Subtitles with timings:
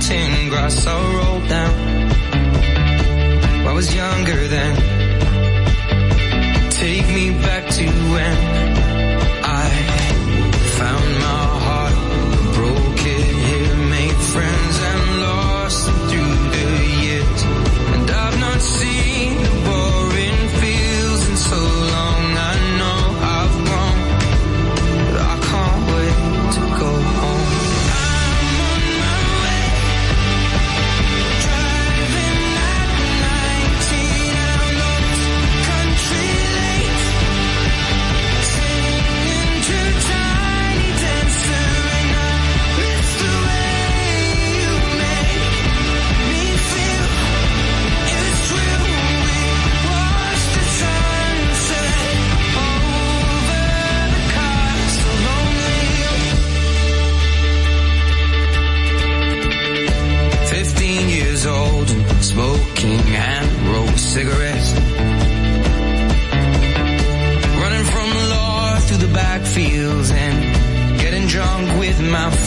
[0.00, 1.74] mountain grass I rolled down.
[3.66, 4.76] I was younger then.
[6.70, 8.69] Take me back to when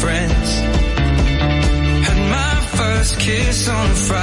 [0.04, 0.50] friends.
[2.08, 4.23] Had my first kiss on a Friday.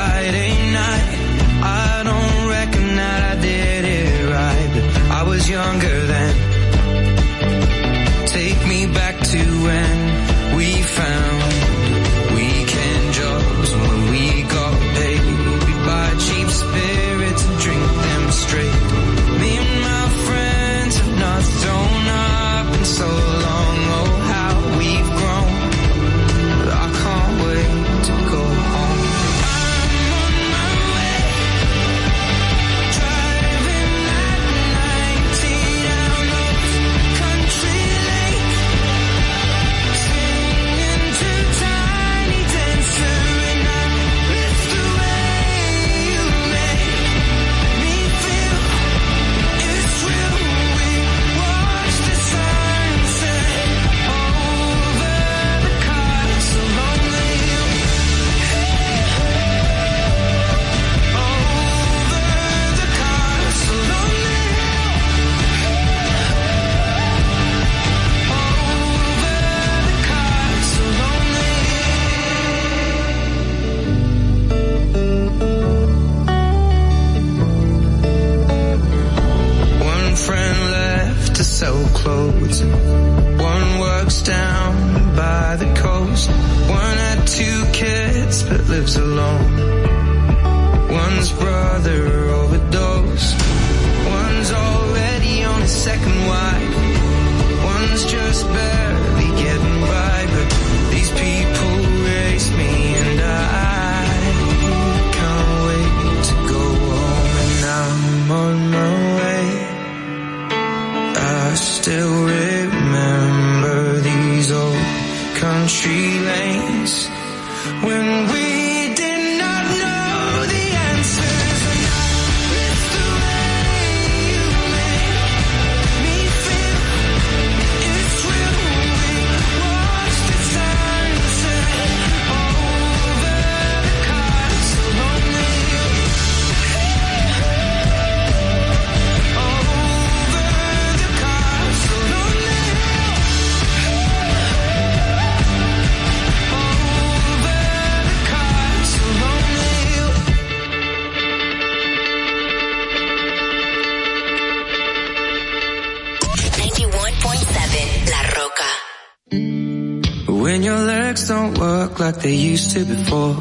[162.72, 163.34] to before.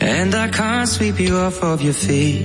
[0.00, 2.42] And I can't sweep you off of your feet.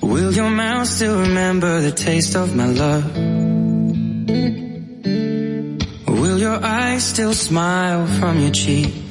[0.00, 3.04] Will your mouth still remember the taste of my love?
[6.08, 9.03] Will your eyes still smile from your cheek?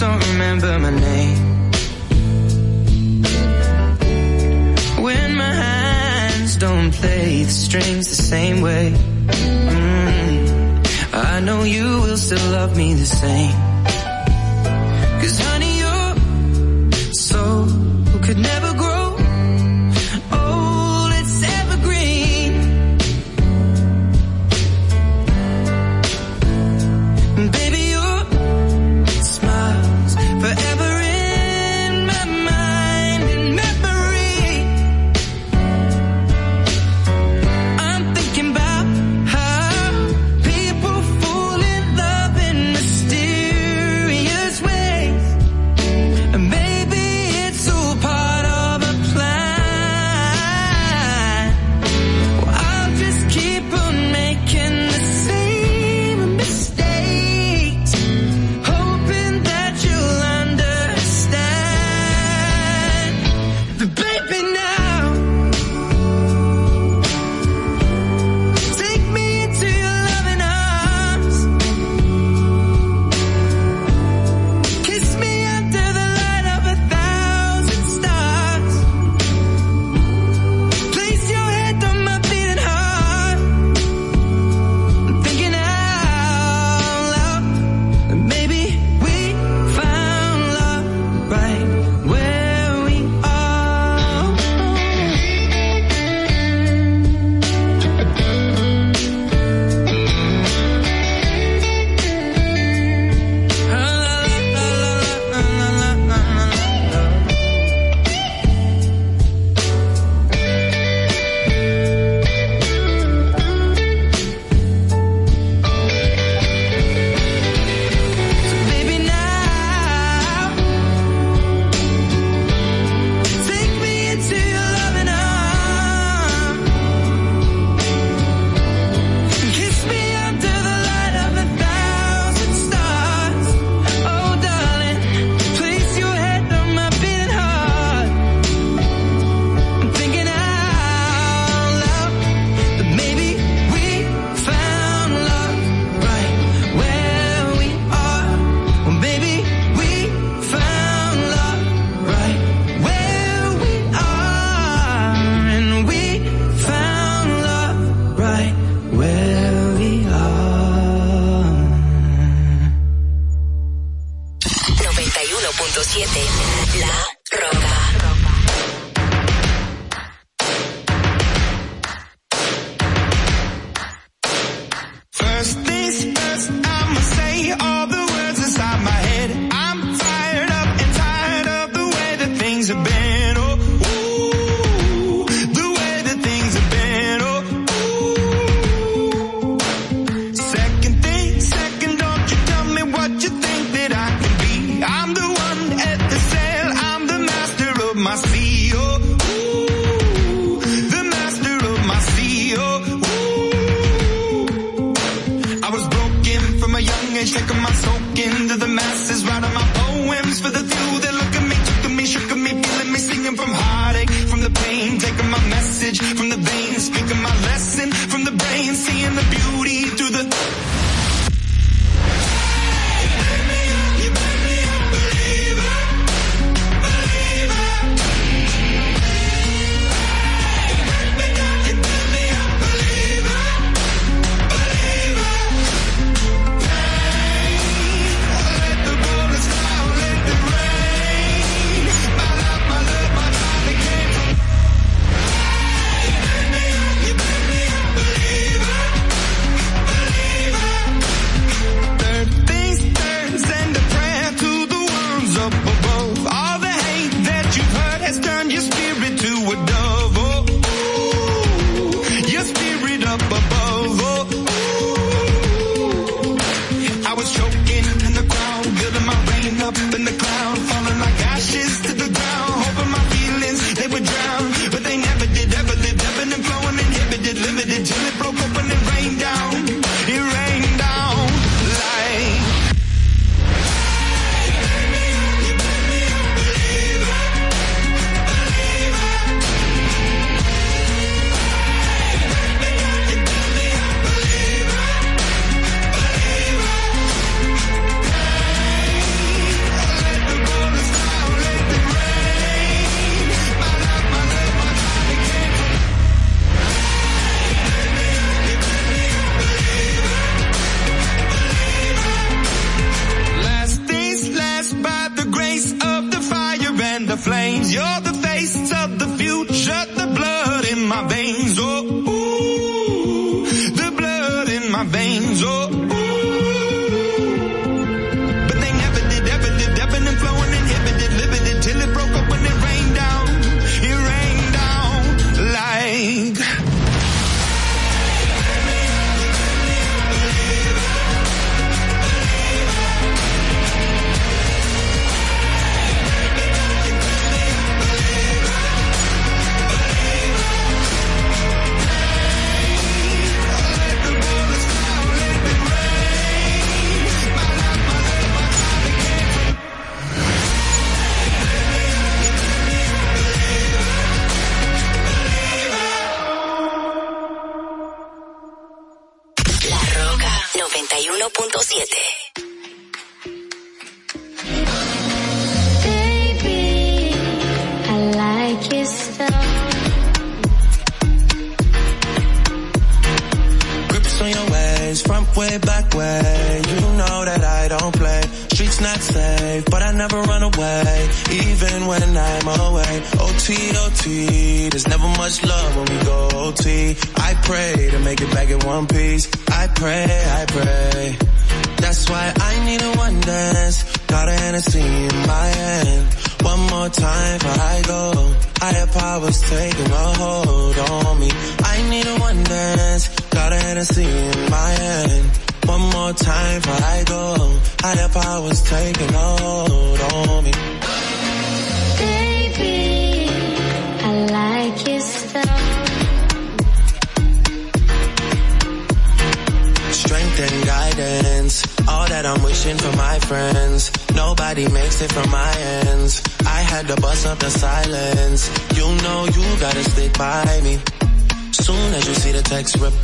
[0.00, 1.38] don't remember my name.
[5.04, 8.92] When my hands don't play the strings the same way.
[9.26, 10.34] Mm,
[11.14, 13.56] I know you will still love me the same.
[15.20, 16.06] Cause honey, your
[17.12, 17.66] soul
[18.24, 18.69] could never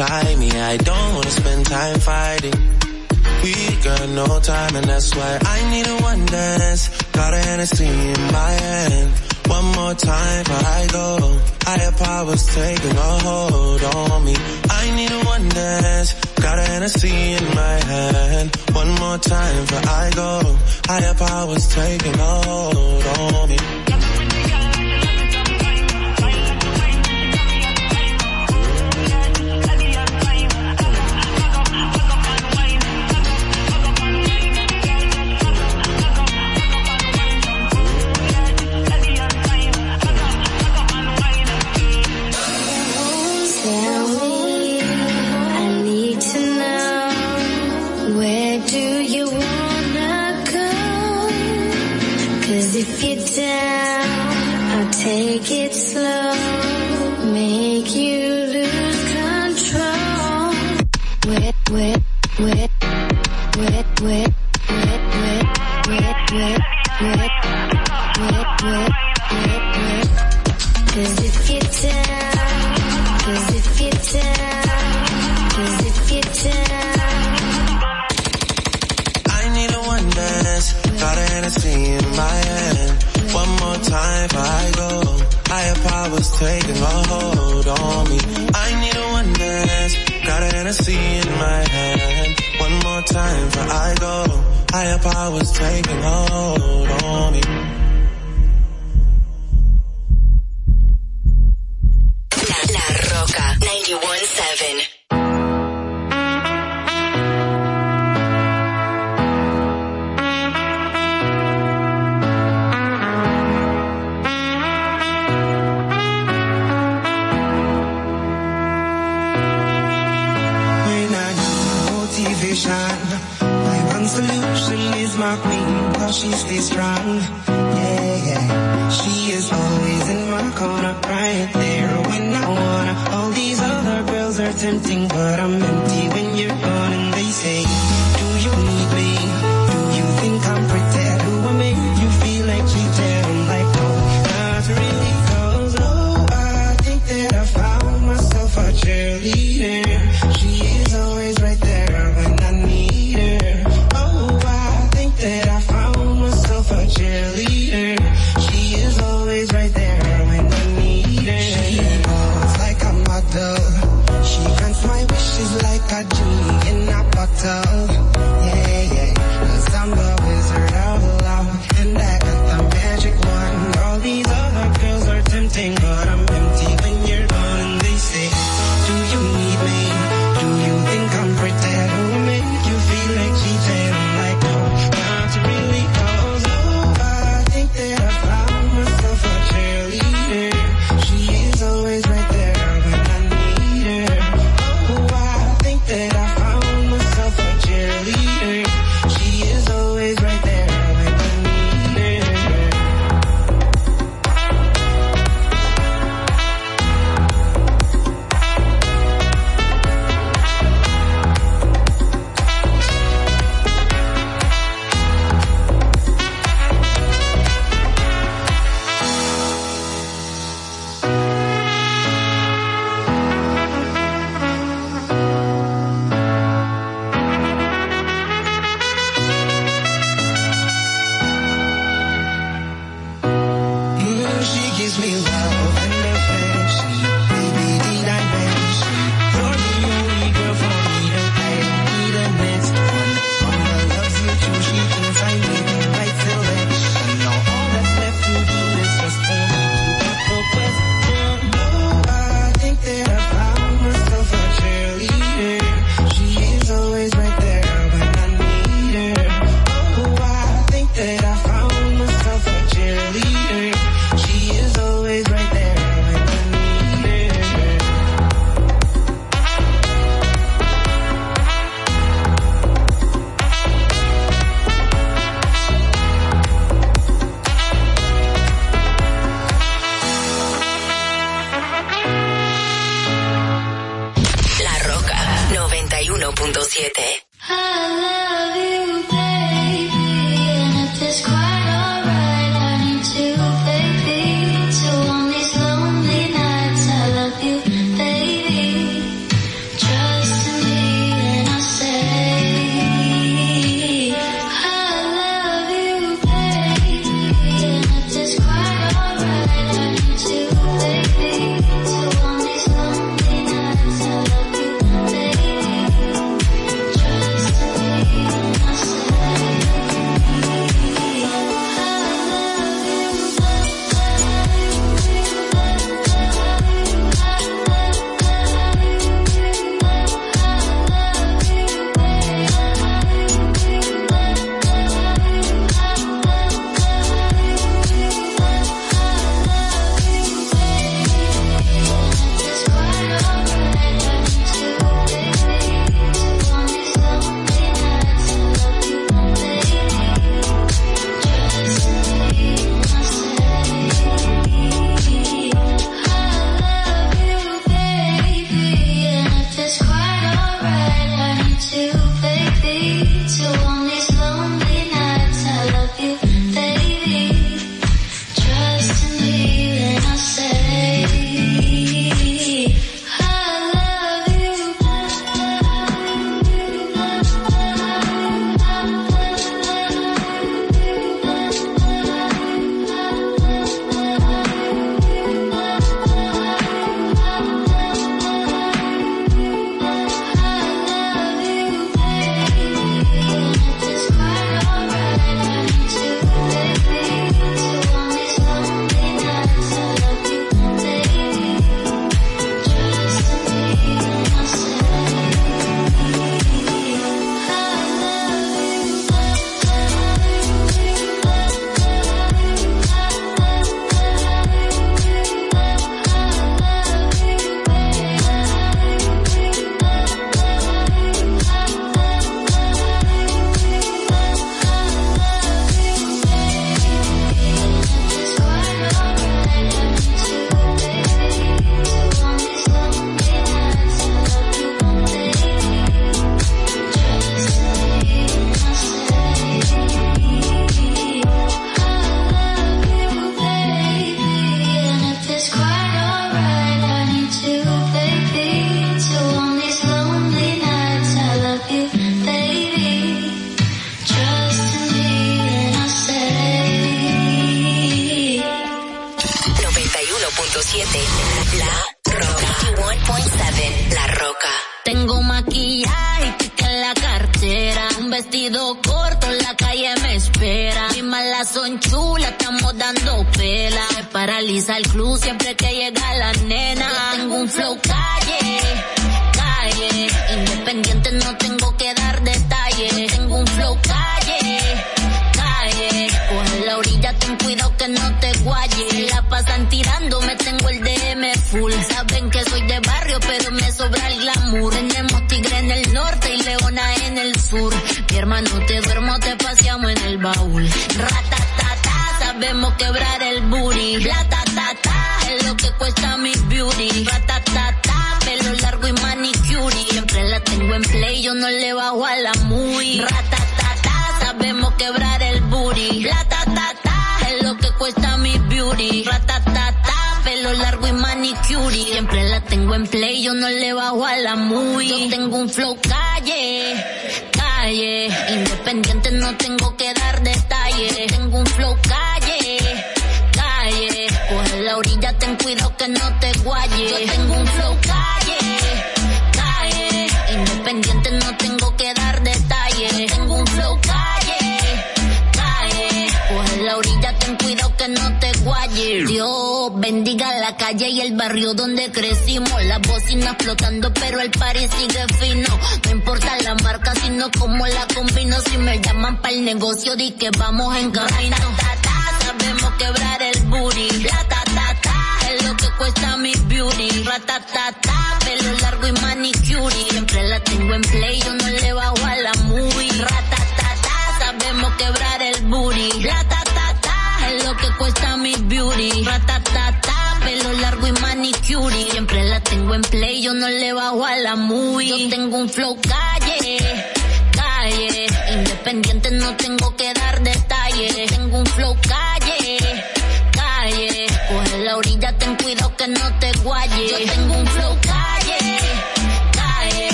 [0.00, 0.78] like a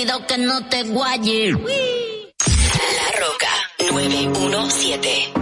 [0.00, 1.52] cuidado que no te guaye.
[1.52, 3.52] La Roca
[3.92, 5.32] 917.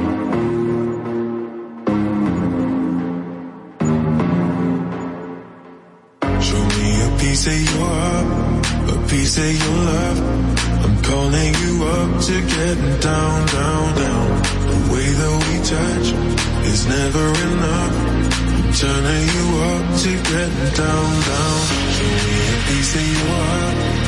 [6.40, 7.88] Show me a piece of your
[8.88, 10.20] a piece of your love.
[10.84, 14.28] I'm calling you up to get down, down, down.
[14.70, 16.08] The way that we touch
[16.66, 17.94] is never enough.
[18.58, 21.58] I'm turning you up to get down, down.
[21.94, 24.07] Show me a piece of your heart.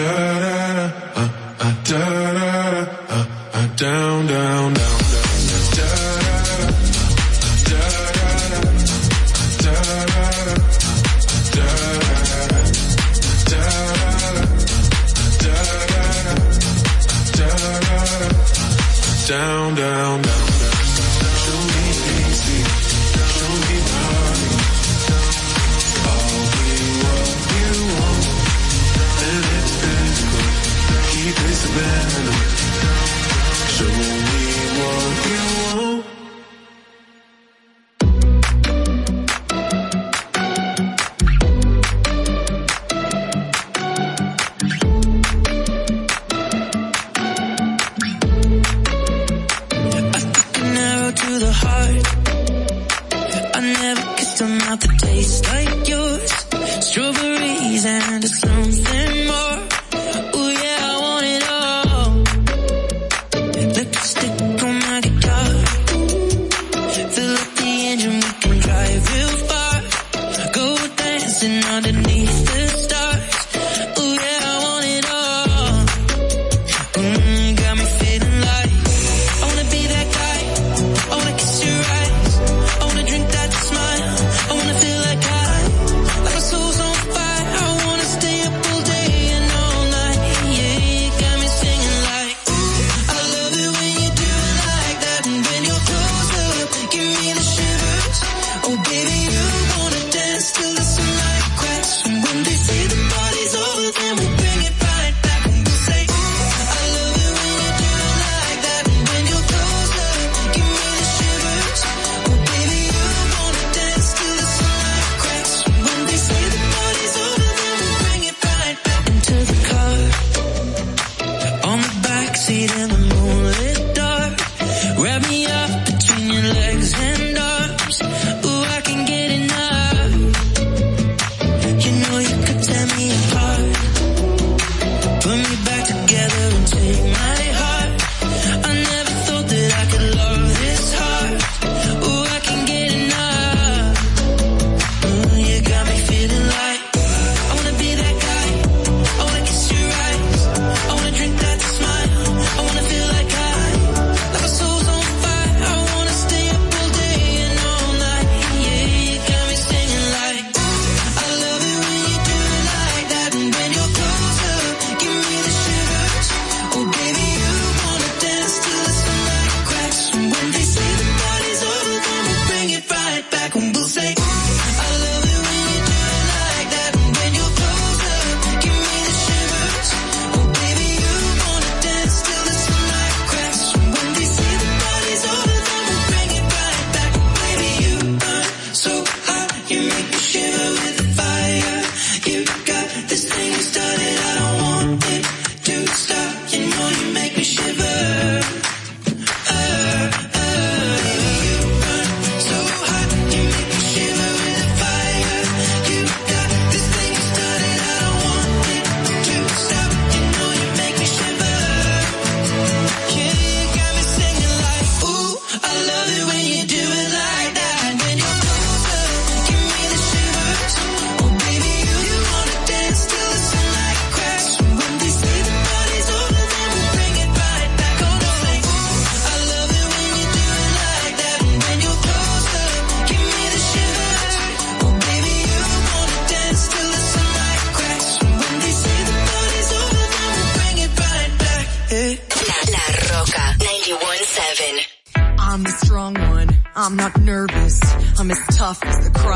[0.00, 0.29] شَاءَ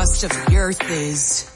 [0.05, 1.51] crust of the earth is.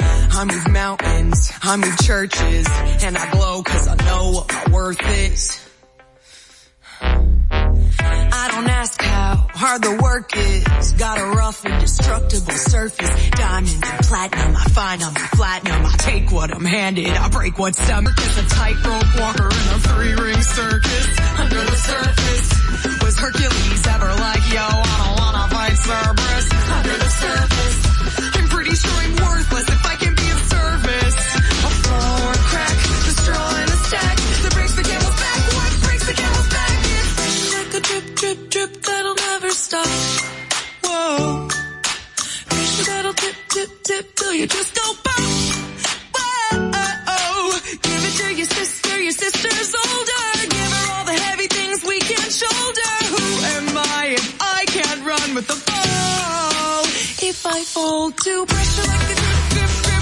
[0.00, 2.66] I move mountains, I move churches,
[3.04, 5.60] and I glow cause I know what my worth is.
[7.02, 10.92] I don't ask how hard the work is.
[10.92, 13.30] Got a rough, and destructible surface.
[13.32, 15.84] Diamonds and platinum, I find on my platinum.
[15.84, 18.14] I take what I'm handed, I break what's stomach.
[18.16, 21.20] It's a tightrope walker in a three ring circus.
[21.38, 25.03] Under the surface, was Hercules ever like, yo, I'm
[25.84, 26.48] Cerberus.
[26.48, 27.78] The surface,
[28.36, 31.16] I'm pretty sure I'm worthless if I can be of service.
[31.44, 35.40] A floor crack, the straw in a stack that breaks the camel's back.
[35.52, 36.78] What breaks the camel's back?
[36.88, 39.86] It's like a drip, drip, drip that'll never stop.
[40.84, 41.48] Whoa.
[42.48, 44.94] Pressure that'll dip, dip, dip till you just go
[49.92, 50.33] to
[55.34, 56.84] with the ball.
[57.28, 59.93] If I fall to pressure like a drip, drip, drip.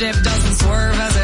[0.00, 1.19] Doesn't swerve as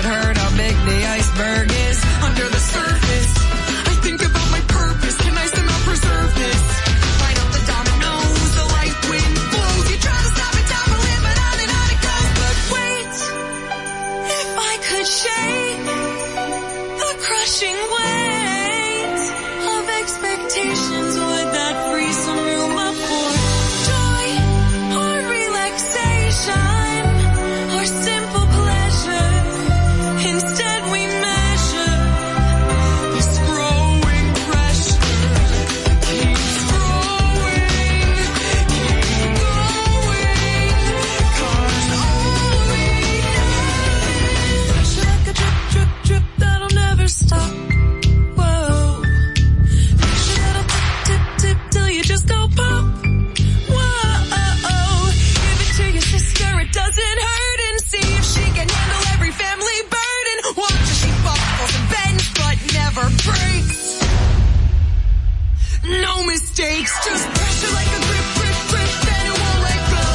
[66.03, 70.07] No mistakes, just pressure like a grip, grip, grip, and it won't let go.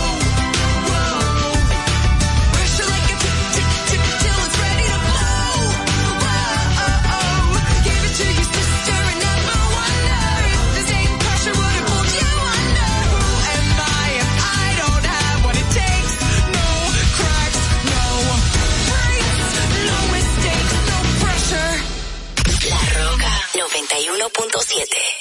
[2.53, 3.17] Pressure like a
[4.21, 5.49] till it's ready to blow.
[6.21, 6.37] Whoa.
[6.85, 7.57] Oh, oh.
[7.85, 11.75] Give it to sister and never wonder if the same pressure would
[12.19, 12.93] you under.
[13.11, 13.21] Who
[13.55, 16.13] am I if I don't have what it takes?
[16.57, 16.67] No
[17.17, 18.05] cracks, no
[18.91, 19.49] breaks,
[19.89, 21.71] no mistakes, no pressure.
[22.69, 25.20] La Roca 91.7.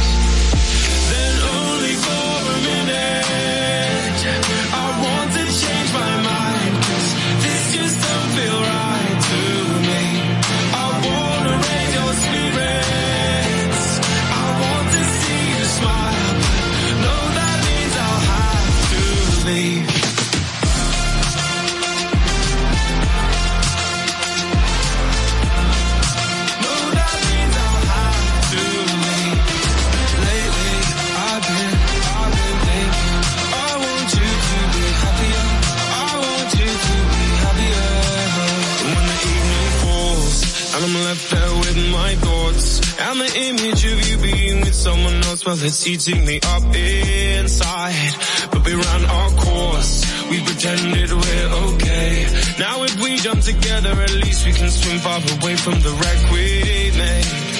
[43.01, 48.13] And the image of you being with someone else, well, it's eating me up inside.
[48.51, 52.27] But we ran our course, we pretended we're okay.
[52.59, 56.31] Now if we jump together, at least we can swim far away from the wreck
[56.31, 57.50] we made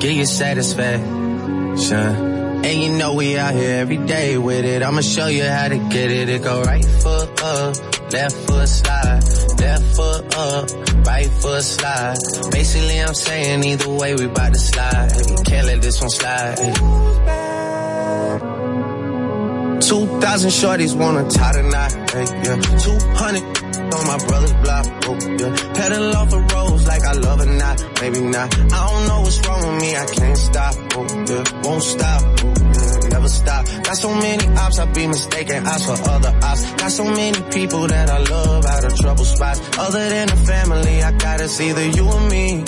[0.00, 1.92] get you satisfaction.
[1.92, 4.82] And you know we out here every day with it.
[4.82, 6.28] I'ma show you how to get it.
[6.28, 9.22] It go right foot up, left foot slide,
[9.60, 10.70] left foot up,
[11.06, 12.16] right foot slide.
[12.50, 15.10] Basically, I'm saying either way we bout to slide.
[15.44, 16.56] Can't let this one slide.
[19.80, 21.52] 2,000 shorties wanna tie
[22.12, 22.78] hey, yeah.
[22.78, 25.72] 200 on my brother's block, oh, yeah.
[25.74, 28.48] Pedal off the roads like I love or not, maybe not.
[28.54, 31.44] I don't know what's wrong with me, I can't stop, oh, yeah.
[31.64, 33.08] Won't stop, oh, yeah.
[33.10, 33.66] Never stop.
[33.84, 36.72] Got so many ops, I be mistaken ops for other ops.
[36.74, 39.60] Got so many people that I love out of trouble spots.
[39.78, 42.64] Other than the family, I gotta see either you or me.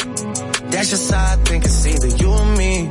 [0.72, 2.90] That's just how I think it's either you or me.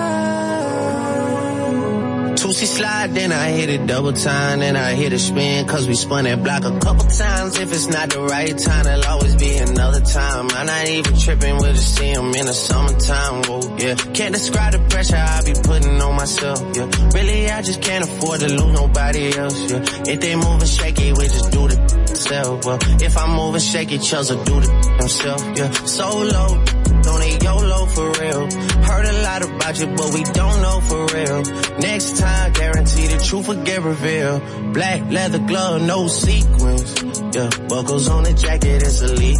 [2.41, 5.87] Two C slide, then I hit it double time, then I hit a spin, cause
[5.87, 7.59] we spun that block a couple times.
[7.59, 10.49] If it's not the right time, there'll always be another time.
[10.49, 13.93] I'm not even tripping, we'll just see in the summertime, whoa, yeah.
[13.93, 16.89] Can't describe the pressure I be putting on myself, yeah.
[17.13, 19.85] Really, I just can't afford to lose nobody else, yeah.
[20.11, 22.79] If they moving shaky, we just do the self, well.
[22.81, 25.71] If I'm moving shaky, Chelsea do the himself, yeah.
[25.85, 26.63] So low,
[27.81, 28.41] YOLO for real.
[28.83, 31.41] Heard a lot about you, but we don't know for real.
[31.79, 34.73] Next time, guarantee the truth will get revealed.
[34.73, 37.03] Black leather glove, no sequins.
[37.35, 39.39] Yeah, buckles on the jacket, it's elite.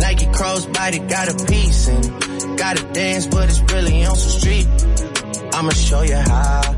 [0.00, 4.68] Nike crossbody got a piece and gotta dance, but it's really on some street.
[5.54, 6.77] I'ma show you how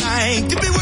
[0.00, 0.81] Like to be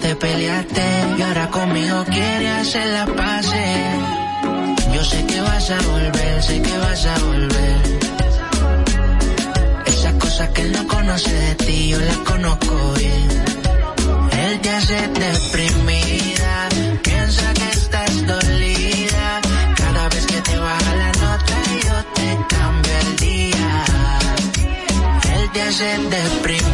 [0.00, 0.86] te peleaste.
[1.18, 3.64] Y ahora conmigo quiere hacer la pase.
[4.94, 7.80] Yo sé que vas a volver, sé que vas a volver.
[9.86, 13.28] Esas cosas que él no conoce de ti, yo las conozco bien.
[14.44, 16.68] Él te hace deprimida,
[17.02, 19.40] piensa que estás dolida.
[19.76, 23.84] Cada vez que te baja la nota, yo te cambio el día.
[25.36, 26.73] Él te hace deprimida.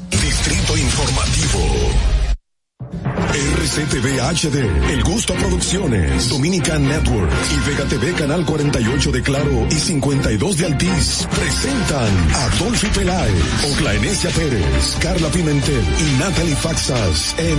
[3.71, 9.75] RCTV HD, El Gusto Producciones, Dominican Network y Vega TV Canal 48 de Claro y
[9.75, 13.33] 52 de Altiz presentan a Dolphy Peláez,
[13.71, 17.57] Oclaenecia Pérez, Carla Pimentel y Natalie Faxas en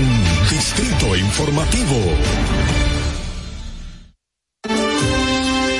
[0.50, 1.96] Distrito Informativo.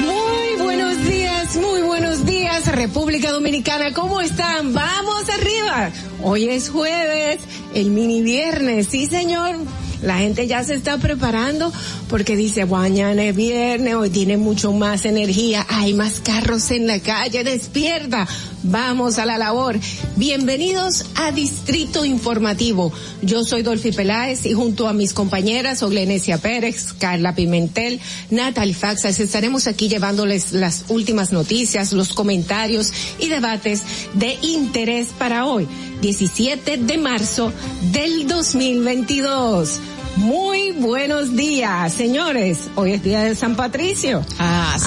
[0.01, 4.73] Muy buenos días, muy buenos días República Dominicana, ¿cómo están?
[4.73, 5.91] Vamos arriba.
[6.23, 7.41] Hoy es jueves,
[7.75, 9.57] el mini viernes, sí señor,
[10.03, 11.73] la gente ya se está preparando
[12.09, 16.99] porque dice, mañana es viernes, hoy tiene mucho más energía, hay más carros en la
[16.99, 18.27] calle, despierta,
[18.65, 19.79] vamos a la labor.
[20.17, 22.93] Bienvenidos a Distrito Informativo.
[23.23, 28.01] Yo soy Dolphy Peláez y junto a mis compañeras Oglenesia Pérez, Carla Pimentel,
[28.31, 33.83] Natalie Faxas, estaremos aquí llevándoles las últimas noticias, los comentarios y debates
[34.15, 35.69] de interés para hoy,
[36.01, 37.53] 17 de marzo
[37.93, 39.92] del 2022.
[40.17, 42.69] Muy buenos días, señores.
[42.77, 44.25] Hoy es día de San Patricio.
[44.39, 44.87] Ah, sí.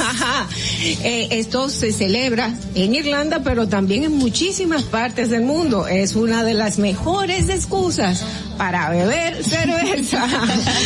[0.00, 0.46] Ah,
[1.04, 5.86] eh, esto se celebra en Irlanda, pero también en muchísimas partes del mundo.
[5.86, 8.24] Es una de las mejores excusas
[8.56, 10.26] para beber cerveza.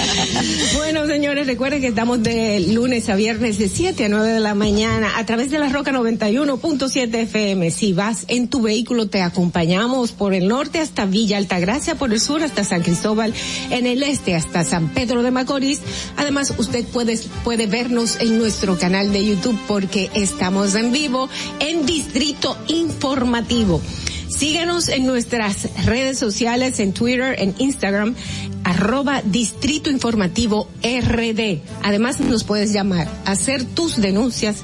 [0.76, 4.54] bueno, señores, recuerden que estamos de lunes a viernes de 7 a 9 de la
[4.54, 7.70] mañana a través de la Roca 91.7 FM.
[7.70, 12.20] Si vas en tu vehículo, te acompañamos por el norte hasta Villa Altagracia, por el
[12.20, 13.34] sur hasta San Cristóbal,
[13.70, 15.80] en el este hasta San Pedro de Macorís.
[16.16, 21.28] Además, usted puede, puede vernos en nuestro canal de YouTube porque estamos en vivo
[21.60, 23.80] en Distrito Informativo.
[24.28, 28.16] Síguenos en nuestras redes sociales, en Twitter, en Instagram,
[28.64, 31.60] arroba Distrito Informativo RD.
[31.82, 34.56] Además, nos puedes llamar, hacer tus denuncias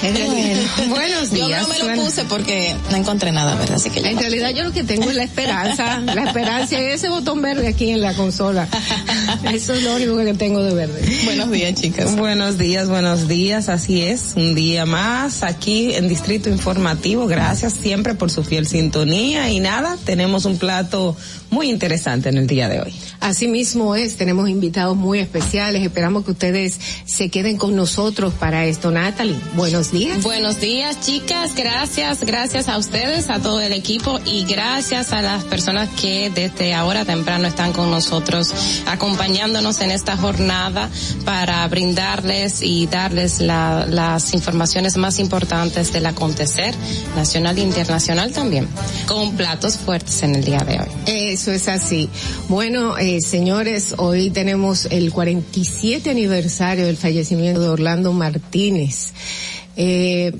[0.00, 1.62] Bueno, buenos Yo días.
[1.62, 3.76] no me lo puse porque no encontré nada, ¿verdad?
[3.76, 6.84] Así que ya En realidad yo lo que tengo es la esperanza, la esperanza y
[6.84, 8.68] ese botón verde aquí en la consola.
[9.52, 11.02] Eso es lo único que tengo de verde.
[11.24, 12.16] Buenos días, chicas.
[12.16, 18.14] Buenos días, buenos días, así es, un día más aquí en Distrito Informativo, gracias siempre
[18.14, 21.16] por su fiel sintonía y nada, tenemos un plato
[21.50, 22.94] muy interesante en el día de hoy.
[23.20, 28.66] Así mismo es, tenemos invitados muy especiales, esperamos que ustedes se queden con nosotros para
[28.66, 28.90] esto.
[28.90, 30.22] Natalie, buenos días.
[30.22, 31.54] Buenos días, chicas.
[31.54, 36.74] Gracias, gracias a ustedes, a todo el equipo y gracias a las personas que desde
[36.74, 38.52] ahora temprano están con nosotros,
[38.86, 40.90] acompañándonos en esta jornada
[41.24, 46.74] para brindarles y darles la- las informaciones más importantes del acontecer
[47.16, 48.68] nacional e internacional también,
[49.06, 50.88] con platos fuertes en el día de hoy.
[51.06, 52.10] Eso es así.
[52.48, 55.10] Bueno, eh, señores, hoy tenemos el
[55.52, 59.12] 47 aniversario del fallecimiento de Orlando Martínez.
[59.76, 60.32] Eh,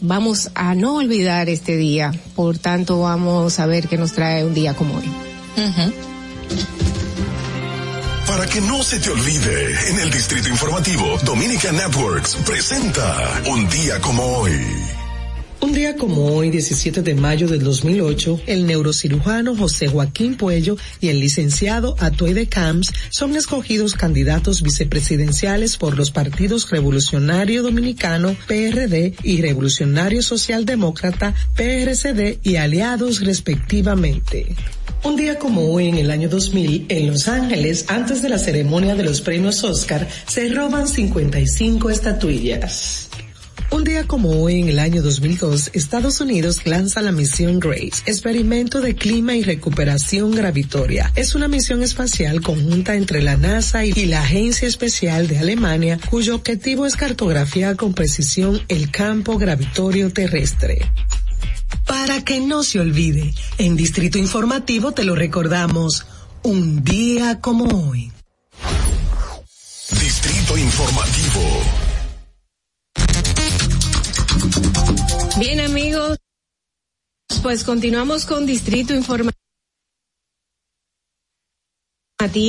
[0.00, 4.54] vamos a no olvidar este día, por tanto vamos a ver qué nos trae un
[4.54, 5.10] día como hoy.
[8.26, 14.00] Para que no se te olvide, en el Distrito Informativo, Dominica Networks presenta Un día
[14.00, 14.99] como hoy.
[15.62, 21.08] Un día como hoy, 17 de mayo del 2008, el neurocirujano José Joaquín Puello y
[21.08, 29.42] el licenciado Atuede Camps son escogidos candidatos vicepresidenciales por los partidos Revolucionario Dominicano, PRD, y
[29.42, 34.56] Revolucionario Socialdemócrata, PRCD, y aliados respectivamente.
[35.04, 38.94] Un día como hoy, en el año 2000, en Los Ángeles, antes de la ceremonia
[38.94, 43.10] de los premios Oscar, se roban 55 estatuillas.
[43.72, 48.80] Un día como hoy, en el año 2002, Estados Unidos lanza la misión GRACE, Experimento
[48.80, 51.12] de Clima y Recuperación Gravitoria.
[51.14, 56.34] Es una misión espacial conjunta entre la NASA y la Agencia Especial de Alemania, cuyo
[56.34, 60.90] objetivo es cartografiar con precisión el campo gravitorio terrestre.
[61.86, 66.06] Para que no se olvide, en Distrito Informativo te lo recordamos,
[66.42, 68.10] un día como hoy.
[69.92, 71.89] Distrito Informativo.
[75.40, 76.18] Bien amigos,
[77.42, 79.34] pues continuamos con Distrito Informativo.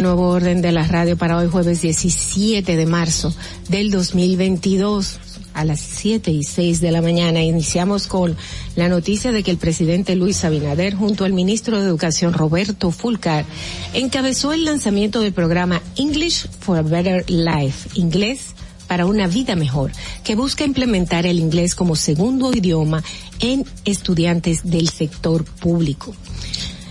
[0.01, 3.33] Nuevo orden de la radio para hoy jueves 17 de marzo
[3.69, 5.19] del 2022
[5.53, 7.41] a las 7 y 6 de la mañana.
[7.41, 8.35] Iniciamos con
[8.75, 13.45] la noticia de que el presidente Luis Abinader junto al ministro de Educación Roberto Fulcar
[13.93, 18.53] encabezó el lanzamiento del programa English for a Better Life, inglés
[18.91, 23.01] para una vida mejor, que busca implementar el inglés como segundo idioma
[23.39, 26.13] en estudiantes del sector público.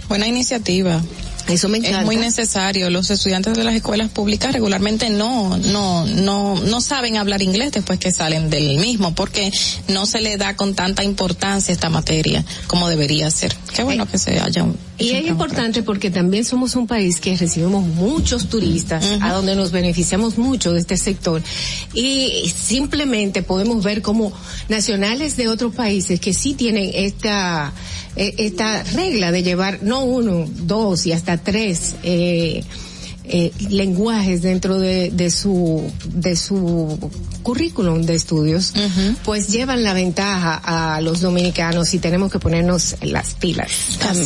[0.08, 1.02] Buena iniciativa.
[1.50, 2.00] Eso me encanta.
[2.00, 2.90] Es muy necesario.
[2.90, 7.98] Los estudiantes de las escuelas públicas regularmente no, no, no, no saben hablar inglés después
[7.98, 9.52] que salen del mismo, porque
[9.88, 13.56] no se le da con tanta importancia esta materia como debería ser.
[13.74, 17.36] Qué bueno que se haya un, Y es importante porque también somos un país que
[17.36, 21.42] recibimos muchos turistas, a donde nos beneficiamos mucho de este sector.
[21.94, 24.32] Y simplemente podemos ver como
[24.68, 27.72] nacionales de otros países que sí tienen esta,
[28.16, 32.64] eh, esta regla de llevar no uno, dos y hasta tres, eh,
[33.32, 36.98] eh, lenguajes dentro de, de su de su
[37.42, 38.72] currículum de estudios,
[39.24, 43.70] pues llevan la ventaja a los dominicanos y tenemos que ponernos las pilas.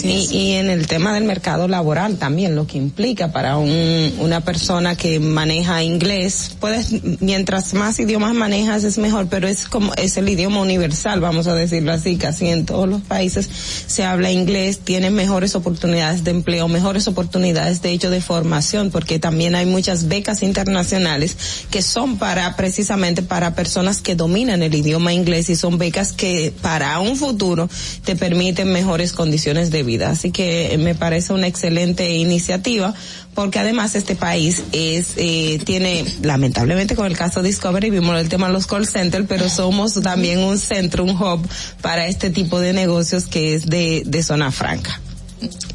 [0.02, 4.40] Y, y en el tema del mercado laboral también, lo que implica para un, una
[4.40, 10.16] persona que maneja inglés, puedes, mientras más idiomas manejas es mejor, pero es como, es
[10.16, 13.48] el idioma universal, vamos a decirlo así, casi en todos los países
[13.86, 19.18] se habla inglés, tienes mejores oportunidades de empleo, mejores oportunidades de hecho de formación, porque
[19.18, 21.36] también hay muchas becas internacionales
[21.68, 26.54] que son para, precisamente para personas que dominan el idioma inglés y son becas que
[26.62, 27.68] para un futuro
[28.04, 30.10] te permiten mejores condiciones de vida.
[30.10, 32.94] Así que me parece una excelente iniciativa
[33.34, 38.46] porque además este país es eh, tiene lamentablemente con el caso Discovery vimos el tema
[38.46, 41.44] de los call centers pero somos también un centro un hub
[41.82, 45.00] para este tipo de negocios que es de, de zona franca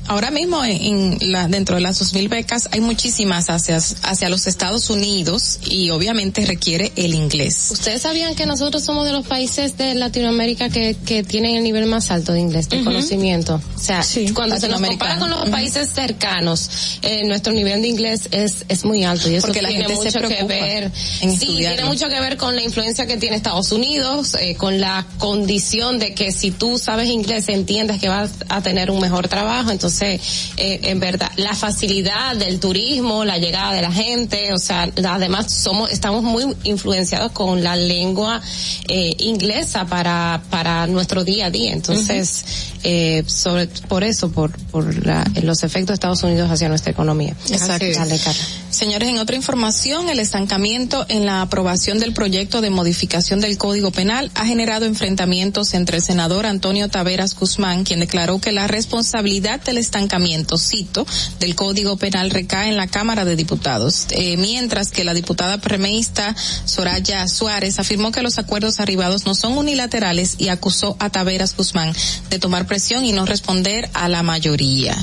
[0.09, 4.47] Ahora mismo en, en la, dentro de las 2.000 becas hay muchísimas hacia, hacia los
[4.47, 7.69] Estados Unidos y obviamente requiere el inglés.
[7.71, 11.85] ¿Ustedes sabían que nosotros somos de los países de Latinoamérica que, que tienen el nivel
[11.85, 13.61] más alto de inglés, de conocimiento?
[13.75, 14.01] O sea,
[14.33, 18.85] cuando se nos compara con los países cercanos, eh, nuestro nivel de inglés es, es
[18.85, 20.91] muy alto y eso Porque la tiene gente mucho que ver.
[21.21, 24.79] en sí, tiene mucho que ver con la influencia que tiene Estados Unidos, eh, con
[24.79, 29.27] la condición de que si tú sabes inglés entiendes que vas a tener un mejor
[29.27, 34.53] trabajo trabajo, entonces, eh, en verdad, la facilidad del turismo, la llegada de la gente,
[34.53, 38.41] o sea, además somos, estamos muy influenciados con la lengua
[38.87, 42.45] eh, inglesa para, para nuestro día a día, entonces,
[42.83, 47.35] eh, sobre, por eso, por, por la- los efectos de Estados Unidos hacia nuestra economía.
[47.49, 47.85] Exacto.
[47.93, 48.43] Dale, Carla.
[48.69, 53.89] Señores, en otra información, el estancamiento en la aprobación del proyecto de modificación del Código
[53.89, 59.59] Penal ha generado enfrentamientos entre el senador Antonio Taveras Guzmán, quien declaró que la responsabilidad
[59.61, 61.07] del estancamiento, cito,
[61.39, 66.35] del Código Penal recae en la Cámara de Diputados, eh, mientras que la diputada premeísta
[66.65, 71.91] Soraya Suárez afirmó que los acuerdos arribados no son unilaterales y acusó a Taveras Guzmán
[72.29, 74.95] de tomar presión y no responder a la mayoría.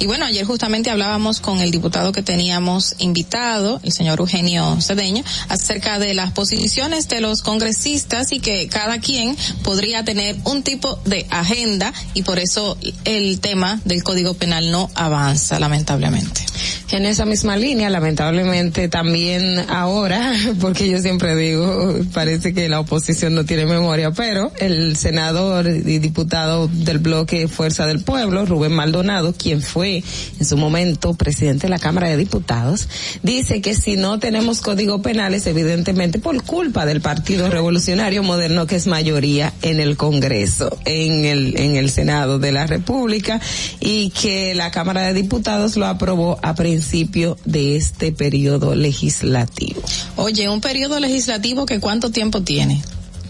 [0.00, 5.22] Y bueno, ayer justamente hablábamos con el diputado que teníamos invitado, el señor Eugenio Cedeño,
[5.48, 10.98] acerca de las posiciones de los congresistas y que cada quien podría tener un tipo
[11.04, 16.42] de agenda y por eso el tema del Código Penal no avanza, lamentablemente.
[16.90, 23.34] En esa misma línea, lamentablemente también ahora, porque yo siempre digo, parece que la oposición
[23.34, 29.34] no tiene memoria, pero el senador y diputado del bloque Fuerza del Pueblo, Rubén Maldonado,
[29.36, 30.04] quien fue
[30.38, 32.88] en su momento presidente de la Cámara de Diputados,
[33.22, 38.66] dice que si no tenemos código penal es evidentemente por culpa del Partido Revolucionario Moderno
[38.66, 43.40] que es mayoría en el Congreso, en el, en el Senado de la República
[43.80, 49.82] y que la Cámara de Diputados lo aprobó a principio de este periodo legislativo.
[50.16, 52.82] Oye, un periodo legislativo que cuánto tiempo tiene?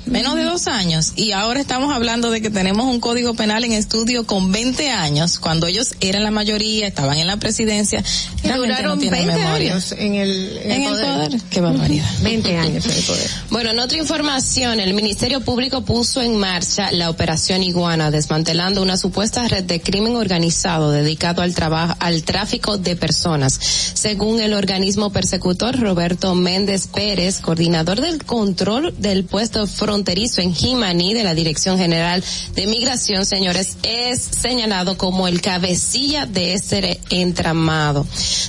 [0.06, 1.12] Menos de dos años.
[1.16, 5.38] Y ahora estamos hablando de que tenemos un código penal en estudio con 20 años,
[5.38, 8.02] cuando ellos eran la mayoría, estaban en la presidencia.
[8.42, 9.72] Y duraron no tienen 20 memoria.
[9.72, 11.40] años en el, En el poder.
[11.50, 12.06] Qué barbaridad.
[12.22, 13.30] 20 años en el poder.
[13.50, 18.96] Bueno, en otra información, el Ministerio Público puso en marcha la Operación Iguana, desmantelando una
[18.96, 23.58] supuesta red de crimen organizado dedicado al trabajo, al tráfico de personas.
[23.94, 31.22] Según el organismo persecutor Roberto Méndez Pérez, coordinador del control del puesto en Jimaní de
[31.22, 32.22] la Dirección General
[32.54, 38.04] de Migración, señores, es señalado como el cabecilla de este entramado.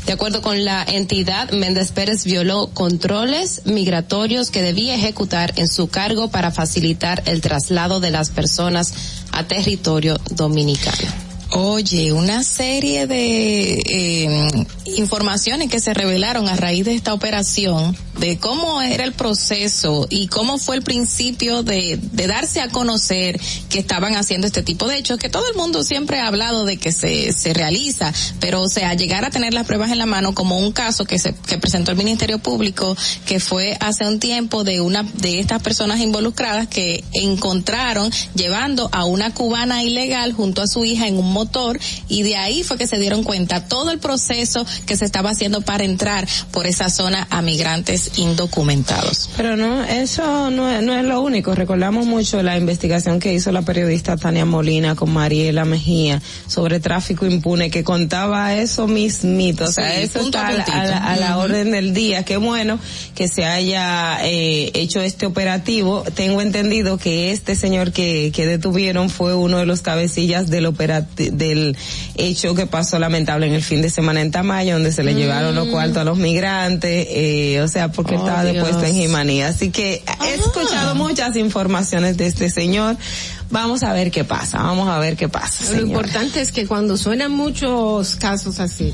[0.08, 5.88] De acuerdo con la entidad, Méndez Pérez violó controles migratorios que debía ejecutar en su
[5.88, 8.94] cargo para facilitar el traslado de las personas
[9.32, 11.35] a territorio dominicano.
[11.58, 14.66] Oye, una serie de eh,
[14.98, 20.28] informaciones que se revelaron a raíz de esta operación, de cómo era el proceso y
[20.28, 25.18] cómo fue el principio de, darse a conocer que estaban haciendo este tipo de hechos,
[25.18, 28.12] que todo el mundo siempre ha hablado de que se, se realiza,
[28.42, 31.20] pero o sea, llegar a tener las pruebas en la mano como un caso que
[31.20, 35.62] se que presentó el Ministerio Público, que fue hace un tiempo de una de estas
[35.62, 41.32] personas involucradas que encontraron llevando a una cubana ilegal junto a su hija en un
[41.32, 41.45] motor
[42.10, 45.62] y de ahí fue que se dieron cuenta todo el proceso que se estaba haciendo
[45.62, 49.30] para entrar por esa zona a migrantes indocumentados.
[49.36, 51.54] Pero no, eso no es, no es lo único.
[51.56, 57.26] Recordamos mucho la investigación que hizo la periodista Tania Molina con Mariela Mejía sobre tráfico
[57.26, 59.66] impune, que contaba eso mismito.
[59.66, 60.78] O sea, Sí, eso está a la, puntito.
[60.78, 61.46] a la- a la Ujú.
[61.46, 62.24] orden del día.
[62.24, 62.80] Qué bueno
[63.16, 66.04] que se haya eh, hecho este operativo.
[66.16, 71.25] Tengo entendido que este señor que, que detuvieron fue uno de los cabecillas del operati
[71.32, 71.76] del
[72.16, 75.56] hecho que pasó lamentable en el fin de semana en Tamayo, donde se le llevaron
[75.56, 78.56] los cuartos a los migrantes, eh, o sea, porque Oh, estaba Dios.
[78.56, 79.42] depuesto en Jimaní.
[79.44, 82.98] Así que he escuchado muchas informaciones de este señor.
[83.56, 85.72] Vamos a ver qué pasa, vamos a ver qué pasa.
[85.72, 88.94] Lo importante es que cuando suenan muchos casos así,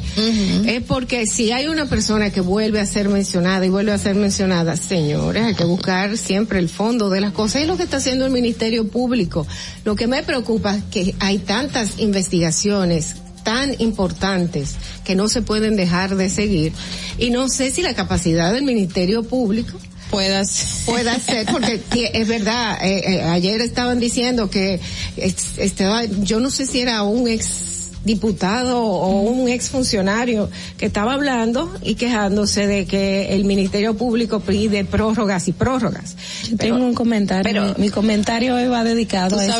[0.67, 4.13] es porque si hay una persona que vuelve a ser mencionada y vuelve a ser
[4.15, 7.63] mencionada, señores, hay que buscar siempre el fondo de las cosas.
[7.63, 9.47] Y lo que está haciendo el Ministerio Público.
[9.83, 15.75] Lo que me preocupa es que hay tantas investigaciones tan importantes que no se pueden
[15.75, 16.71] dejar de seguir
[17.17, 19.79] y no sé si la capacidad del Ministerio Público
[20.11, 20.81] Puedas.
[20.85, 21.81] pueda ser porque
[22.13, 24.79] es verdad eh, eh, ayer estaban diciendo que
[25.17, 27.70] es- estaba yo no sé si era un ex
[28.03, 34.39] diputado o un ex funcionario que estaba hablando y quejándose de que el Ministerio Público
[34.39, 36.15] pide prórrogas y prórrogas.
[36.57, 37.43] Tengo un comentario.
[37.77, 39.53] mi, mi comentario hoy va dedicado a ese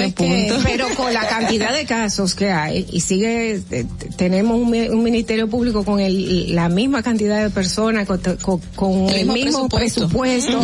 [0.50, 0.60] punto.
[0.64, 3.86] pero con la cantidad de casos que hay y sigue eh,
[4.18, 8.92] tenemos un, un ministerio público con el, la misma cantidad de personas con, con- con
[9.10, 10.60] El el, mismo presupuesto.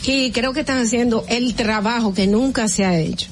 [0.00, 3.26] Sí, creo que están haciendo el trabajo que nunca se ha hecho.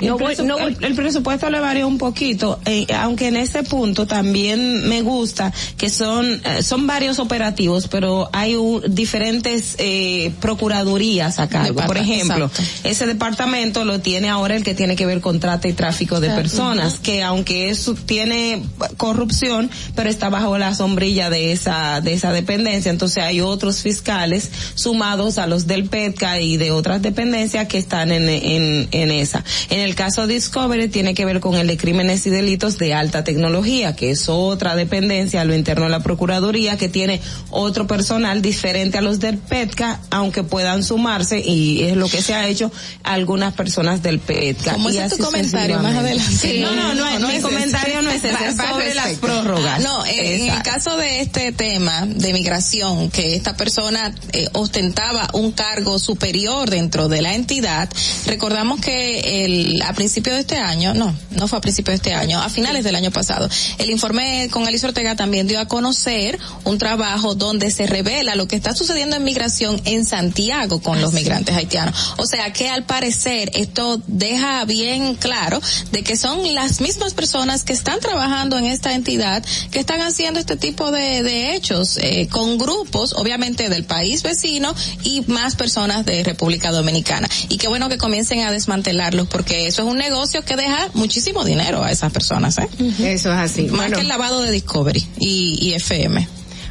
[0.00, 4.06] No no voy- el- el presupuesto le varía un poquito, eh, aunque en ese punto
[4.06, 11.38] también me gusta que son eh, son varios operativos, pero hay un- diferentes eh, procuradurías
[11.38, 11.80] a cargo.
[11.86, 12.88] Por ejemplo, exacto.
[12.88, 16.28] ese departamento lo tiene ahora el que tiene que ver con trata y tráfico de
[16.30, 18.62] personas, que aunque eso tiene
[18.98, 24.50] corrupción, pero está bajo la sombrilla de esa de esa dependencia, entonces hay otros fiscales
[24.74, 29.42] sumados a los del PETCA y de otras dependencias que están en, en, en esa.
[29.70, 33.24] En el caso Discovery tiene que ver con el de crímenes y delitos de alta
[33.24, 38.42] tecnología, que es otra dependencia a lo interno de la Procuraduría que tiene otro personal
[38.42, 42.70] diferente a los del PETCA, aunque puedan sumarse y es lo que se ha hecho
[43.02, 44.76] algunas personas del PETCA.
[44.90, 46.60] Ese es tu comentario más adelante.
[46.60, 49.12] No, no, no, No, mi es comentario no es ese, Va- es va sobre las
[49.14, 49.82] prórrogas.
[49.82, 55.52] No, en el caso de este tema de migración, que esta persona eh, ostentaba un
[55.52, 57.88] cargo superior dentro de la entidad,
[58.26, 62.12] recordamos que el, a principio de este año, no, no fue a principio de este
[62.12, 63.48] año, a finales del año pasado,
[63.78, 68.48] el informe con Alicia Ortega también dio a conocer un trabajo donde se revela lo
[68.48, 72.14] que está sucediendo en migración en Santiago con los migrantes haitianos.
[72.16, 75.60] O sea que al parecer esto deja bien claro
[75.92, 80.40] de que son las mismas personas que están trabajando en esta entidad que están haciendo
[80.40, 85.75] este tipo de, de hechos eh, con grupos, obviamente del país vecino y más personas
[85.76, 87.28] de República Dominicana.
[87.50, 91.44] Y qué bueno que comiencen a desmantelarlos porque eso es un negocio que deja muchísimo
[91.44, 92.56] dinero a esas personas.
[92.58, 92.68] ¿eh?
[93.00, 93.62] Eso es así.
[93.64, 93.96] Más Bueno.
[93.96, 96.26] que el lavado de Discovery y, y FM.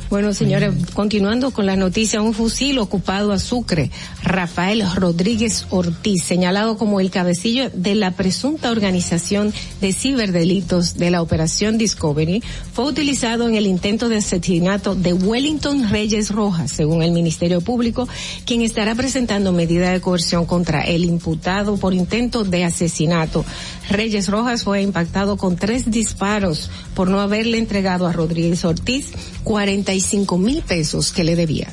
[0.07, 3.89] Bueno, señores, continuando con la noticia, un fusil ocupado a Sucre,
[4.21, 9.51] Rafael Rodríguez Ortiz, señalado como el cabecillo de la presunta organización
[9.81, 15.89] de ciberdelitos de la Operación Discovery, fue utilizado en el intento de asesinato de Wellington
[15.89, 18.07] Reyes Rojas, según el Ministerio Público,
[18.45, 23.43] quien estará presentando medida de coerción contra el imputado por intento de asesinato.
[23.89, 29.11] Reyes Rojas fue impactado con tres disparos por no haberle entregado a Rodríguez Ortiz
[29.95, 31.67] 45 mil pesos que le debía.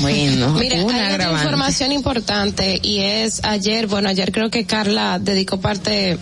[0.00, 5.18] Bueno, Mira, una hay otra información importante y es ayer, bueno, ayer creo que Carla
[5.18, 6.18] dedicó parte,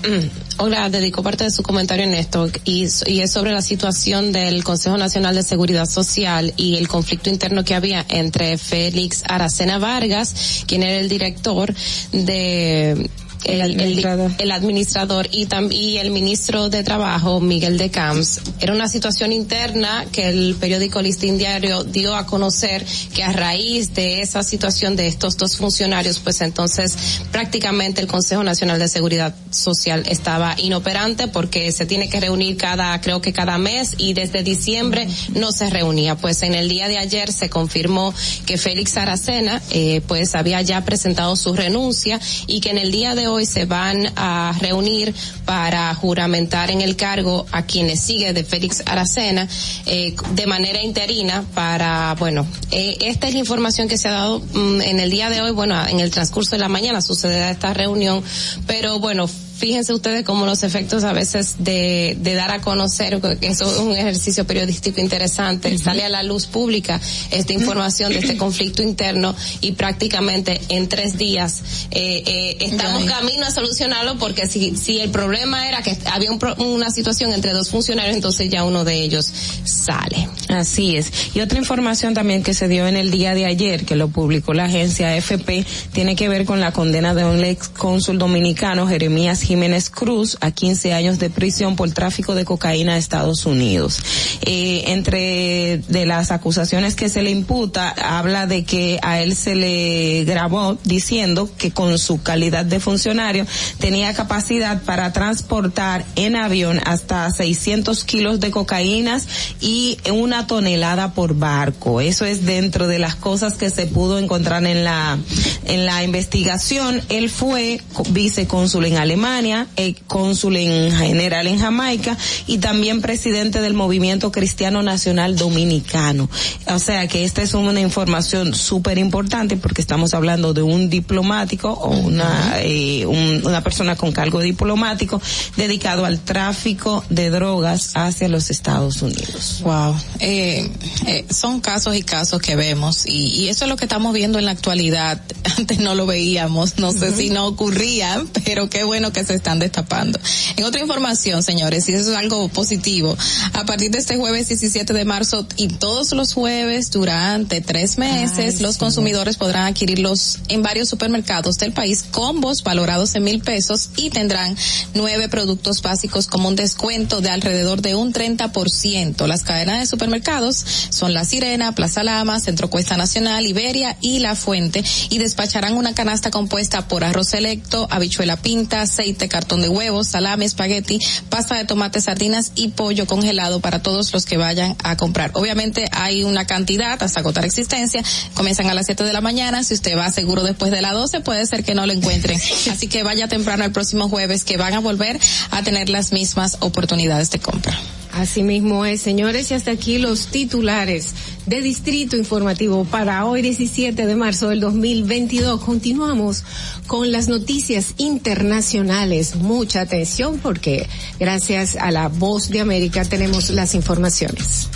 [0.59, 4.33] o la dedicó parte de su comentario en esto y, y es sobre la situación
[4.33, 9.79] del Consejo Nacional de Seguridad Social y el conflicto interno que había entre Félix Aracena
[9.79, 11.75] Vargas, quien era el director
[12.13, 13.11] de
[13.45, 14.05] el, el-
[14.39, 18.41] el administrador y, tam- y el ministro de Trabajo, Miguel de Camps.
[18.61, 22.85] Era una situación interna que el periódico Listín Diario dio a conocer
[23.15, 26.97] que a raíz de esa situación de estos dos funcionarios, pues entonces
[27.33, 33.01] prácticamente el Consejo Nacional de Seguridad Social estaba inoperante porque se tiene que reunir cada,
[33.01, 36.16] creo que cada mes y desde diciembre no se reunía.
[36.16, 38.15] Pues en el día de ayer se confirmó
[38.47, 43.15] que Félix Aracena, eh, pues había ya presentado su renuncia y que en el día
[43.15, 48.44] de hoy se van a reunir para juramentar en el cargo a quienes sigue de
[48.44, 49.48] Félix Aracena
[49.86, 54.40] eh, de manera interina para, bueno, eh, esta es la información que se ha dado
[54.40, 57.74] mm, en el día de hoy, bueno, en el transcurso de la mañana sucederá esta
[57.74, 58.23] reunión,
[58.66, 63.47] pero bueno, fíjense ustedes cómo los efectos a veces de, de dar a conocer, que
[63.47, 67.01] eso es un ejercicio periodístico interesante, sale a la luz pública
[67.31, 73.47] esta información de este conflicto interno y prácticamente en tres días eh, eh, estamos camino
[73.47, 77.71] a solucionarlo porque si, si el problema era que había un una situación entre dos
[77.71, 79.31] funcionarios, entonces ya uno de ellos
[79.65, 80.29] sale.
[80.49, 81.11] Así es.
[81.35, 84.55] Y otra información también que se dio en el día de ayer, que lo publicó
[84.55, 89.44] la agencia AFP, tiene que ver con la condena de un ex cónsul dominicano, Jeremías
[89.45, 94.01] Jiménez Cruz, a 15 años de prisión por tráfico de cocaína a Estados Unidos.
[94.43, 99.55] Eh, entre de las acusaciones que se le imputa, habla de que a él se
[99.55, 103.47] le grabó diciendo que con su calidad de funcionario
[103.79, 109.27] tenía capacidad para transportar en avión hasta 600 kilos de cocaínas
[109.61, 112.01] y una tonelada por barco.
[112.01, 115.19] Eso es dentro de las cosas que se pudo encontrar en la
[115.66, 117.03] en la investigación.
[117.09, 117.81] Él fue
[118.11, 122.16] vicecónsul en Alemania, eh, cónsul en general en Jamaica
[122.47, 126.28] y también presidente del Movimiento Cristiano Nacional Dominicano.
[126.69, 131.70] O sea que esta es una información súper importante porque estamos hablando de un diplomático
[131.73, 135.20] o una eh, un- una persona con cargo diplomático
[135.56, 139.61] dedicado al tráfico de drogas hacia los Estados Unidos.
[139.65, 139.97] Wow.
[140.20, 140.70] Eh,
[141.06, 144.39] eh, son casos y casos que vemos y, y eso es lo que estamos viendo
[144.39, 145.20] en la actualidad.
[145.59, 149.37] Antes no lo veíamos, no sé si no ocurría, pero qué bueno que que se
[149.37, 150.19] están destapando.
[150.57, 153.17] En otra información, señores, y eso es algo positivo,
[153.53, 158.61] a partir de este jueves 17 de marzo y todos los jueves durante tres meses,
[158.61, 164.11] los consumidores podrán adquirirlos en varios supermercados del país, combos valorados en mil pesos y
[164.11, 164.57] tendrán
[164.95, 169.27] nueve productos básicos como un descuento de alrededor de un 30%.
[169.27, 174.35] Las cadenas de supermercados son La Sirena, Plaza Lama, Centro Cuesta Nacional, Iberia y La
[174.35, 180.09] Fuente y despacharán una canasta compuesta por arroz selecto, habichuela pinta, aceite, cartón de huevos,
[180.09, 184.97] salame, espagueti, pasta de tomate, sardinas y pollo congelado para todos los que vayan a
[184.97, 185.31] comprar.
[185.35, 188.03] Obviamente hay una cantidad hasta agotar existencia.
[188.35, 189.65] Comienzan a las 7 de la mañana.
[189.65, 192.41] Si usted va seguro después de las 12, puede ser que no lo encuentren.
[192.70, 195.19] Así que vaya temprano el próximo jueves que van a volver
[195.51, 197.78] a tener las mismas oportunidades de compra.
[198.15, 201.15] Así mismo es, señores, y hasta aquí los titulares
[201.47, 205.61] de Distrito Informativo para hoy 17 de marzo del 2022.
[205.61, 206.45] Continuamos
[206.86, 209.35] con las noticias internacionales.
[209.35, 210.89] Mucha atención porque
[211.19, 214.69] gracias a la voz de América tenemos las informaciones.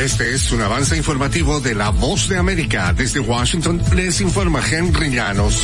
[0.00, 2.92] Este es un avance informativo de la voz de América.
[2.92, 5.54] Desde Washington les informa Henry Llanos.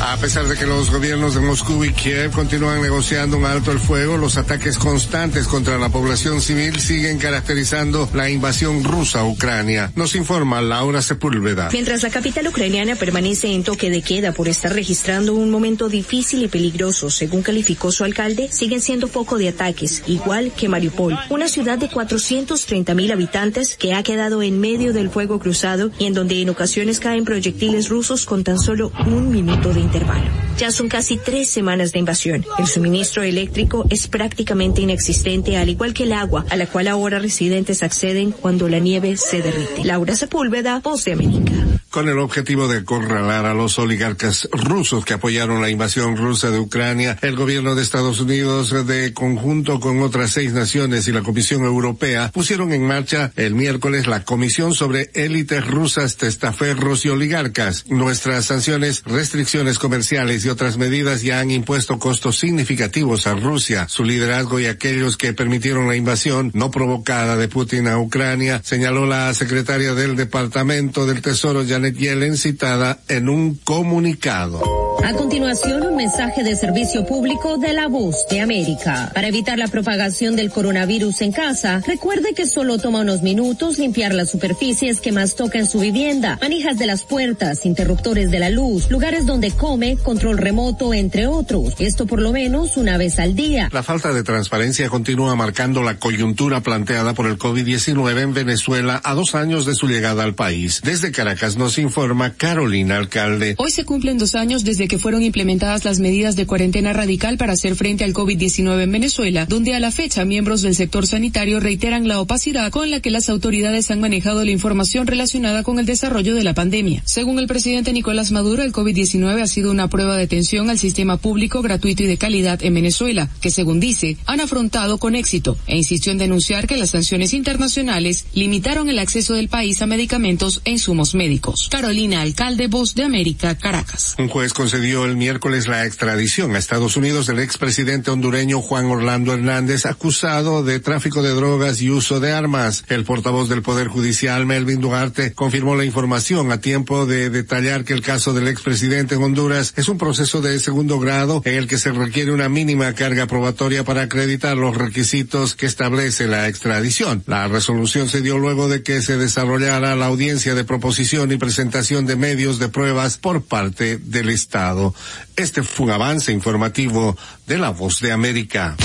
[0.00, 3.80] A pesar de que los gobiernos de Moscú y Kiev continúan negociando un alto el
[3.80, 9.90] fuego, los ataques constantes contra la población civil siguen caracterizando la invasión rusa a Ucrania.
[9.96, 11.68] Nos informa Laura Sepúlveda.
[11.72, 16.44] Mientras la capital ucraniana permanece en toque de queda por estar registrando un momento difícil
[16.44, 21.48] y peligroso, según calificó su alcalde, siguen siendo foco de ataques, igual que Mariupol, una
[21.48, 26.14] ciudad de 430 mil habitantes que ha quedado en medio del fuego cruzado y en
[26.14, 30.28] donde en ocasiones caen proyectiles rusos con tan solo un minuto de intervalo.
[30.58, 32.44] Ya son casi tres semanas de invasión.
[32.58, 37.18] El suministro eléctrico es prácticamente inexistente, al igual que el agua, a la cual ahora
[37.18, 39.84] residentes acceden cuando la nieve se derrite.
[39.84, 41.52] Laura Sepúlveda, Voz de América
[41.90, 46.58] con el objetivo de acorralar a los oligarcas rusos que apoyaron la invasión rusa de
[46.58, 51.64] Ucrania, el gobierno de Estados Unidos, de conjunto con otras seis naciones y la Comisión
[51.64, 57.86] Europea, pusieron en marcha el miércoles la Comisión sobre élites rusas, testaferros y oligarcas.
[57.88, 64.04] Nuestras sanciones, restricciones comerciales y otras medidas ya han impuesto costos significativos a Rusia, su
[64.04, 69.32] liderazgo y aquellos que permitieron la invasión no provocada de Putin a Ucrania, señaló la
[69.34, 74.62] secretaria del Departamento del Tesoro, Janet Yellen, citada en un comunicado.
[75.04, 79.10] A continuación, un mensaje de servicio público de la voz de América.
[79.14, 84.12] Para evitar la propagación del coronavirus en casa, recuerde que solo toma unos minutos limpiar
[84.12, 88.50] las superficies que más toca en su vivienda, manijas de las puertas, interruptores de la
[88.50, 91.74] luz, lugares donde come, control remoto, entre otros.
[91.78, 93.68] Esto por lo menos una vez al día.
[93.70, 99.12] La falta de transparencia continúa marcando la coyuntura planteada por el COVID-19 en Venezuela a
[99.12, 100.80] dos años de su llegada al país.
[100.82, 103.56] Desde Caracas nos informa Carolina Alcalde.
[103.58, 107.52] Hoy se cumplen dos años desde que fueron implementadas las medidas de cuarentena radical para
[107.52, 112.08] hacer frente al COVID-19 en Venezuela, donde a la fecha miembros del sector sanitario reiteran
[112.08, 116.34] la opacidad con la que las autoridades han manejado la información relacionada con el desarrollo
[116.34, 117.02] de la pandemia.
[117.04, 121.16] Según el presidente Nicolás Maduro, el COVID-19 ha sido una prueba de tensión al sistema
[121.16, 125.76] público gratuito y de calidad en Venezuela, que según dice, han afrontado con éxito, e
[125.76, 130.70] insistió en denunciar que las sanciones internacionales limitaron el acceso del país a medicamentos e
[130.70, 131.68] insumos médicos.
[131.70, 134.14] Carolina Alcalde, Voz de América, Caracas.
[134.18, 139.32] Un juez concedió el miércoles la extradición a Estados Unidos del expresidente hondureño Juan Orlando
[139.32, 142.84] Hernández, acusado de tráfico de drogas y uso de armas.
[142.88, 147.94] El portavoz del Poder Judicial, Melvin Duarte, confirmó la información a tiempo de detallar que
[147.94, 151.78] el caso del expresidente en Honduras es un proceso de segundo grado en el que
[151.78, 157.22] se requiere una mínima carga probatoria para acreditar los requisitos que establece la extradición.
[157.26, 162.04] La resolución se dio luego de que se desarrollara la audiencia de proposición y presentación
[162.06, 164.94] de medios de pruebas por parte del Estado.
[165.36, 167.16] Este fue un avance informativo
[167.46, 168.76] de La Voz de América.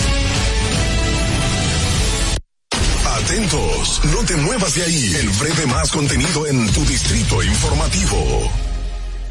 [3.06, 5.15] Atentos, no te muevas de ahí.
[5.19, 8.72] El breve más contenido en tu distrito informativo.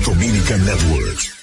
[0.00, 1.42] Dominican Networks.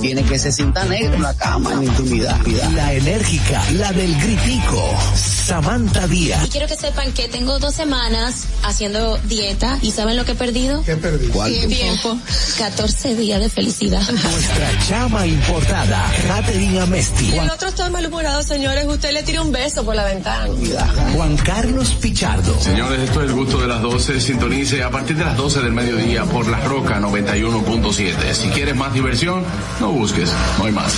[0.00, 2.38] tiene que se sienta negro en la cama en intimidad.
[2.74, 6.46] La enérgica, la del gritico, Samantha Díaz.
[6.46, 10.34] Y quiero que sepan que tengo dos semanas haciendo dieta y ¿saben lo que he
[10.34, 10.82] perdido?
[10.84, 11.30] ¿Qué perdí?
[11.68, 12.18] Tiempo.
[12.58, 14.02] 14 días de felicidad.
[14.10, 17.30] Nuestra chama importada, Caterina Amesti.
[17.30, 18.86] Y el otro está malhumorado, señores.
[18.86, 20.48] Usted le tira un beso por la ventana.
[21.14, 22.60] Juan Carlos Pichardo.
[22.60, 24.20] Señores, esto es el gusto de las 12.
[24.20, 28.32] Sintonice a partir de las 12 del mediodía por La Roca 91.7.
[28.34, 29.44] Si quieres más diversión,
[29.80, 30.92] no busques, no hay más.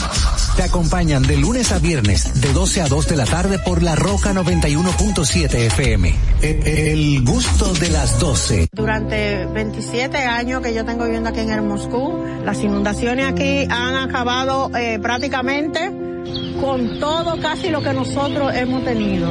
[0.57, 3.95] Te acompañan de lunes a viernes, de 12 a 2 de la tarde por La
[3.95, 6.15] Roca 91.7 FM.
[6.41, 8.69] E- El gusto de las 12.
[8.73, 13.97] Durante 27 años que yo tengo viviendo aquí en el Moscú, las inundaciones aquí han
[13.97, 15.91] acabado eh, prácticamente
[16.61, 19.31] con todo casi lo que nosotros hemos tenido.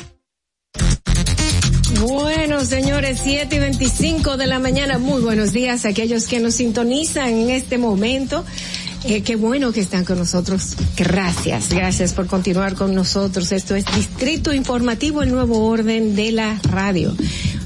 [2.01, 4.97] Bueno, señores, 7 y 25 de la mañana.
[4.97, 8.43] Muy buenos días a aquellos que nos sintonizan en este momento.
[9.03, 10.75] Eh, qué bueno que están con nosotros.
[10.97, 13.51] Gracias, gracias por continuar con nosotros.
[13.51, 17.15] Esto es Distrito Informativo, el nuevo orden de la radio.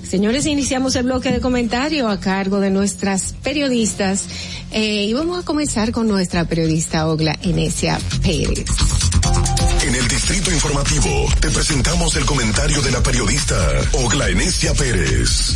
[0.03, 4.25] Señores, iniciamos el bloque de comentario a cargo de nuestras periodistas
[4.71, 8.65] eh, y vamos a comenzar con nuestra periodista Ogla Enesia Pérez.
[9.85, 13.55] En el Distrito Informativo te presentamos el comentario de la periodista
[13.93, 15.55] Ogla Enesia Pérez.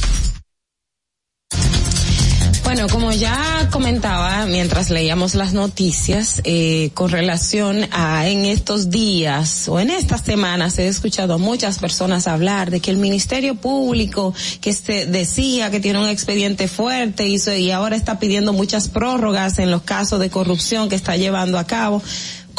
[2.64, 9.68] Bueno, como ya comentaba mientras leíamos las noticias, eh, con relación a en estos días
[9.68, 14.36] o en estas semanas he escuchado a muchas personas hablar de que el Ministerio Público
[14.62, 19.58] que este decía que tiene un expediente fuerte so- y ahora está pidiendo muchas prórrogas
[19.58, 22.04] en los casos de corrupción que está llevando a cabo,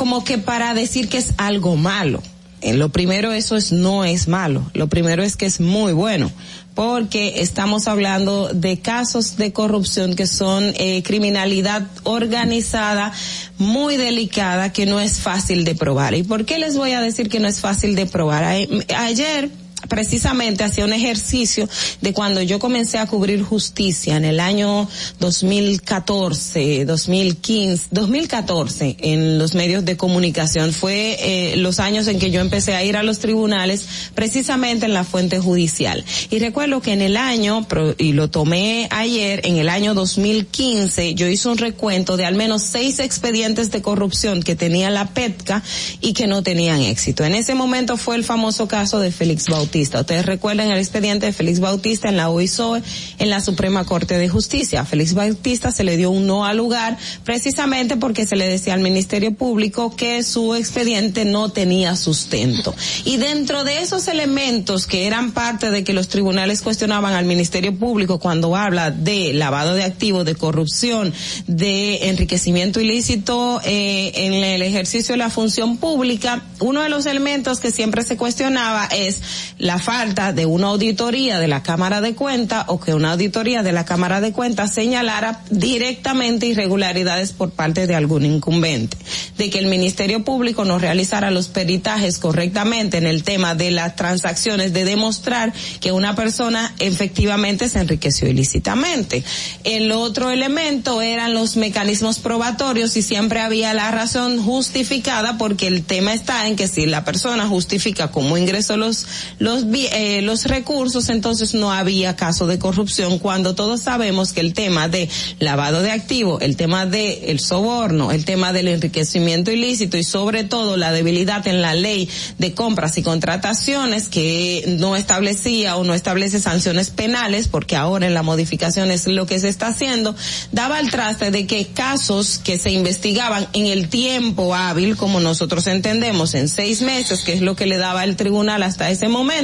[0.00, 2.22] como que para decir que es algo malo.
[2.62, 4.62] Eh, Lo primero, eso es, no es malo.
[4.72, 6.30] Lo primero es que es muy bueno,
[6.74, 13.12] porque estamos hablando de casos de corrupción que son eh, criminalidad organizada
[13.58, 16.14] muy delicada que no es fácil de probar.
[16.14, 18.42] ¿Y por qué les voy a decir que no es fácil de probar?
[18.44, 19.50] A- ayer
[19.88, 21.68] precisamente hacía un ejercicio
[22.00, 24.88] de cuando yo comencé a cubrir justicia en el año
[25.20, 30.72] 2014, 2015, 2014 en los medios de comunicación.
[30.72, 34.94] Fue eh, los años en que yo empecé a ir a los tribunales precisamente en
[34.94, 36.04] la fuente judicial.
[36.30, 37.66] Y recuerdo que en el año,
[37.98, 42.62] y lo tomé ayer, en el año 2015, yo hice un recuento de al menos
[42.62, 45.62] seis expedientes de corrupción que tenía la PETCA
[46.00, 47.24] y que no tenían éxito.
[47.24, 49.69] En ese momento fue el famoso caso de Félix Bautista.
[49.70, 50.00] Bautista.
[50.00, 52.82] Ustedes recuerdan el expediente de Félix Bautista en la OISOE
[53.20, 54.80] en la Suprema Corte de Justicia.
[54.80, 58.74] A Félix Bautista se le dio un no al lugar precisamente porque se le decía
[58.74, 62.74] al Ministerio Público que su expediente no tenía sustento.
[63.04, 67.72] Y dentro de esos elementos que eran parte de que los tribunales cuestionaban al Ministerio
[67.78, 71.14] Público cuando habla de lavado de activos, de corrupción,
[71.46, 77.60] de enriquecimiento ilícito eh, en el ejercicio de la función pública, uno de los elementos
[77.60, 79.20] que siempre se cuestionaba es
[79.60, 83.72] la falta de una auditoría de la Cámara de Cuentas o que una auditoría de
[83.72, 88.96] la Cámara de Cuentas señalara directamente irregularidades por parte de algún incumbente,
[89.36, 93.96] de que el Ministerio Público no realizara los peritajes correctamente en el tema de las
[93.96, 99.22] transacciones, de demostrar que una persona efectivamente se enriqueció ilícitamente.
[99.64, 105.84] El otro elemento eran los mecanismos probatorios y siempre había la razón justificada porque el
[105.84, 109.06] tema está en que si la persona justifica cómo ingresó los
[109.38, 114.54] los eh, los recursos, entonces no había caso de corrupción cuando todos sabemos que el
[114.54, 115.08] tema de
[115.38, 120.44] lavado de activos, el tema de el soborno, el tema del enriquecimiento ilícito y sobre
[120.44, 122.08] todo la debilidad en la ley
[122.38, 128.14] de compras y contrataciones que no establecía o no establece sanciones penales porque ahora en
[128.14, 130.14] la modificación es lo que se está haciendo,
[130.52, 135.66] daba el traste de que casos que se investigaban en el tiempo hábil, como nosotros
[135.66, 139.39] entendemos, en seis meses, que es lo que le daba el tribunal hasta ese momento,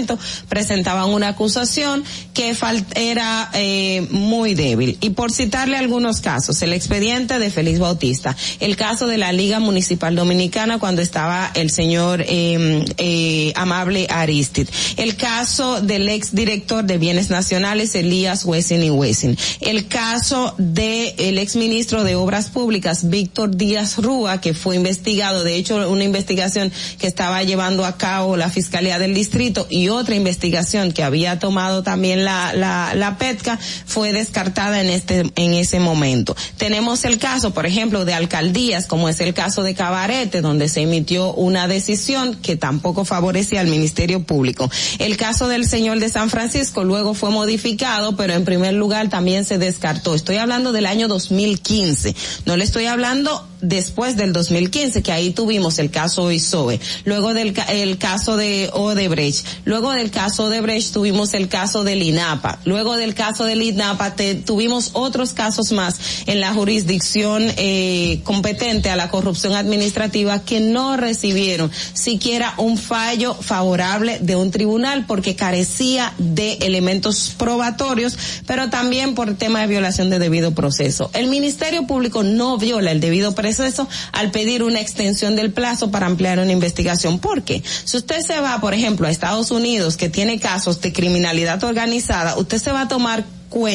[0.48, 2.04] presentaban una acusación
[2.34, 2.54] que
[2.94, 4.98] era eh, muy débil.
[5.00, 9.60] Y por citarle algunos casos, el expediente de Félix Bautista, el caso de la Liga
[9.60, 16.84] Municipal Dominicana cuando estaba el señor eh, eh, Amable Aristid, el caso del ex director
[16.84, 22.50] de Bienes Nacionales, Elías Wessing y Wessing, el caso de el ex ministro de Obras
[22.50, 27.96] Públicas, Víctor Díaz Rúa, que fue investigado, de hecho una investigación que estaba llevando a
[27.96, 33.18] cabo la Fiscalía del Distrito y otra investigación que había tomado también la, la, la
[33.18, 36.36] PETCA fue descartada en este, en ese momento.
[36.56, 40.82] Tenemos el caso, por ejemplo, de alcaldías, como es el caso de Cabarete, donde se
[40.82, 44.70] emitió una decisión que tampoco favorecía al Ministerio Público.
[44.98, 49.44] El caso del señor de San Francisco luego fue modificado, pero en primer lugar también
[49.44, 50.14] se descartó.
[50.14, 52.14] Estoy hablando del año 2015.
[52.44, 57.54] No le estoy hablando después del 2015, que ahí tuvimos el caso ISOE, luego del
[57.68, 63.14] el caso de Odebrecht, luego del caso Odebrecht tuvimos el caso del INAPA, luego del
[63.14, 64.14] caso del INAPA
[64.44, 65.96] tuvimos otros casos más
[66.26, 73.34] en la jurisdicción eh, competente a la corrupción administrativa que no recibieron siquiera un fallo
[73.34, 80.10] favorable de un tribunal porque carecía de elementos probatorios, pero también por tema de violación
[80.10, 81.10] de debido proceso.
[81.14, 85.90] El Ministerio Público no viola el debido proceso eso al pedir una extensión del plazo
[85.90, 87.18] para ampliar una investigación.
[87.18, 91.62] Porque si usted se va, por ejemplo, a Estados Unidos, que tiene casos de criminalidad
[91.64, 93.24] organizada, usted se va a tomar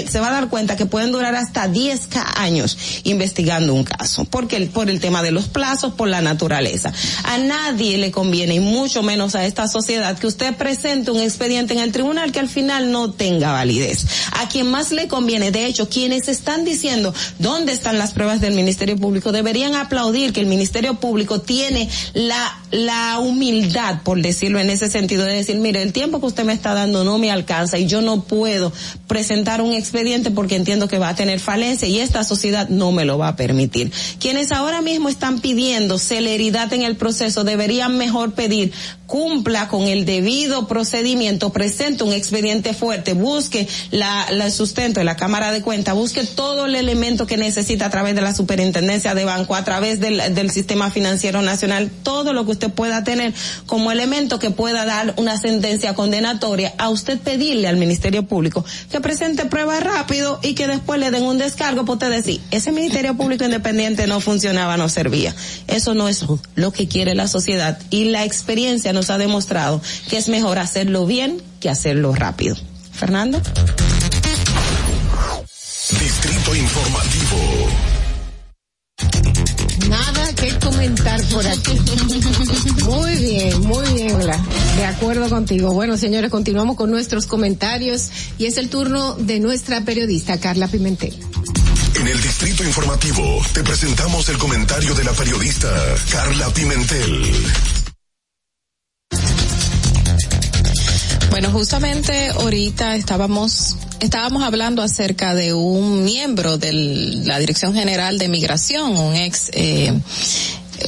[0.07, 4.59] se va a dar cuenta que pueden durar hasta 10 años investigando un caso, porque
[4.67, 6.93] por el tema de los plazos, por la naturaleza.
[7.23, 11.73] A nadie le conviene, y mucho menos a esta sociedad, que usted presente un expediente
[11.73, 14.05] en el tribunal que al final no tenga validez.
[14.39, 18.53] A quien más le conviene, de hecho, quienes están diciendo dónde están las pruebas del
[18.53, 24.69] Ministerio Público, deberían aplaudir que el Ministerio Público tiene la, la humildad, por decirlo en
[24.69, 27.77] ese sentido, de decir, mire, el tiempo que usted me está dando no me alcanza
[27.77, 28.71] y yo no puedo
[29.07, 33.05] presentar un expediente porque entiendo que va a tener falencia y esta sociedad no me
[33.05, 33.91] lo va a permitir.
[34.19, 38.71] Quienes ahora mismo están pidiendo celeridad en el proceso deberían mejor pedir
[39.11, 45.17] cumpla con el debido procedimiento, presente un expediente fuerte, busque la, la sustento de la
[45.17, 49.25] Cámara de Cuentas, busque todo el elemento que necesita a través de la Superintendencia de
[49.25, 53.33] Banco, a través del, del Sistema Financiero Nacional, todo lo que usted pueda tener
[53.65, 59.01] como elemento que pueda dar una sentencia condenatoria, a usted pedirle al Ministerio Público que
[59.01, 63.15] presente pruebas rápido y que después le den un descargo para usted decir, ese Ministerio
[63.15, 65.35] Público Independiente no funcionaba, no servía.
[65.67, 66.25] Eso no es
[66.55, 69.79] lo que quiere la sociedad y la experiencia nos ha demostrado
[70.09, 72.55] que es mejor hacerlo bien que hacerlo rápido.
[72.91, 73.39] Fernando.
[75.99, 77.90] Distrito Informativo.
[80.41, 81.77] Que comentar por aquí.
[82.83, 84.17] Muy bien, muy bien,
[84.75, 85.71] De acuerdo contigo.
[85.71, 88.09] Bueno, señores, continuamos con nuestros comentarios
[88.39, 91.15] y es el turno de nuestra periodista Carla Pimentel.
[91.93, 95.69] En el Distrito Informativo te presentamos el comentario de la periodista
[96.11, 97.45] Carla Pimentel.
[101.29, 108.27] Bueno, justamente ahorita estábamos estábamos hablando acerca de un miembro de la Dirección General de
[108.27, 109.93] Migración, un ex eh,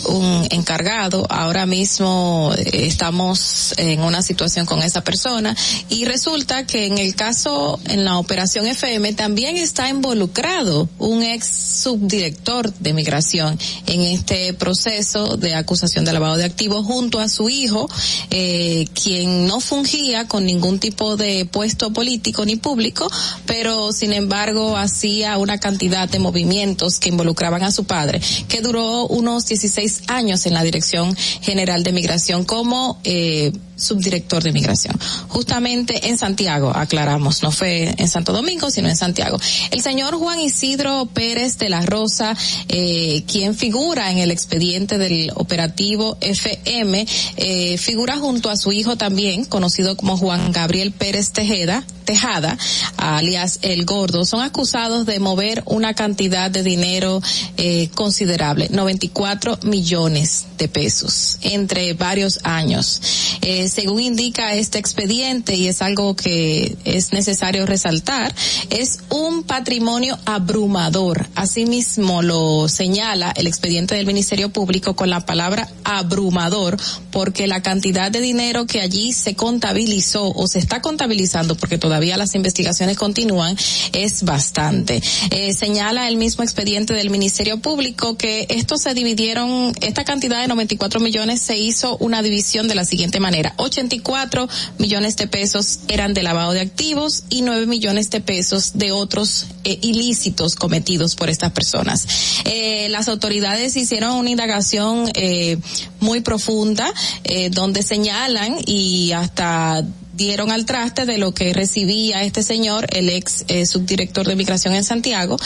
[0.06, 1.26] un encargado.
[1.30, 5.56] Ahora mismo eh, estamos en una situación con esa persona
[5.90, 11.48] y resulta que en el caso, en la operación FM, también está involucrado un ex
[11.48, 13.58] subdirector de migración
[13.88, 17.90] en este proceso de acusación de lavado de activos junto a su hijo,
[18.30, 23.10] eh, quien no fungía con ningún tipo de puesto político ni público,
[23.46, 29.08] pero sin embargo hacía una cantidad de movimientos que involucraban a su padre, que duró
[29.08, 34.98] unos 16 años en la Dirección General de Migración como eh, subdirector de migración.
[35.28, 39.38] Justamente en Santiago, aclaramos, no fue en Santo Domingo, sino en Santiago.
[39.72, 42.36] El señor Juan Isidro Pérez de la Rosa,
[42.70, 47.06] eh, quien figura en el expediente del operativo FM,
[47.38, 52.58] eh, figura junto a su hijo también, conocido como Juan Gabriel Pérez Tejeda, Tejada,
[52.98, 57.22] alias El Gordo, son acusados de mover una cantidad de dinero
[57.58, 63.02] eh, considerable, 94 millones de pesos, entre varios años.
[63.42, 68.34] Eh, según indica este expediente, y es algo que es necesario resaltar,
[68.70, 71.28] es un patrimonio abrumador.
[71.36, 76.78] Asimismo lo señala el expediente del Ministerio Público con la palabra abrumador,
[77.12, 82.18] porque la cantidad de dinero que allí se contabilizó o se está contabilizando, porque todavía
[82.18, 83.58] las investigaciones continúan,
[83.94, 85.02] es bastante.
[85.32, 90.48] Eh, señala el mismo expediente del Ministerio Público que estos se dividieron, esta cantidad de
[90.48, 93.53] 94 millones se hizo una división de la siguiente manera.
[93.58, 94.48] 84
[94.78, 99.48] millones de pesos eran de lavado de activos y 9 millones de pesos de otros
[99.64, 102.08] eh, ilícitos cometidos por estas personas.
[102.46, 105.58] Eh, las autoridades hicieron una indagación eh,
[106.00, 106.94] muy profunda
[107.24, 113.10] eh, donde señalan y hasta dieron al traste de lo que recibía este señor, el
[113.10, 115.38] ex subdirector de migración en Santiago,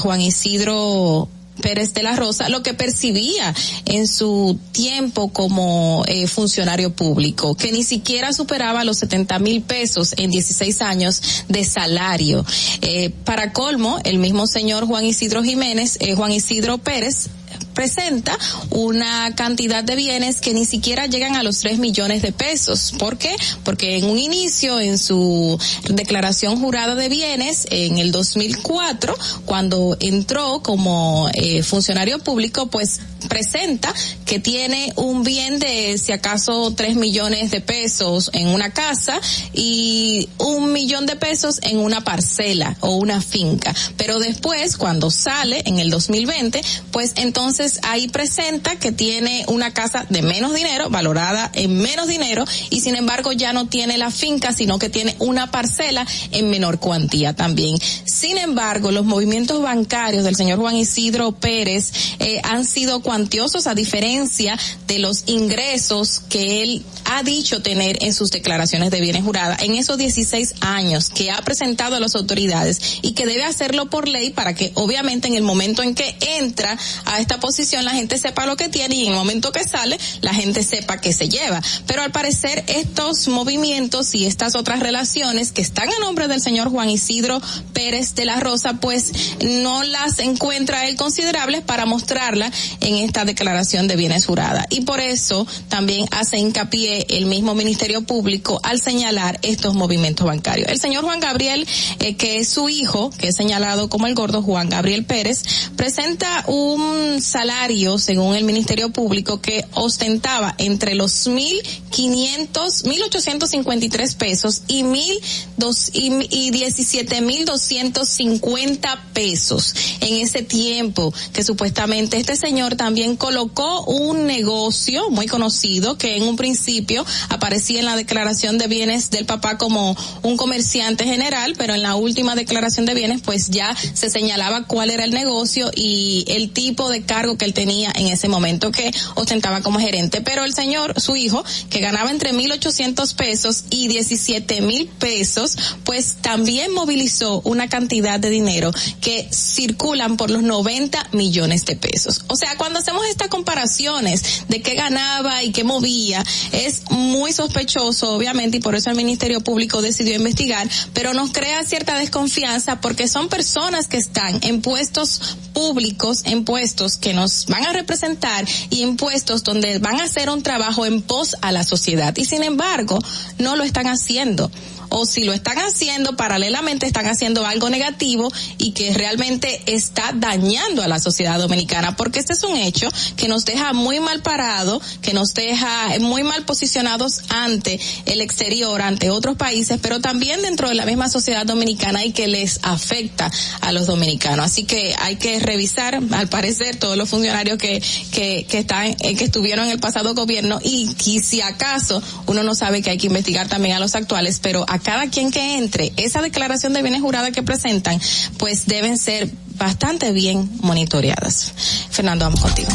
[0.00, 1.28] Juan Isidro
[1.60, 3.54] Pérez de la Rosa, lo que percibía
[3.84, 10.14] en su tiempo como eh, funcionario público, que ni siquiera superaba los 70 mil pesos
[10.16, 12.44] en 16 años de salario.
[12.82, 17.28] Eh, para colmo, el mismo señor Juan Isidro Jiménez, eh, Juan Isidro Pérez,
[17.76, 18.36] presenta
[18.70, 22.94] una cantidad de bienes que ni siquiera llegan a los 3 millones de pesos.
[22.98, 23.36] ¿Por qué?
[23.62, 30.60] Porque en un inicio, en su declaración jurada de bienes, en el 2004, cuando entró
[30.62, 33.92] como eh, funcionario público, pues presenta
[34.24, 39.20] que tiene un bien de si acaso 3 millones de pesos en una casa
[39.52, 43.74] y un millón de pesos en una parcela o una finca.
[43.96, 46.60] Pero después, cuando sale en el 2020,
[46.90, 52.44] pues entonces ahí presenta que tiene una casa de menos dinero, valorada en menos dinero,
[52.70, 56.78] y sin embargo ya no tiene la finca, sino que tiene una parcela en menor
[56.78, 57.76] cuantía también.
[58.04, 63.76] Sin embargo, los movimientos bancarios del señor Juan Isidro Pérez eh, han sido cuantiosos a
[63.76, 64.58] diferencia
[64.88, 69.76] de los ingresos que él ha dicho tener en sus declaraciones de bienes juradas en
[69.76, 74.30] esos 16 años que ha presentado a las autoridades y que debe hacerlo por ley
[74.30, 78.44] para que obviamente en el momento en que entra a esta posición la gente sepa
[78.44, 81.62] lo que tiene y en el momento que sale la gente sepa que se lleva.
[81.86, 86.70] Pero al parecer estos movimientos y estas otras relaciones que están a nombre del señor
[86.70, 87.40] Juan Isidro
[87.72, 89.12] Pérez de la Rosa, pues
[89.44, 92.50] no las encuentra él considerables para mostrarla
[92.80, 94.66] en esta declaración de bienes jurada.
[94.70, 100.68] Y por eso también hace hincapié el mismo Ministerio Público al señalar estos movimientos bancarios.
[100.68, 101.66] El señor Juan Gabriel,
[102.00, 105.42] eh, que es su hijo, que es señalado como el gordo Juan Gabriel Pérez,
[105.76, 111.60] presenta un salario según el Ministerio Público, que ostentaba entre los mil
[111.90, 115.20] quinientos, mil ochocientos cincuenta y tres pesos y mil
[115.56, 122.76] dos y, y diecisiete mil doscientos cincuenta pesos en ese tiempo que supuestamente este señor
[122.76, 122.85] también
[123.18, 129.10] colocó un negocio muy conocido que en un principio aparecía en la declaración de bienes
[129.10, 133.74] del papá como un comerciante general, pero en la última declaración de bienes pues ya
[133.94, 138.06] se señalaba cuál era el negocio y el tipo de cargo que él tenía en
[138.08, 140.20] ese momento que ostentaba como gerente.
[140.20, 145.56] Pero el señor, su hijo, que ganaba entre mil ochocientos pesos y diecisiete mil pesos,
[145.84, 152.24] pues también movilizó una cantidad de dinero que circulan por los 90 millones de pesos.
[152.28, 158.12] O sea, cuando hacemos estas comparaciones de qué ganaba y qué movía, es muy sospechoso,
[158.12, 163.08] obviamente, y por eso el Ministerio Público decidió investigar, pero nos crea cierta desconfianza porque
[163.08, 168.82] son personas que están en puestos públicos, en puestos que nos van a representar y
[168.82, 172.14] impuestos donde van a hacer un trabajo en pos a la sociedad.
[172.16, 172.98] Y sin embargo,
[173.38, 174.50] no lo están haciendo.
[174.88, 180.82] O si lo están haciendo paralelamente están haciendo algo negativo y que realmente está dañando
[180.82, 184.80] a la sociedad dominicana, porque este es un hecho que nos deja muy mal parado,
[185.02, 190.68] que nos deja muy mal posicionados ante el exterior, ante otros países, pero también dentro
[190.68, 193.30] de la misma sociedad dominicana y que les afecta
[193.60, 194.46] a los dominicanos.
[194.46, 199.14] Así que hay que revisar, al parecer, todos los funcionarios que, que, que están, eh,
[199.16, 202.98] que estuvieron en el pasado gobierno y, y si acaso uno no sabe que hay
[202.98, 206.82] que investigar también a los actuales, pero a cada quien que entre, esa declaración de
[206.82, 208.00] bienes jurada que presentan,
[208.38, 211.52] pues deben ser bastante bien monitoreadas.
[211.90, 212.68] Fernando, vamos contigo.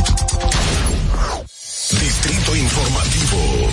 [1.91, 3.69] Distrito Informativo.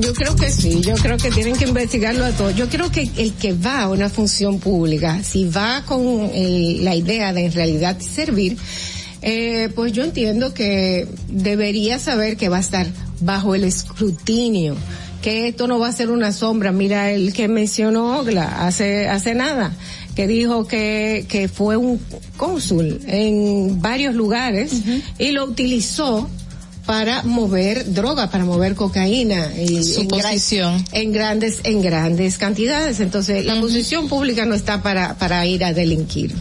[0.00, 2.56] Yo creo que sí, yo creo que tienen que investigarlo a todos.
[2.56, 6.94] Yo creo que el que va a una función pública, si va con el, la
[6.94, 8.56] idea de en realidad servir,
[9.20, 12.86] eh, pues yo entiendo que debería saber que va a estar
[13.20, 14.76] bajo el escrutinio,
[15.22, 16.72] que esto no va a ser una sombra.
[16.72, 19.72] Mira el que mencionó Ogla hace, hace nada,
[20.14, 22.00] que dijo que, que fue un
[22.36, 24.72] cónsul en varios lugares
[25.18, 26.28] y lo utilizó
[26.84, 30.84] para mover droga, para mover cocaína y Su en, gran- posición.
[30.90, 32.98] en grandes en grandes cantidades.
[32.98, 36.34] Entonces, la posición pública no está para para ir a delinquir.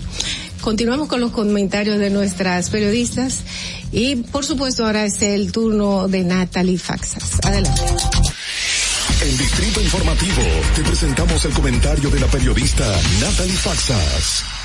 [0.61, 3.39] Continuamos con los comentarios de nuestras periodistas
[3.91, 7.39] y por supuesto ahora es el turno de Natalie Faxas.
[7.43, 7.81] Adelante.
[9.21, 10.41] En Distrito Informativo
[10.75, 12.85] te presentamos el comentario de la periodista
[13.19, 14.60] Natalie Faxas.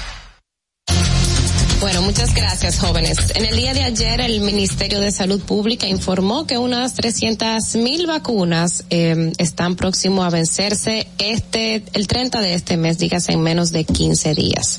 [1.81, 3.19] Bueno, muchas gracias, jóvenes.
[3.35, 8.07] En el día de ayer, el Ministerio de Salud Pública informó que unas 300 mil
[8.07, 13.73] vacunas eh, están próximo a vencerse este, el 30 de este mes, dígase en menos
[13.73, 14.79] de 15 días.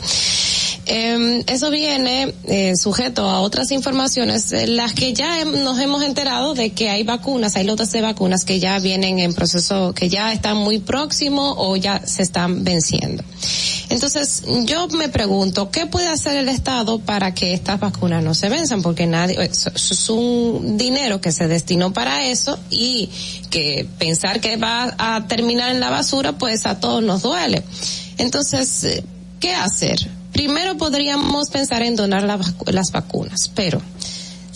[0.89, 6.53] Eh, eso viene eh, sujeto a otras informaciones, eh, las que ya nos hemos enterado
[6.53, 10.31] de que hay vacunas, hay lotes de vacunas que ya vienen en proceso, que ya
[10.31, 13.21] están muy próximos o ya se están venciendo.
[13.89, 18.49] Entonces, yo me pregunto, ¿qué puede hacer el Estado para que estas vacunas no se
[18.49, 18.81] venzan?
[18.81, 23.09] Porque nadie, eso es un dinero que se destinó para eso y
[23.49, 27.63] que pensar que va a terminar en la basura, pues a todos nos duele.
[28.17, 29.03] Entonces, eh,
[29.39, 30.09] ¿qué hacer?
[30.31, 33.81] Primero podríamos pensar en donar las vacunas, pero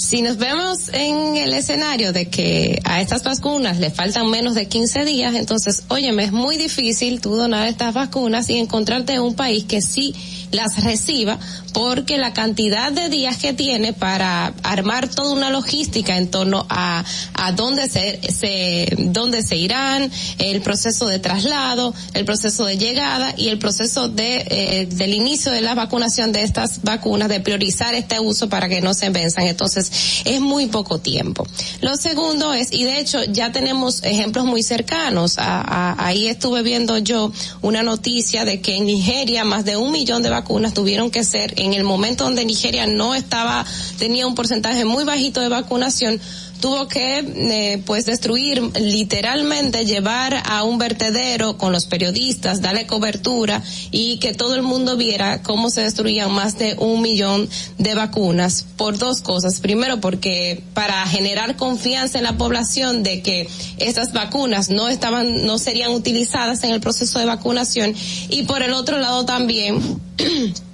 [0.01, 4.67] si nos vemos en el escenario de que a estas vacunas le faltan menos de
[4.67, 9.65] 15 días, entonces, óyeme, es muy difícil tú donar estas vacunas y encontrarte un país
[9.65, 10.15] que sí
[10.51, 11.39] las reciba
[11.73, 17.03] porque la cantidad de días que tiene para armar toda una logística en torno a,
[17.33, 23.33] a dónde se, se, dónde se irán, el proceso de traslado, el proceso de llegada
[23.37, 27.95] y el proceso de, eh, del inicio de la vacunación de estas vacunas, de priorizar
[27.95, 29.47] este uso para que no se venzan.
[29.47, 31.47] Entonces, es muy poco tiempo.
[31.79, 36.63] Lo segundo es, y de hecho ya tenemos ejemplos muy cercanos, a- a- ahí estuve
[36.63, 40.40] viendo yo una noticia de que en Nigeria más de un millón de vacunas
[40.73, 43.65] tuvieron que ser en el momento donde Nigeria no estaba,
[43.97, 46.19] tenía un porcentaje muy bajito de vacunación,
[46.61, 53.61] tuvo que eh, pues destruir literalmente llevar a un vertedero con los periodistas darle cobertura
[53.91, 58.65] y que todo el mundo viera cómo se destruían más de un millón de vacunas
[58.77, 59.59] por dos cosas.
[59.59, 65.57] Primero porque para generar confianza en la población de que estas vacunas no estaban no
[65.57, 67.93] serían utilizadas en el proceso de vacunación.
[68.29, 69.81] Y por el otro lado también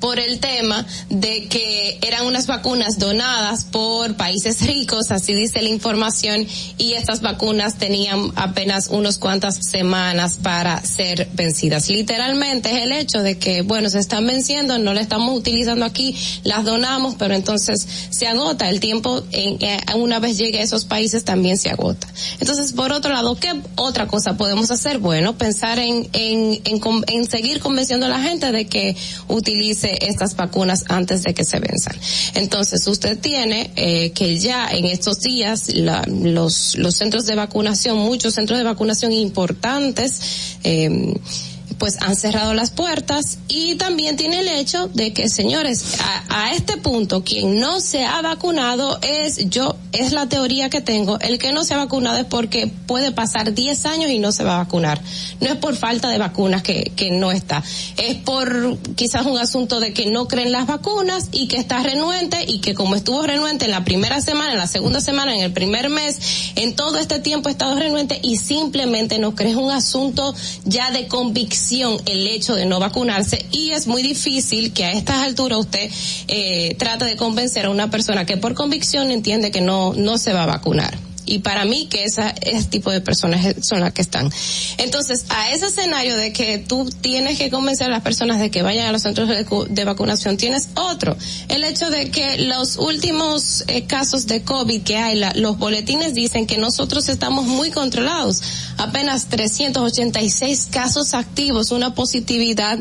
[0.00, 5.68] por el tema de que eran unas vacunas donadas por países ricos, así dice la
[5.68, 6.46] información,
[6.78, 11.88] y estas vacunas tenían apenas unos cuantas semanas para ser vencidas.
[11.88, 16.16] Literalmente es el hecho de que, bueno, se están venciendo, no la estamos utilizando aquí,
[16.44, 19.58] las donamos, pero entonces se agota el tiempo, en,
[19.96, 22.08] una vez llegue a esos países también se agota.
[22.40, 24.98] Entonces, por otro lado, ¿qué otra cosa podemos hacer?
[24.98, 28.96] Bueno, pensar en, en, en, en seguir convenciendo a la gente de que
[29.28, 31.96] utilice estas vacunas antes de que se venzan.
[32.34, 37.98] Entonces, usted tiene eh, que ya en estos días la- los, los centros de vacunación,
[37.98, 40.20] muchos centros de vacunación importantes,
[40.64, 41.14] eh,
[41.80, 46.54] pues han cerrado las puertas y también tiene el hecho de que señores a, a
[46.54, 51.18] este punto quien no se ha vacunado es yo es la teoría que tengo.
[51.18, 54.44] El que no se ha vacunado es porque puede pasar 10 años y no se
[54.44, 55.00] va a vacunar.
[55.40, 57.64] No es por falta de vacunas que, que no está.
[57.96, 62.44] Es por quizás un asunto de que no creen las vacunas y que está renuente
[62.46, 65.52] y que como estuvo renuente en la primera semana en la segunda semana en el
[65.52, 69.50] primer mes en todo este tiempo ha estado renuente y simplemente no cree.
[69.50, 70.34] Es un asunto
[70.64, 75.16] ya de convicción el hecho de no vacunarse y es muy difícil que a estas
[75.16, 75.90] alturas usted
[76.28, 80.32] eh, trate de convencer a una persona que por convicción entiende que no no se
[80.32, 84.02] va a vacunar Y para mí que esa, ese tipo de personas son las que
[84.02, 84.30] están.
[84.78, 88.62] Entonces, a ese escenario de que tú tienes que convencer a las personas de que
[88.62, 91.16] vayan a los centros de, vacunación, tienes otro.
[91.48, 96.46] El hecho de que los últimos eh, casos de COVID que hay, los boletines dicen
[96.46, 98.42] que nosotros estamos muy controlados.
[98.76, 102.78] Apenas 386 casos activos, una positividad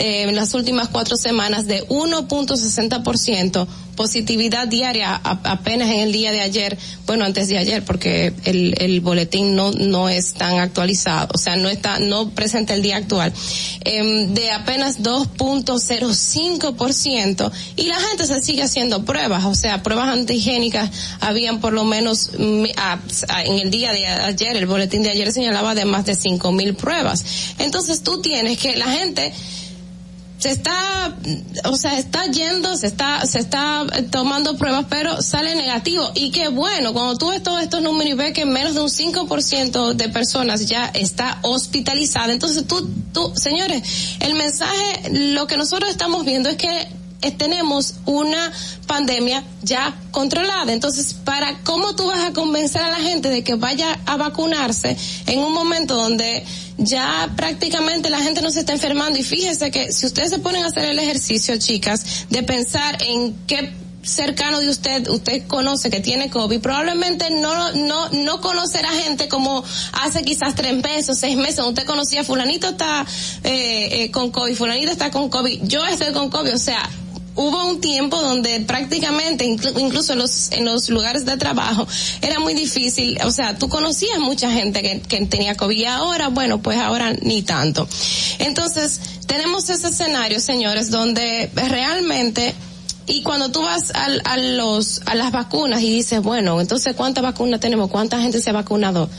[0.00, 3.68] eh, en las últimas cuatro semanas de 1.60%
[4.00, 9.02] positividad diaria apenas en el día de ayer, bueno, antes de ayer, porque el, el
[9.02, 13.30] boletín no, no es tan actualizado, o sea, no está, no presenta el día actual,
[13.84, 20.90] eh, de apenas 2.05% y la gente se sigue haciendo pruebas, o sea, pruebas antigénicas
[21.20, 22.64] habían por lo menos mm,
[23.44, 27.22] en el día de ayer, el boletín de ayer señalaba de más de 5.000 pruebas.
[27.58, 29.30] Entonces tú tienes que la gente
[30.40, 31.14] se está,
[31.64, 36.10] o sea, está yendo, se está, se está tomando pruebas, pero sale negativo.
[36.14, 38.88] Y qué bueno, cuando tú ves todos estos números y ves que menos de un
[38.88, 45.90] 5% de personas ya está hospitalizada, entonces tú, tú, señores, el mensaje, lo que nosotros
[45.90, 46.88] estamos viendo es que
[47.36, 48.50] tenemos una
[48.86, 50.72] pandemia ya controlada.
[50.72, 54.96] Entonces, para cómo tú vas a convencer a la gente de que vaya a vacunarse
[55.26, 56.44] en un momento donde
[56.80, 59.18] ya prácticamente la gente no se está enfermando.
[59.18, 63.34] Y fíjese que si ustedes se ponen a hacer el ejercicio, chicas, de pensar en
[63.46, 69.28] qué cercano de usted, usted conoce que tiene COVID, probablemente no, no, no conocerá gente
[69.28, 69.62] como
[69.92, 73.04] hace quizás tres meses, seis meses, usted conocía fulanito está
[73.44, 76.88] eh, eh, con COVID, fulanito está con COVID, yo estoy con COVID, o sea,
[77.34, 81.86] hubo un tiempo donde prácticamente, incluso en los, en los lugares de trabajo,
[82.22, 86.60] era muy difícil, o sea, tú conocías mucha gente que, que tenía COVID ahora, bueno,
[86.60, 87.88] pues ahora ni tanto.
[88.38, 92.54] Entonces, tenemos ese escenario, señores, donde realmente
[93.06, 97.24] y cuando tú vas a, a, los a las vacunas y dices bueno entonces cuántas
[97.24, 99.10] vacunas tenemos cuánta gente se ha vacunado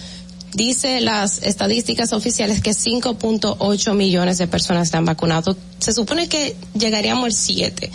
[0.53, 5.55] dice las estadísticas oficiales que 5.8 millones de personas están vacunados.
[5.79, 7.91] Se supone que llegaríamos al 7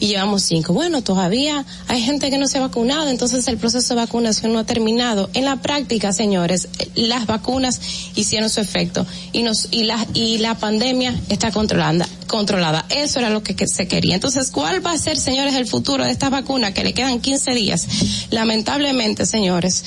[0.00, 0.72] y llevamos 5.
[0.72, 4.60] Bueno, todavía hay gente que no se ha vacunado, entonces el proceso de vacunación no
[4.60, 5.28] ha terminado.
[5.34, 7.80] En la práctica, señores, las vacunas
[8.14, 12.08] hicieron su efecto y nos y la y la pandemia está controlada.
[12.26, 12.84] Controlada.
[12.90, 14.14] Eso era lo que, que se quería.
[14.14, 17.54] Entonces, ¿cuál va a ser, señores, el futuro de esta vacuna que le quedan 15
[17.54, 17.86] días?
[18.30, 19.84] Lamentablemente, señores,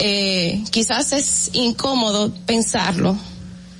[0.00, 3.16] eh, quizás es incómodo pensarlo,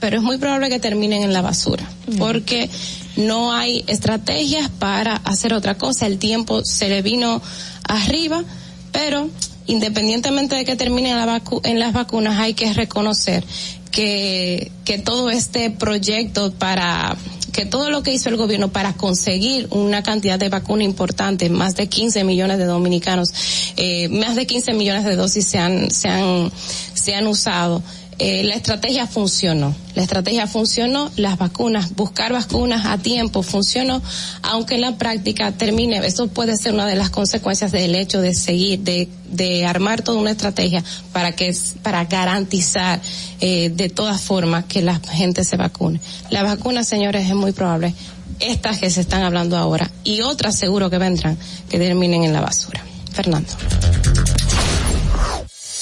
[0.00, 1.88] pero es muy probable que terminen en la basura,
[2.18, 2.68] porque
[3.16, 6.06] no hay estrategias para hacer otra cosa.
[6.06, 7.40] El tiempo se le vino
[7.84, 8.44] arriba,
[8.92, 9.30] pero
[9.66, 11.16] independientemente de que terminen
[11.64, 13.44] en las vacunas, hay que reconocer
[13.90, 17.16] que, que todo este proyecto para
[17.50, 21.76] que todo lo que hizo el gobierno para conseguir una cantidad de vacuna importante, más
[21.76, 23.28] de 15 millones de dominicanos,
[23.76, 26.50] eh, más de 15 millones de dosis se han, se han,
[26.94, 27.82] se han usado.
[28.22, 29.74] Eh, la estrategia funcionó.
[29.94, 34.02] La estrategia funcionó, las vacunas, buscar vacunas a tiempo funcionó,
[34.42, 38.34] aunque en la práctica termine, eso puede ser una de las consecuencias del hecho de
[38.34, 40.84] seguir, de, de armar toda una estrategia
[41.14, 43.00] para que, para garantizar
[43.40, 45.98] eh, de todas formas que la gente se vacune.
[46.28, 47.94] La vacuna, señores, es muy probable,
[48.38, 51.38] estas que se están hablando ahora y otras seguro que vendrán,
[51.70, 52.84] que terminen en la basura.
[53.12, 53.48] Fernando.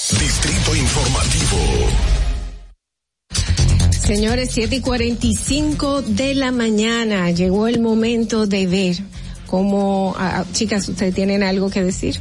[0.09, 2.18] Distrito Informativo.
[4.09, 8.95] Señores, siete y cuarenta y cinco de la mañana llegó el momento de ver
[9.45, 12.17] cómo, ah, chicas, ¿ustedes tienen algo que decir?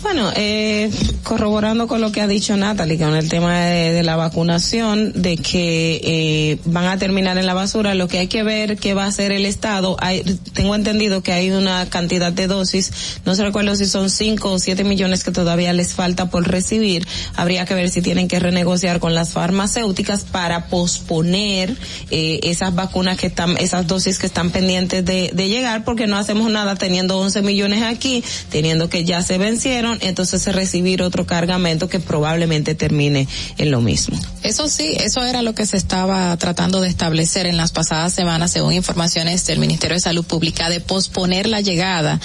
[0.00, 0.92] Bueno, eh,
[1.24, 6.00] corroborando con lo que ha dicho Natalie, con el tema de, la vacunación, de que
[6.04, 9.08] eh, van a terminar en la basura, lo que hay que ver qué va a
[9.08, 9.96] hacer el Estado.
[9.98, 10.22] Hay,
[10.52, 14.58] tengo entendido que hay una cantidad de dosis, no se recuerdo si son 5 o
[14.60, 17.04] 7 millones que todavía les falta por recibir.
[17.34, 21.76] Habría que ver si tienen que renegociar con las farmacéuticas para posponer
[22.12, 26.16] eh, esas vacunas que están, esas dosis que están pendientes de, de llegar, porque no
[26.16, 31.88] hacemos nada teniendo 11 millones aquí, teniendo que ya se vencieron entonces recibir otro cargamento
[31.88, 34.18] que probablemente termine en lo mismo.
[34.42, 38.52] Eso sí, eso era lo que se estaba tratando de establecer en las pasadas semanas,
[38.52, 42.20] según informaciones del Ministerio de Salud Pública, de posponer la llegada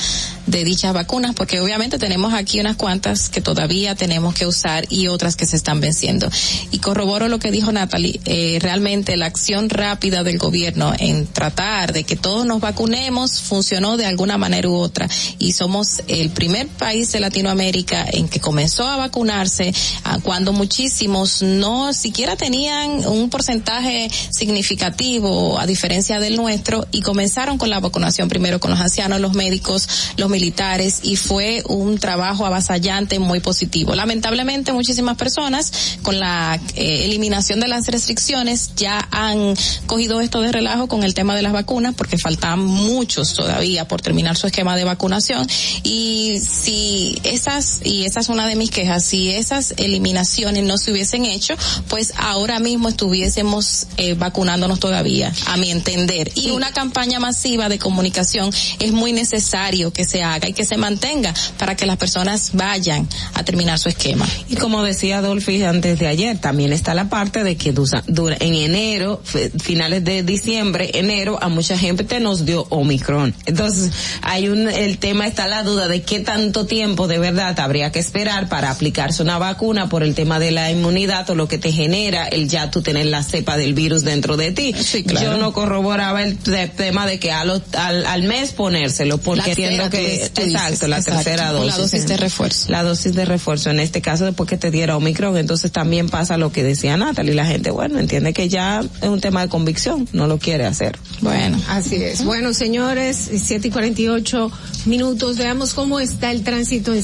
[0.46, 5.08] de dichas vacunas, porque obviamente tenemos aquí unas cuantas que todavía tenemos que usar y
[5.08, 6.30] otras que se están venciendo.
[6.72, 11.94] Y corroboro lo que dijo Natalie, eh, realmente la acción rápida del gobierno en tratar
[11.94, 15.08] de que todos nos vacunemos funcionó de alguna manera u otra
[15.40, 19.74] y somos el primer país de Latinoamérica en que comenzó a vacunarse
[20.04, 27.58] ah, cuando muchísimos no siquiera tenían un porcentaje significativo a diferencia del nuestro y comenzaron
[27.58, 32.46] con la vacunación primero con los ancianos, los médicos, los militares y fue un trabajo
[32.46, 33.96] avasallante muy positivo.
[33.96, 39.56] Lamentablemente muchísimas personas con la eh, eliminación de las restricciones ya han
[39.86, 44.02] cogido esto de relajo con el tema de las vacunas porque faltan muchos todavía por
[44.02, 45.48] terminar su esquema de vacunación
[45.84, 50.92] y si esas y esa es una de mis quejas, si esas eliminaciones no se
[50.92, 51.56] hubiesen hecho,
[51.90, 56.32] pues ahora mismo estuviésemos eh, vacunándonos todavía, a mi entender.
[56.36, 58.50] Y una campaña masiva de comunicación
[58.80, 63.10] es muy necesario que se haga y que se mantenga para que las personas vayan
[63.34, 64.26] a terminar su esquema.
[64.48, 68.54] Y como decía Dolphy antes de ayer, también está la parte de que dura, en
[68.54, 69.22] enero,
[69.62, 73.36] finales de diciembre, enero, a mucha gente nos dio Omicron.
[73.46, 73.92] Entonces,
[74.22, 78.00] hay un, el tema está la duda de qué tanto tiempo de verdad habría que
[78.00, 81.72] esperar para aplicarse una vacuna por el tema de la inmunidad o lo que te
[81.72, 84.74] genera el ya tú tener la cepa del virus dentro de ti.
[85.22, 90.88] Yo no corroboraba el tema de que al, al, mes ponérselo porque entiendo que, exacto,
[90.88, 91.74] la tercera dosis.
[91.74, 92.72] La dosis de refuerzo.
[92.72, 93.70] La dosis de refuerzo.
[93.70, 97.34] En este caso, después que te diera Omicron, entonces también pasa lo que decía Natalie.
[97.34, 100.98] La gente, bueno, entiende que ya es un tema de convicción, no lo quiere hacer.
[101.22, 102.24] Bueno, así es.
[102.24, 104.52] Bueno, señores, siete y 48
[104.86, 107.04] minutos, veamos cómo está el tránsito en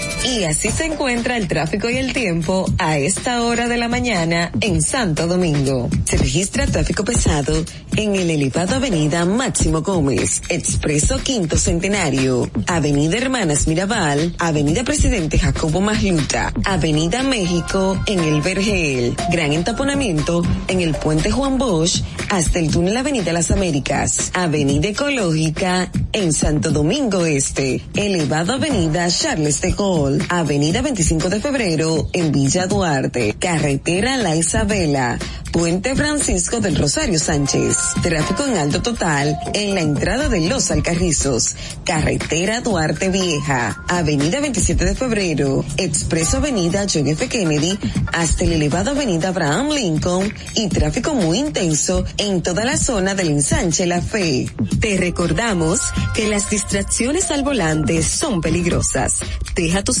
[0.23, 4.51] Y así se encuentra el tráfico y el tiempo a esta hora de la mañana
[4.61, 5.89] en Santo Domingo.
[6.05, 7.65] Se registra tráfico pesado
[7.95, 15.81] en el elevado Avenida Máximo Gómez, Expreso Quinto Centenario, Avenida Hermanas Mirabal, Avenida Presidente Jacobo
[15.81, 22.69] Magluta, Avenida México en el Vergel, gran entaponamiento en el Puente Juan Bosch hasta el
[22.69, 30.10] túnel Avenida Las Américas, Avenida Ecológica en Santo Domingo Este, elevado Avenida Charles de Gaulle,
[30.29, 35.17] Avenida 25 de Febrero en Villa Duarte, Carretera La Isabela,
[35.51, 41.55] Puente Francisco del Rosario Sánchez, tráfico en alto total en la entrada de Los Alcarrizos,
[41.83, 47.27] Carretera Duarte Vieja, Avenida 27 de Febrero, Expreso Avenida John F.
[47.27, 47.77] Kennedy
[48.13, 53.29] hasta el elevado Avenida Abraham Lincoln y tráfico muy intenso en toda la zona del
[53.29, 54.49] ensanche La Fe.
[54.79, 55.81] Te recordamos
[56.15, 59.19] que las distracciones al volante son peligrosas.
[59.53, 60.00] Deja tus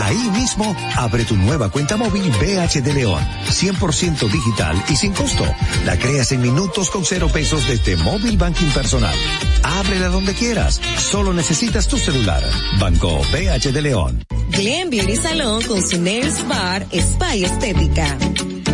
[0.00, 5.44] Ahí mismo, abre tu nueva cuenta móvil BH de León, 100% digital y sin costo.
[5.84, 9.14] La creas en minutos con cero pesos desde Móvil Banking Personal.
[9.62, 12.42] Ábrela donde quieras, solo necesitas tu celular.
[12.78, 14.24] Banco BH de León.
[14.50, 18.16] Glen Beauty Salón con su Nails Bar Spa y Estética.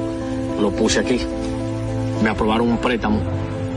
[0.61, 1.21] lo puse aquí.
[2.23, 3.21] Me aprobaron un préstamo,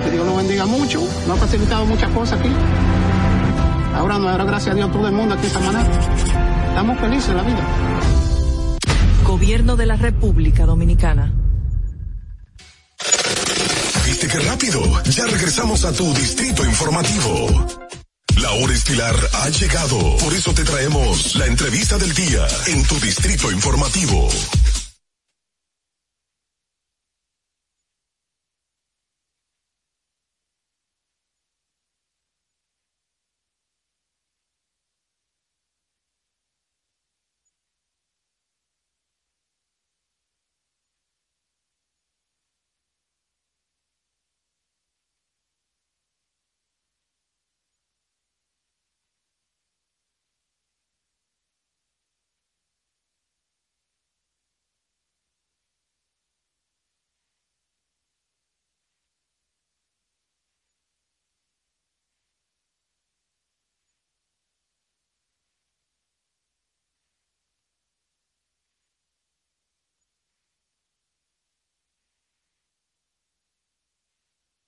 [0.00, 2.50] que Dios lo bendiga mucho, nos ha facilitado muchas cosas aquí.
[3.94, 5.88] Ahora nos dará gracias a Dios todo el mundo aquí esta manera.
[6.68, 7.66] Estamos felices en la vida.
[9.24, 11.32] Gobierno de la República Dominicana.
[14.06, 14.80] ¿Viste qué rápido?
[15.04, 17.66] Ya regresamos a tu distrito informativo.
[18.40, 20.16] La hora estilar ha llegado.
[20.16, 24.28] Por eso te traemos la entrevista del día en tu distrito informativo.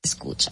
[0.04, 0.50] Escucha.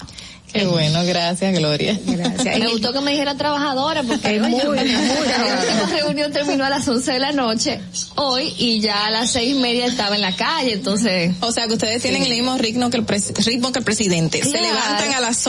[0.52, 1.98] Qué bueno, gracias, Gloria.
[2.04, 2.58] Gracias.
[2.58, 7.18] Me gustó que me dijera trabajadora porque oye, la reunión terminó a las 11 de
[7.18, 7.80] la noche
[8.16, 11.34] hoy y ya a las seis y media estaba en la calle, entonces.
[11.40, 13.06] O sea que ustedes tienen el mismo ritmo que el,
[13.44, 14.42] ritmo que el presidente.
[14.42, 15.48] Se levantan a las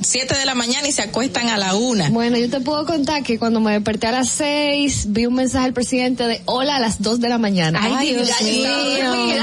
[0.00, 2.10] 7 de la mañana y se acuestan a la una.
[2.10, 5.64] Bueno, yo te puedo contar que cuando me desperté a las 6 vi un mensaje
[5.64, 7.80] del presidente de hola a las 2 de la mañana.
[7.82, 9.42] Ay, Dios estaba mío.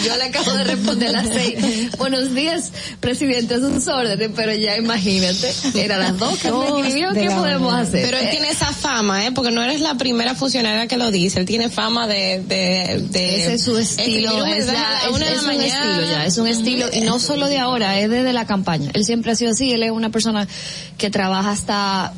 [0.04, 1.96] Yo le acabo de responder a las 6.
[1.98, 7.12] Buenos días, presidente, a sus órdenes, pero ya imagínate, era las 2 que me escribió,
[7.12, 7.88] ¿qué podemos mañana.
[7.88, 8.02] hacer?
[8.04, 9.32] Pero él tiene esa fama, ¿eh?
[9.32, 11.40] Porque no eres la primera funcionaria que lo dice.
[11.40, 12.42] Él tiene fama de...
[12.46, 16.46] de, de Ese es su estilo, es, la- es- es un estilo ya, es un
[16.48, 18.90] estilo, y no solo de ahora, es desde la campaña.
[18.94, 20.46] Él siempre ha sido así, él es una persona
[20.98, 22.12] que trabaja hasta,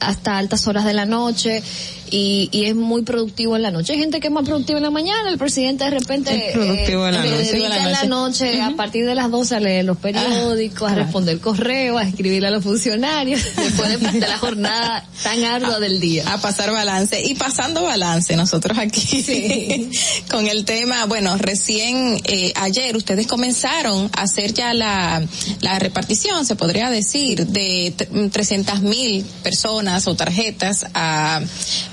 [0.00, 1.62] hasta altas horas de la noche,
[2.10, 3.92] y, y es muy productivo en la noche.
[3.92, 7.06] Hay gente que es más productiva en la mañana, el presidente de repente Es productivo
[7.06, 7.52] en la le noche.
[7.52, 11.40] dedica en la noche a partir de las 12 a leer los periódicos, a responder
[11.40, 16.24] correos, a escribirle a los funcionarios, después de, la jornada tan ardua del día.
[16.32, 17.22] A pasar balance.
[17.24, 19.90] Y pasando balance, nosotros aquí
[20.30, 25.22] con el tema, bueno, recién eh, ayer ustedes comenzaron a hacer ya la,
[25.60, 27.94] la repartición, se podría decir, de
[28.32, 31.40] 300 mil personas o tarjetas a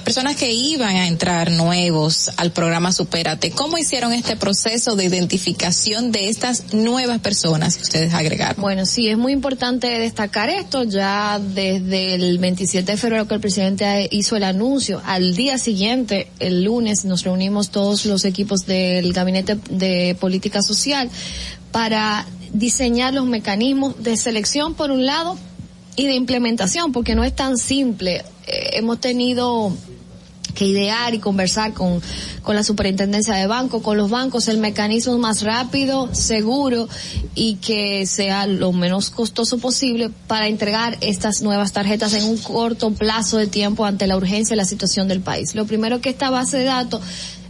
[0.05, 3.49] personas que iban a entrar nuevos al programa Supérate.
[3.49, 8.61] ¿Cómo hicieron este proceso de identificación de estas nuevas personas que ustedes agregaron?
[8.61, 10.83] Bueno, sí, es muy importante destacar esto.
[10.83, 16.31] Ya desde el 27 de febrero que el presidente hizo el anuncio, al día siguiente,
[16.39, 21.09] el lunes, nos reunimos todos los equipos del Gabinete de Política Social
[21.71, 25.35] para diseñar los mecanismos de selección, por un lado,
[25.95, 28.23] y de implementación, porque no es tan simple.
[28.45, 29.73] Eh, hemos tenido
[30.55, 32.01] que idear y conversar con,
[32.41, 36.89] con la superintendencia de banco, con los bancos, el mecanismo más rápido, seguro
[37.35, 42.91] y que sea lo menos costoso posible para entregar estas nuevas tarjetas en un corto
[42.91, 45.53] plazo de tiempo ante la urgencia y la situación del país.
[45.53, 47.01] Lo primero que esta base de datos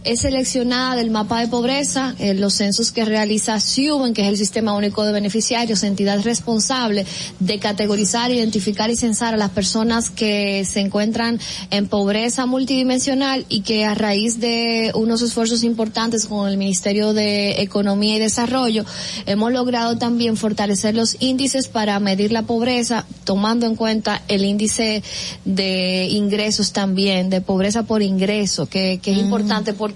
[0.06, 4.36] es seleccionada del mapa de pobreza, eh, los censos que realiza SIUBEN, que es el
[4.36, 7.04] Sistema Único de Beneficiarios, entidad responsable
[7.40, 13.62] de categorizar, identificar y censar a las personas que se encuentran en pobreza multidimensional y
[13.62, 18.84] que a raíz de unos esfuerzos importantes con el Ministerio de Economía y Desarrollo,
[19.26, 25.02] hemos logrado también fortalecer los índices para medir la pobreza, tomando en cuenta el índice
[25.44, 29.95] de ingresos también, de pobreza por ingreso, que, que es importante porque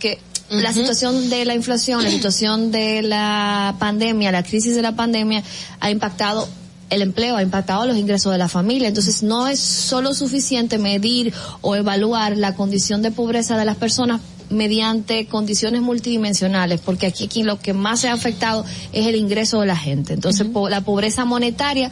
[0.51, 5.43] la situación de la inflación, la situación de la pandemia, la crisis de la pandemia
[5.81, 6.48] ha impactado
[6.90, 8.89] el empleo ha impactado los ingresos de la familia.
[8.89, 14.20] Entonces no es solo suficiente medir o evaluar la condición de pobreza de las personas
[14.51, 19.60] mediante condiciones multidimensionales, porque aquí, aquí lo que más se ha afectado es el ingreso
[19.60, 20.12] de la gente.
[20.12, 21.90] Entonces, po- la pobreza monetaria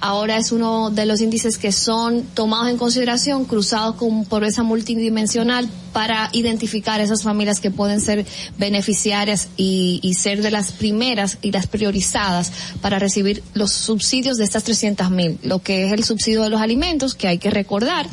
[0.00, 5.68] ahora es uno de los índices que son tomados en consideración, cruzados con pobreza multidimensional
[5.92, 8.24] para identificar esas familias que pueden ser
[8.58, 14.44] beneficiarias y, y ser de las primeras y las priorizadas para recibir los subsidios de
[14.44, 18.06] estas 300 mil, lo que es el subsidio de los alimentos, que hay que recordar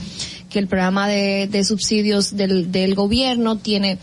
[0.49, 3.97] que el programa de, de subsidios del, del gobierno tiene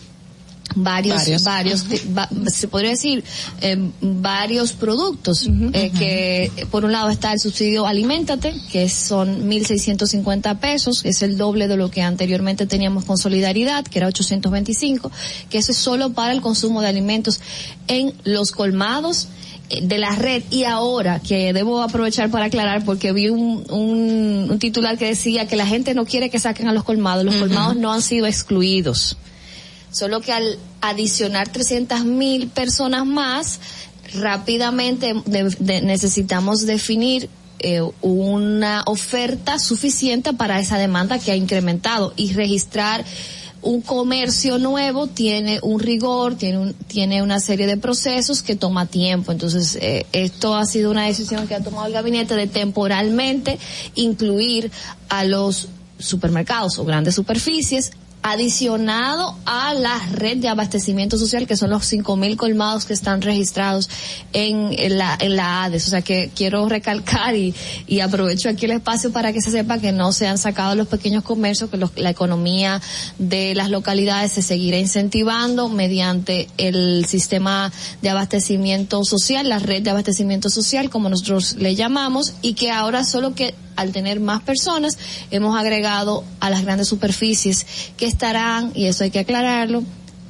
[0.77, 1.45] varios Varios.
[1.45, 3.23] varios, que- va- se podría decir
[3.61, 5.47] eh, varios productos.
[5.73, 11.37] Eh, que por un lado está el subsidio aliméntate que son 1650 pesos es el
[11.37, 15.13] doble de lo que anteriormente teníamos con solidaridad que era 825
[15.51, 17.41] que eso es solo para el consumo de alimentos
[17.87, 19.29] en los colmados
[19.71, 24.59] de la red y ahora que debo aprovechar para aclarar porque vi un, un, un
[24.59, 27.75] titular que decía que la gente no quiere que saquen a los colmados los colmados
[27.77, 29.17] no han sido excluidos.
[29.91, 33.61] Solo que al adicionar 300 mil personas más,
[34.13, 37.29] rápidamente de- de- necesitamos definir
[37.61, 43.05] eh, una oferta suficiente para esa demanda que ha incrementado y registrar
[43.65, 48.87] un comercio nuevo tiene un rigor, tiene un, tiene una serie de procesos que toma
[48.87, 49.33] tiempo.
[49.33, 53.59] Entonces, eh, esto ha sido una decisión que ha tomado el gabinete de temporalmente
[53.95, 54.71] incluir
[55.09, 55.69] a los
[55.99, 57.93] supermercados o grandes superficies
[58.27, 63.91] adicionado a la red de abastecimiento social que son los 5.000 colmados que están registrados
[64.33, 65.87] en, la en la ADES.
[65.87, 67.55] O sea que quiero recalcar y,
[67.87, 70.89] y aprovecho aquí el espacio para que se sepa que no se han sacado los
[70.89, 72.81] pequeños comercios, que los- la economía
[73.19, 77.71] de las localidades se seguirá incentivando mediante el sistema
[78.01, 83.05] de abastecimiento social, la red de abastecimiento social, como nosotros le llamamos, y que ahora
[83.05, 84.99] solo que al tener más personas,
[85.31, 89.83] hemos agregado a las grandes superficies que estarán, y eso hay que aclararlo,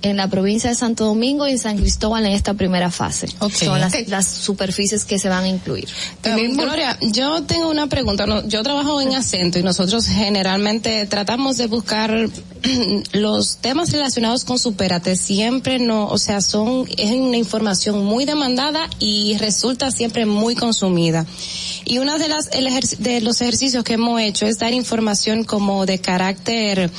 [0.04, 3.26] en la provincia de Santo Domingo y en San Cristóbal en esta primera fase.
[3.52, 5.88] Son las, las superficies que se van a incluir.
[6.24, 8.26] Eh, Gloria, yo tengo una pregunta.
[8.26, 12.28] No, Yo trabajo en acento y nosotros generalmente tratamos de buscar
[13.12, 15.16] los temas relacionados con Superate.
[15.16, 21.26] Siempre no, o sea, son, es una información muy demandada y resulta siempre muy consumida.
[21.84, 22.68] Y uno de las el
[22.98, 26.90] de los ejercicios que hemos hecho es dar información como de carácter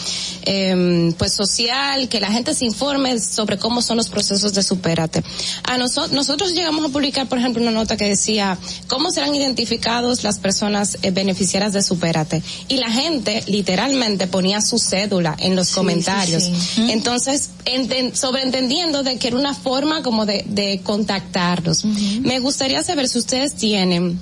[0.43, 5.23] eh, pues social, que la gente se informe sobre cómo son los procesos de Supérate.
[5.63, 10.23] A nosotros nosotros llegamos a publicar, por ejemplo, una nota que decía cómo serán identificados
[10.23, 15.69] las personas eh, beneficiarias de Supérate y la gente literalmente ponía su cédula en los
[15.69, 16.43] Sí, comentarios.
[16.43, 16.91] sí, sí.
[16.91, 21.85] Entonces, enten- sobreentendiendo de que era una forma como de, de contactarlos.
[22.21, 24.19] Me gustaría saber si ustedes tienen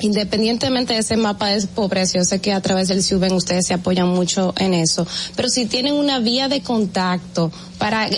[0.00, 3.74] independientemente de ese mapa de pobreza, yo sé que a través del SUBEN ustedes se
[3.74, 5.06] apoyan mucho en eso,
[5.36, 8.08] pero si tienen una vía de contacto para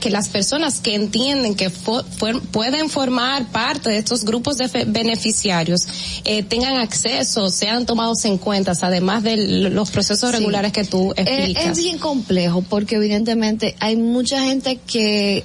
[0.00, 5.80] que las personas que entienden que pueden formar parte de estos grupos de beneficiarios
[6.24, 9.36] eh, tengan acceso, sean tomados en cuenta, además de
[9.70, 11.66] los procesos regulares que tú explicas.
[11.66, 15.44] es bien complejo porque evidentemente hay mucha gente que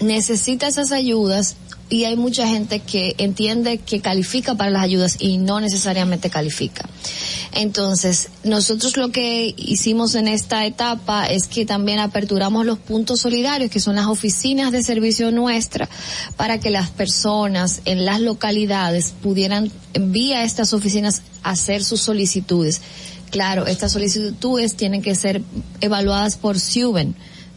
[0.00, 1.56] necesita esas ayudas
[1.90, 6.88] y hay mucha gente que entiende que califica para las ayudas y no necesariamente califica.
[7.52, 13.70] Entonces, nosotros lo que hicimos en esta etapa es que también aperturamos los puntos solidarios,
[13.70, 15.88] que son las oficinas de servicio nuestra,
[16.36, 22.82] para que las personas en las localidades pudieran, vía estas oficinas, hacer sus solicitudes.
[23.30, 25.42] Claro, estas solicitudes tienen que ser
[25.80, 27.14] evaluadas por SUBEN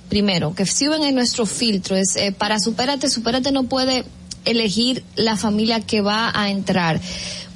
[0.10, 4.04] primero, que SUBEN es nuestro filtro, es eh, para Supérate, Supérate no puede
[4.46, 7.00] elegir la familia que va a entrar.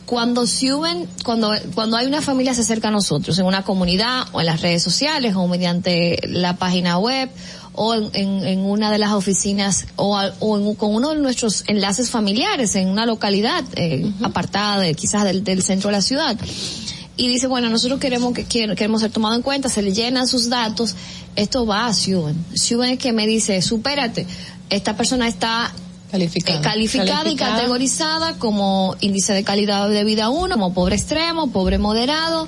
[0.06, 4.40] Cuando suben, cuando, cuando hay una familia se acerca a nosotros, en una comunidad o
[4.40, 7.30] en las redes sociales o mediante la página web
[7.74, 12.76] o en, en, una de las oficinas o, o con uno de nuestros enlaces familiares
[12.76, 16.38] en una localidad eh, apartada de, quizás del, del centro de la ciudad
[17.18, 20.50] y dice, bueno, nosotros queremos que queremos ser tomados en cuenta, se le llenan sus
[20.50, 20.96] datos,
[21.36, 22.36] esto va a Suben.
[22.54, 24.28] Suben es que me dice, supérate,
[24.70, 25.72] esta persona está
[26.62, 27.30] calificada.
[27.30, 32.48] y categorizada como índice de calidad de vida 1, como pobre extremo, pobre moderado,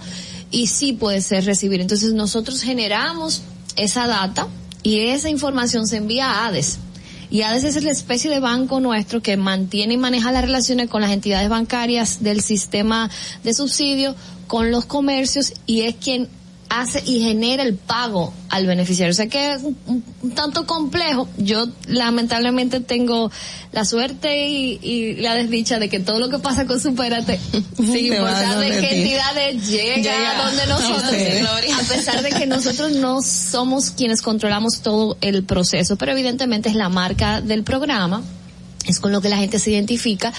[0.51, 1.81] y sí puede ser recibir.
[1.81, 3.41] Entonces nosotros generamos
[3.75, 4.47] esa data
[4.83, 6.79] y esa información se envía a ADES.
[7.29, 11.01] Y ADES es la especie de banco nuestro que mantiene y maneja las relaciones con
[11.01, 13.09] las entidades bancarias del sistema
[13.43, 14.15] de subsidio,
[14.47, 16.29] con los comercios y es quien
[16.69, 19.11] hace y genera el pago al beneficiario.
[19.11, 20.03] O sea que es un,
[20.35, 21.27] tanto complejo.
[21.37, 23.31] Yo lamentablemente tengo
[23.71, 27.39] la suerte y, la desdicha de que todo lo que pasa con Superate,
[27.77, 33.21] sin importar de qué entidades llega, a donde nosotros, a pesar de que nosotros no
[33.21, 38.21] somos quienes controlamos todo el proceso, pero evidentemente es la marca del programa
[38.87, 40.33] es con lo que la gente se identifica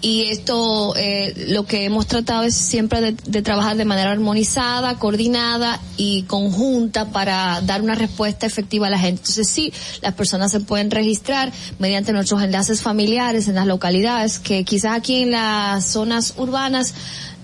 [0.00, 5.80] y esto eh, lo que hemos tratado es siempre de, trabajar de manera armonizada, coordinada
[5.96, 9.22] y conjunta para dar una respuesta efectiva a la gente.
[9.22, 9.72] Entonces sí,
[10.02, 15.22] las personas se pueden registrar mediante nuestros enlaces familiares en las localidades que quizás aquí
[15.22, 16.94] en las zonas urbanas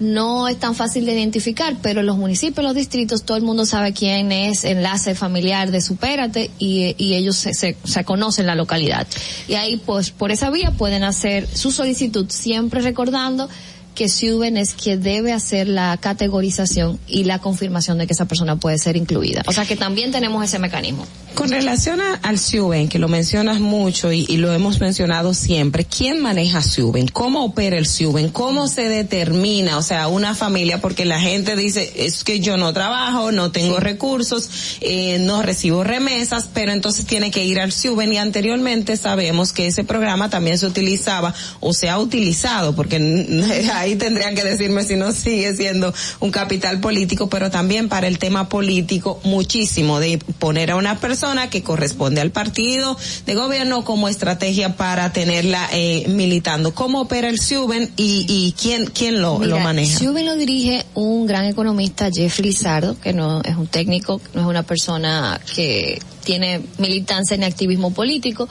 [0.00, 3.66] no es tan fácil de identificar, pero en los municipios, los distritos, todo el mundo
[3.66, 9.06] sabe quién es enlace familiar de Supérate y, y ellos se, se, conocen la localidad.
[9.46, 13.48] Y ahí, pues, por esa vía pueden hacer su solicitud, siempre recordando
[13.94, 18.56] que Suben es quien debe hacer la categorización y la confirmación de que esa persona
[18.56, 19.42] puede ser incluida.
[19.46, 21.06] O sea que también tenemos ese mecanismo.
[21.34, 26.62] Con relación al SUBEN, que lo mencionas mucho y, lo hemos mencionado siempre, ¿quién maneja
[26.62, 27.08] SUBEN?
[27.08, 28.30] ¿Cómo opera el SUBEN?
[28.30, 30.80] ¿Cómo se determina, o sea, una familia?
[30.80, 35.84] Porque la gente dice, es que yo no trabajo, no tengo recursos, eh, no recibo
[35.84, 40.58] remesas, pero entonces tiene que ir al SUBEN y anteriormente sabemos que ese programa también
[40.58, 42.96] se utilizaba o se ha utilizado, porque
[43.74, 48.18] ahí tendrían que decirme si no sigue siendo un capital político, pero también para el
[48.18, 51.19] tema político muchísimo de poner a una persona
[51.50, 56.74] que corresponde al partido de gobierno como estrategia para tenerla eh, militando.
[56.74, 59.98] ¿Cómo opera el SUBEN y, y quién, quién lo, lo maneja?
[59.98, 64.46] SUBEN lo dirige un gran economista, Jeffrey Lizardo, que no es un técnico, no es
[64.46, 68.48] una persona que tiene militancia en activismo político,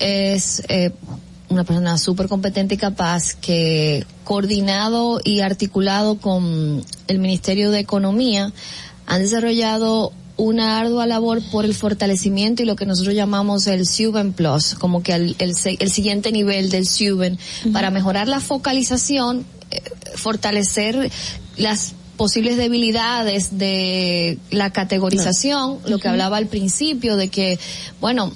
[0.00, 0.90] es eh,
[1.50, 8.52] una persona súper competente y capaz que coordinado y articulado con el Ministerio de Economía
[9.06, 10.12] han desarrollado
[10.42, 15.00] una ardua labor por el fortalecimiento y lo que nosotros llamamos el Suben Plus, como
[15.00, 17.38] que el, el, siguiente nivel del Suben,
[17.72, 19.80] para mejorar la focalización, eh,
[20.16, 21.12] fortalecer
[21.56, 27.60] las posibles debilidades de la categorización, lo que hablaba al principio de que,
[28.00, 28.32] bueno,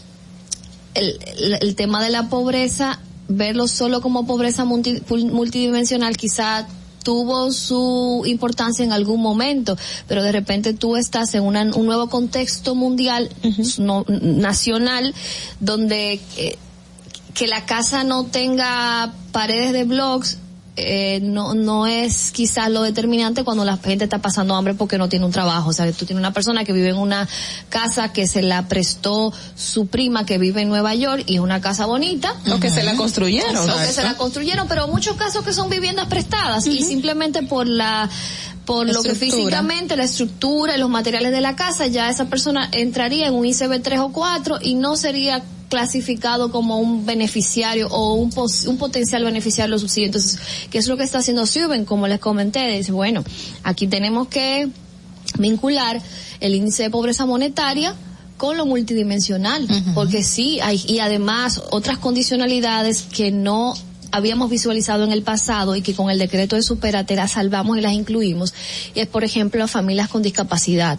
[0.94, 1.18] el,
[1.60, 6.68] el, tema de la pobreza verlo solo como pobreza multidimensional quizá
[7.06, 9.78] tuvo su importancia en algún momento,
[10.08, 13.30] pero de repente tú estás en un nuevo contexto mundial,
[14.08, 15.14] nacional,
[15.60, 16.58] donde eh,
[17.32, 20.38] que la casa no tenga paredes de blogs
[20.76, 25.08] eh, no, no es quizás lo determinante cuando la gente está pasando hambre porque no
[25.08, 25.70] tiene un trabajo.
[25.70, 27.26] O sea, tú tienes una persona que vive en una
[27.70, 31.60] casa que se la prestó su prima que vive en Nueva York y es una
[31.62, 32.34] casa bonita.
[32.52, 33.68] O que se la construyeron.
[33.70, 37.66] O que se la construyeron, pero muchos casos que son viviendas prestadas y simplemente por
[37.66, 38.08] la
[38.66, 42.68] por lo que físicamente la estructura y los materiales de la casa, ya esa persona
[42.72, 48.14] entraría en un ICB 3 o 4 y no sería clasificado como un beneficiario o
[48.14, 50.08] un, pos- un potencial beneficiario de los subsidios.
[50.08, 50.38] Entonces,
[50.70, 51.84] ¿qué es lo que está haciendo Suben?
[51.84, 53.24] Como les comenté, dice, bueno,
[53.62, 54.68] aquí tenemos que
[55.38, 56.00] vincular
[56.40, 57.94] el índice de pobreza monetaria
[58.36, 63.74] con lo multidimensional, porque sí, hay, y además otras condicionalidades que no
[64.10, 67.80] habíamos visualizado en el pasado y que con el decreto de superate las salvamos y
[67.80, 68.54] las incluimos,
[68.94, 70.98] y es por ejemplo las familias con discapacidad,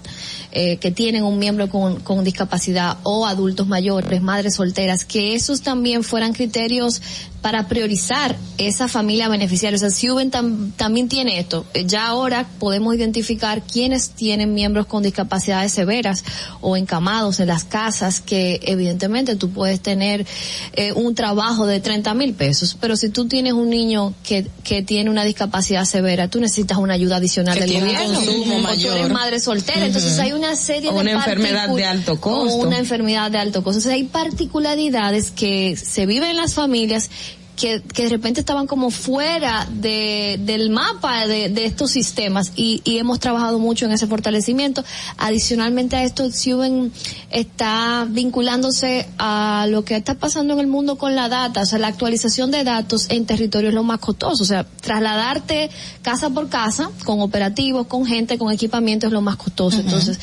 [0.52, 5.62] eh, que tienen un miembro con, con discapacidad o adultos mayores, madres solteras, que esos
[5.62, 7.02] también fueran criterios
[7.42, 9.78] para priorizar esa familia beneficiaria.
[9.78, 11.66] O sea, Siuben tam- también tiene esto.
[11.74, 16.24] Eh, Ya ahora podemos identificar quiénes tienen miembros con discapacidades severas
[16.62, 20.26] o encamados en las casas, que evidentemente tú puedes tener
[20.74, 24.82] eh, un trabajo de 30 mil pesos, pero si tú tienes un niño que, que
[24.82, 28.16] tiene una discapacidad severa, tú necesitas una ayuda adicional Que del gobierno.
[28.16, 28.98] consumo o tú mayor.
[28.98, 32.56] eres madre soltera, entonces hay una serie O de una enfermedad de alto costo.
[32.56, 33.78] O una enfermedad de alto costo.
[33.80, 37.10] Entonces hay particularidades que se viven en las familias
[37.58, 42.82] que, que de repente estaban como fuera de, del mapa de, de estos sistemas y,
[42.86, 44.86] y hemos trabajado mucho en ese fortalecimiento.
[45.18, 46.94] Adicionalmente a esto, Siuben
[47.32, 51.80] está vinculándose a lo que está pasando en el mundo con la data, o sea,
[51.80, 55.72] la actualización de datos en territorio es lo más costoso, o sea, trasladarte
[56.04, 59.80] casa por casa con operativos, con gente, con equipamiento es lo más costoso.
[59.80, 60.20] Entonces,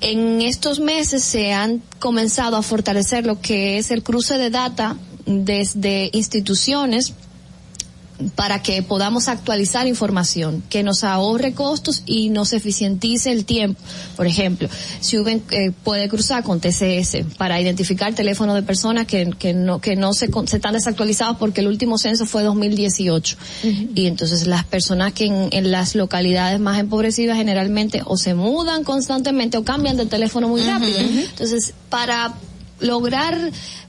[0.00, 4.96] en estos meses se han comenzado a fortalecer lo que es el cruce de data
[5.26, 7.14] desde instituciones
[8.34, 13.80] para que podamos actualizar información, que nos ahorre costos y nos eficientice el tiempo.
[14.16, 14.68] Por ejemplo,
[15.00, 19.80] si Uben eh, puede cruzar con TCS para identificar teléfonos de personas que, que no,
[19.80, 23.36] que no se, se están desactualizados porque el último censo fue 2018.
[23.94, 28.84] Y entonces las personas que en, en las localidades más empobrecidas generalmente o se mudan
[28.84, 30.98] constantemente o cambian de teléfono muy rápido.
[30.98, 32.34] Entonces, para
[32.80, 33.36] lograr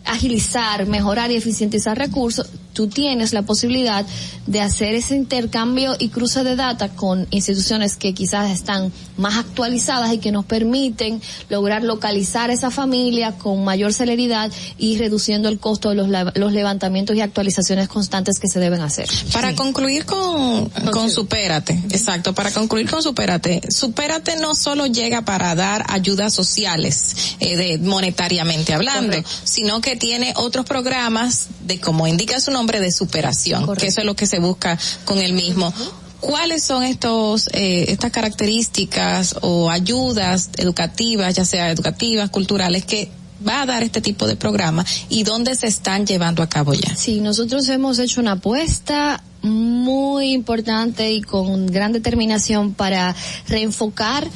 [0.06, 4.06] agilizar, mejorar y eficientizar recursos, tú tienes la posibilidad
[4.45, 10.14] de hacer ese intercambio y cruce de data con instituciones que quizás están más actualizadas
[10.14, 15.90] y que nos permiten lograr localizar esa familia con mayor celeridad y reduciendo el costo
[15.90, 19.08] de los, la- los levantamientos y actualizaciones constantes que se deben hacer.
[19.34, 25.56] Para concluir con, con Supérate, exacto, para concluir con Supérate, Supérate no solo llega para
[25.56, 32.40] dar ayudas sociales, eh, de, monetariamente hablando, sino que tiene otros programas de, como indica
[32.40, 35.73] su nombre, de superación, que eso es lo que se busca con el mismo.
[36.19, 43.10] ¿Cuáles son estos, eh, estas características o ayudas educativas, ya sea educativas, culturales, que
[43.48, 46.95] va a dar este tipo de programa y dónde se están llevando a cabo ya?
[46.95, 53.15] Sí, nosotros hemos hecho una apuesta muy importante y con gran determinación para
[53.48, 54.27] reenfocar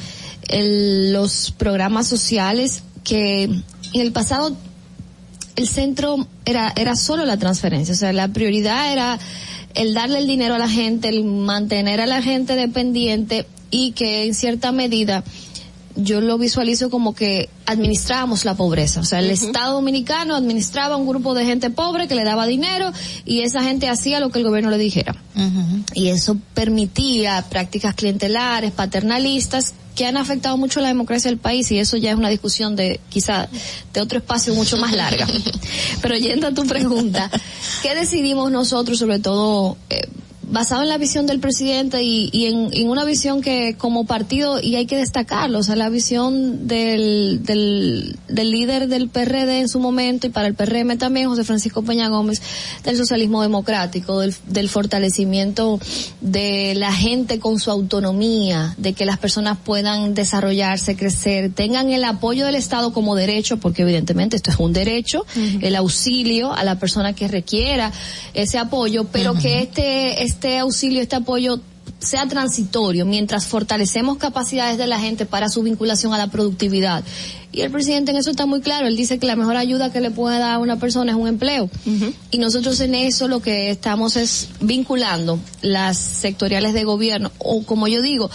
[0.48, 3.64] el- los programas sociales que en
[4.00, 4.56] el pasado
[5.56, 9.18] el centro era era solo la transferencia, o sea, la prioridad era
[9.74, 14.24] el darle el dinero a la gente, el mantener a la gente dependiente y que
[14.26, 15.24] en cierta medida
[15.96, 19.00] yo lo visualizo como que administrábamos la pobreza.
[19.00, 22.90] O sea, el Estado dominicano administraba un grupo de gente pobre que le daba dinero
[23.24, 25.14] y esa gente hacía lo que el gobierno le dijera.
[25.94, 31.78] Y eso permitía prácticas clientelares, paternalistas, que han afectado mucho la democracia del país y
[31.78, 33.48] eso ya es una discusión de quizá
[33.92, 35.26] de otro espacio mucho más larga.
[36.02, 37.30] Pero yendo a tu pregunta,
[37.82, 40.08] ¿qué decidimos nosotros sobre todo eh,
[40.52, 44.60] basado en la visión del presidente y, y en, en una visión que como partido,
[44.60, 49.68] y hay que destacarlo, o sea, la visión del, del, del líder del PRD en
[49.70, 52.42] su momento y para el PRM también, José Francisco Peña Gómez,
[52.84, 55.80] del socialismo democrático, del, del fortalecimiento
[56.20, 62.04] de la gente con su autonomía, de que las personas puedan desarrollarse, crecer, tengan el
[62.04, 65.24] apoyo del Estado como derecho, porque evidentemente esto es un derecho,
[65.62, 67.90] el auxilio a la persona que requiera
[68.34, 71.60] ese apoyo, pero que este, este auxilio, este apoyo
[71.98, 77.04] sea transitorio mientras fortalecemos capacidades de la gente para su vinculación a la productividad.
[77.52, 78.86] Y el presidente en eso está muy claro.
[78.86, 81.28] Él dice que la mejor ayuda que le puede dar a una persona es un
[81.28, 81.70] empleo.
[82.30, 87.88] Y nosotros en eso lo que estamos es vinculando las sectoriales de gobierno, o como
[87.88, 88.30] yo digo,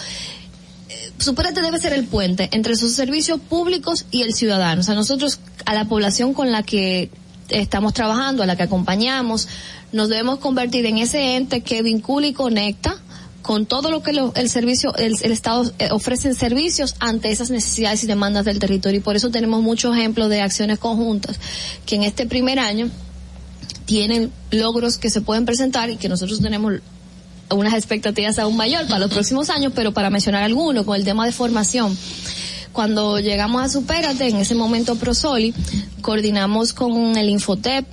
[0.89, 4.81] eh, Supérate debe ser el puente entre sus servicios públicos y el ciudadano.
[4.81, 7.09] O sea, nosotros a la población con la que
[7.49, 9.47] estamos trabajando, a la que acompañamos,
[9.91, 12.95] nos debemos convertir en ese ente que vincula y conecta
[13.41, 17.31] con todo lo que lo- el servicio, el, el Estado eh, ofrece en servicios ante
[17.31, 18.99] esas necesidades y demandas del territorio.
[18.99, 21.39] Y por eso tenemos muchos ejemplos de acciones conjuntas
[21.85, 22.89] que en este primer año
[23.85, 26.73] tienen logros que se pueden presentar y que nosotros tenemos
[27.49, 31.26] unas expectativas aún mayor para los próximos años, pero para mencionar algunos, con el tema
[31.26, 31.97] de formación.
[32.73, 35.53] Cuando llegamos a Supérate, en ese momento Prosoli,
[36.01, 37.85] coordinamos con el Infotep,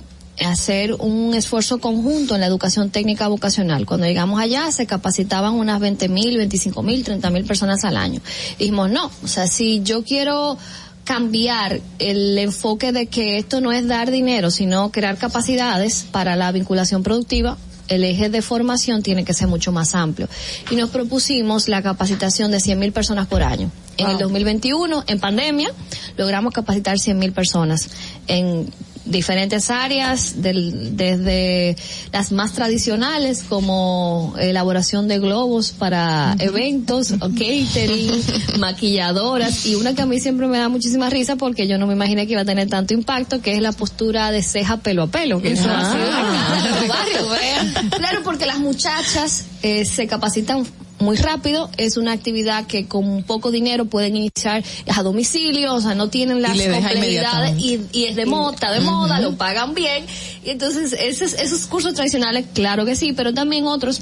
[0.43, 3.85] hacer un esfuerzo conjunto en la educación técnica vocacional.
[3.85, 8.21] Cuando llegamos allá se capacitaban unas 20 mil, 25 mil, 30 mil personas al año.
[8.59, 10.57] Dijimos, no, o sea, si yo quiero
[11.03, 16.51] cambiar el enfoque de que esto no es dar dinero, sino crear capacidades para la
[16.51, 17.57] vinculación productiva,
[17.87, 20.27] el eje de formación tiene que ser mucho más amplio.
[20.71, 23.71] Y nos propusimos la capacitación de 100.000 personas por año.
[23.97, 25.71] En el 2021, en pandemia,
[26.17, 27.89] logramos capacitar 100.000 personas
[28.27, 28.67] en
[29.05, 31.75] diferentes áreas, del, desde
[32.11, 38.23] las más tradicionales como elaboración de globos para eventos, catering,
[38.59, 41.93] maquilladoras y una que a mí siempre me da muchísima risa porque yo no me
[41.93, 45.07] imaginé que iba a tener tanto impacto, que es la postura de ceja pelo a
[45.07, 47.89] pelo, que eso ha sido barrio, vean.
[47.89, 50.65] Claro, porque las muchachas eh, se capacitan
[50.99, 55.93] muy rápido, es una actividad que con poco dinero pueden iniciar a domicilio, o sea,
[55.93, 60.05] no tienen las Y complejidades y, y es de moda, de moda, lo pagan bien,
[60.43, 63.99] y entonces esos, esos cursos tradicionales, claro que sí, pero también otros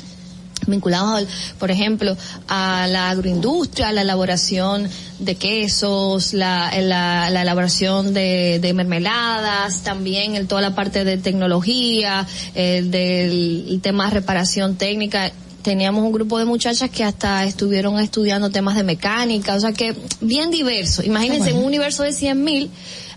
[0.66, 1.28] vinculados, al-
[1.60, 2.16] por ejemplo,
[2.48, 4.88] a la agroindustria, a la elaboración
[5.20, 11.18] de quesos, la, la, la elaboración de, de mermeladas, también el, toda la parte de
[11.18, 12.26] tecnología,
[12.56, 15.32] el del el tema de reparación técnica.
[15.64, 19.96] Teníamos un grupo de muchachas que hasta estuvieron estudiando temas de mecánica, o sea que
[20.22, 21.04] bien diverso.
[21.04, 22.70] Imagínense, en un universo de 100 mil,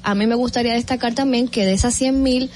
[0.03, 2.51] a mí me gustaría destacar también que de esas 100 mil,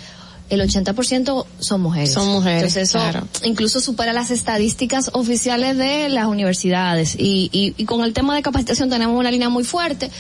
[0.49, 2.12] el 80% son mujeres.
[2.12, 3.27] Son mujeres, Entonces eso claro.
[3.45, 7.15] incluso supera las estadísticas oficiales de las universidades.
[7.19, 10.11] Y, y, y con el tema de capacitación tenemos una línea muy fuerte.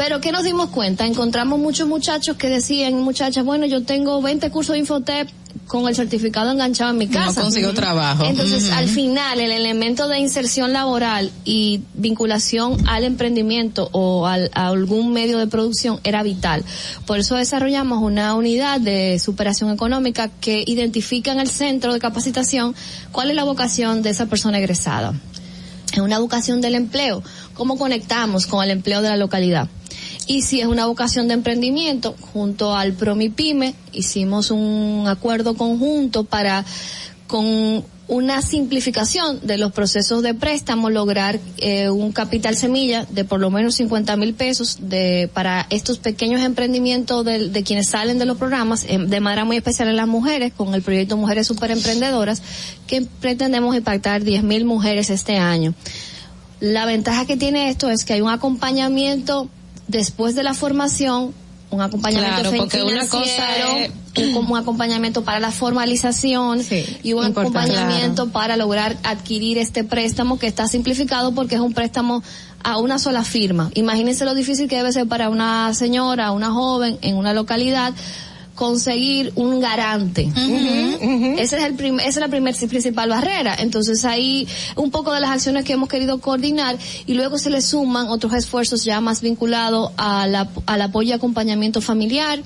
[0.00, 1.04] Pero ¿qué nos dimos cuenta?
[1.04, 5.28] Encontramos muchos muchachos que decían, muchachas, bueno, yo tengo 20 cursos de Infotep
[5.66, 7.42] con el certificado enganchado en mi No casa.
[7.42, 7.76] consigo Ujú.
[7.76, 8.24] trabajo.
[8.24, 14.68] Entonces, al final, el elemento de inserción laboral y vinculación al emprendimiento o al, a
[14.68, 16.64] algún medio de producción era vital.
[17.04, 22.74] Por eso desarrollamos una unidad de superación económica que identifica en el centro de capacitación
[23.12, 25.12] cuál es la vocación de esa persona egresada.
[25.92, 27.22] En una vocación del empleo,
[27.52, 29.68] cómo conectamos con el empleo de la localidad.
[30.26, 36.64] Y si es una vocación de emprendimiento, junto al Promipyme hicimos un acuerdo conjunto para
[37.26, 43.38] con una simplificación de los procesos de préstamo lograr eh, un capital semilla de por
[43.38, 48.26] lo menos 50 mil pesos de para estos pequeños emprendimientos de, de quienes salen de
[48.26, 52.42] los programas eh, de manera muy especial en las mujeres con el proyecto Mujeres Superemprendedoras
[52.88, 55.72] que pretendemos impactar 10 mil mujeres este año.
[56.58, 59.48] La ventaja que tiene esto es que hay un acompañamiento
[59.90, 61.32] después de la formación,
[61.70, 63.90] un acompañamiento Claro, porque una financiero, cosa es-
[64.36, 66.60] un, acompañamiento para la formalización
[67.04, 72.22] y un acompañamiento para lograr adquirir este préstamo que está simplificado porque es un préstamo
[72.64, 73.70] a una sola firma.
[73.74, 77.94] Imagínense lo difícil que debe ser para una señora, una joven en una localidad
[78.60, 80.28] conseguir un garante.
[81.38, 83.54] Ese es el prim- esa es la primer, principal barrera.
[83.58, 84.46] Entonces ahí
[84.76, 86.76] un poco de las acciones que hemos querido coordinar
[87.06, 91.12] y luego se le suman otros esfuerzos ya más vinculados a la- al apoyo y
[91.12, 92.38] acompañamiento familiar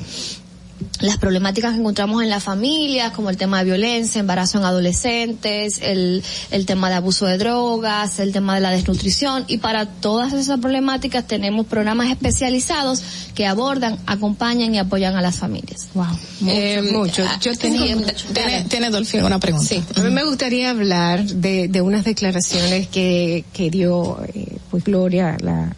[1.00, 5.80] las problemáticas que encontramos en las familias, como el tema de violencia, embarazo en adolescentes,
[5.82, 10.32] el, el tema de abuso de drogas, el tema de la desnutrición, y para todas
[10.32, 13.02] esas problemáticas tenemos programas especializados
[13.34, 15.88] que abordan, acompañan y apoyan a las familias.
[15.94, 16.06] Wow.
[16.46, 17.24] Eh, mucho.
[17.28, 18.26] ah, Yo tengo sí, mucho.
[18.32, 19.66] Tiene, tiene Dolphy una pregunta.
[19.66, 24.84] Sí, a mí me gustaría hablar de, de unas declaraciones que, que dio eh, pues
[24.84, 25.74] Gloria la,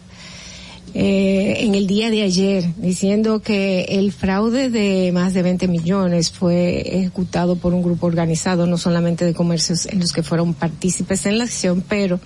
[0.93, 6.31] eh, en el día de ayer, diciendo que el fraude de más de 20 millones
[6.31, 11.25] fue ejecutado por un grupo organizado, no solamente de comercios en los que fueron partícipes
[11.25, 12.19] en la acción, pero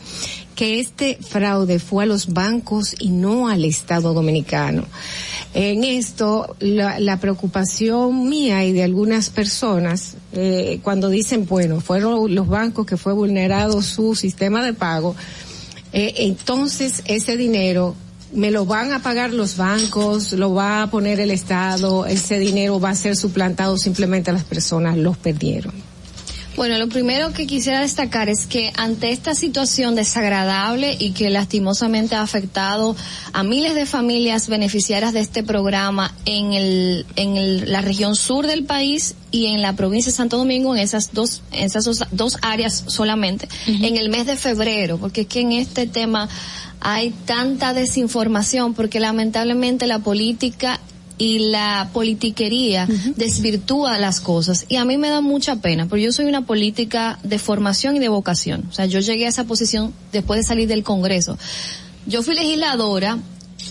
[0.55, 4.85] que este fraude fue a los bancos y no al Estado dominicano.
[5.53, 12.33] En esto, la, la preocupación mía y de algunas personas, eh, cuando dicen, bueno, fueron
[12.33, 15.15] los bancos que fue vulnerado su sistema de pago,
[15.93, 17.95] eh, entonces ese dinero
[18.33, 22.79] me lo van a pagar los bancos, lo va a poner el Estado, ese dinero
[22.79, 25.73] va a ser suplantado simplemente a las personas, los perdieron.
[26.57, 32.15] Bueno, lo primero que quisiera destacar es que ante esta situación desagradable y que lastimosamente
[32.15, 32.93] ha afectado
[33.31, 38.47] a miles de familias beneficiarias de este programa en el, en el- la región sur
[38.47, 42.03] del país y en la provincia de Santo Domingo, en esas dos, en esas dos,
[42.11, 46.27] dos áreas solamente, en el mes de febrero, porque es que en este tema
[46.81, 50.79] hay tanta desinformación, porque lamentablemente la política
[51.17, 54.65] y la politiquería desvirtúa las cosas.
[54.67, 57.99] Y a mí me da mucha pena, porque yo soy una política de formación y
[57.99, 58.65] de vocación.
[58.69, 61.37] O sea, yo llegué a esa posición después de salir del Congreso.
[62.07, 63.19] Yo fui legisladora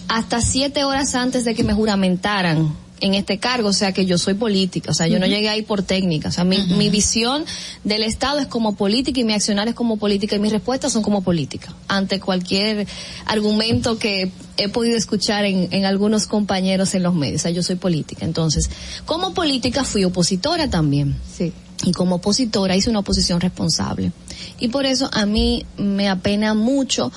[0.06, 4.18] hasta siete horas antes de que me juramentaran en este cargo, o sea que yo
[4.18, 7.44] soy política, o sea, yo no llegué ahí por técnica, o sea, mi, mi visión
[7.84, 11.02] del Estado es como política y mi accionar es como política y mis respuestas son
[11.02, 12.86] como política, ante cualquier
[13.26, 17.62] argumento que he podido escuchar en, en algunos compañeros en los medios, o sea, yo
[17.62, 18.70] soy política, entonces,
[19.06, 21.16] como política fui opositora también.
[21.36, 21.52] Sí.
[21.82, 24.12] Y como opositora hice una oposición responsable.
[24.58, 27.10] Y por eso a mí me apena mucho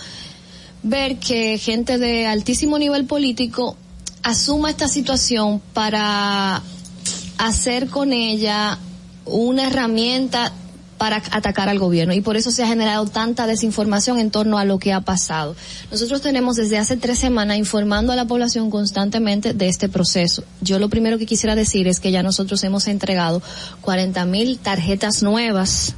[0.83, 3.77] ver que gente de altísimo nivel político
[4.23, 6.61] asuma esta situación para
[7.37, 8.79] hacer con ella
[9.25, 10.53] una herramienta
[10.97, 14.63] para atacar al gobierno y por eso se ha generado tanta desinformación en torno a
[14.63, 15.53] lo que ha pasado.
[15.91, 20.45] Nosotros tenemos desde hace tres semanas informando a la población constantemente de este proceso.
[20.61, 23.41] Yo lo primero que quisiera decir es que ya nosotros hemos entregado
[23.81, 25.93] 40 mil tarjetas nuevas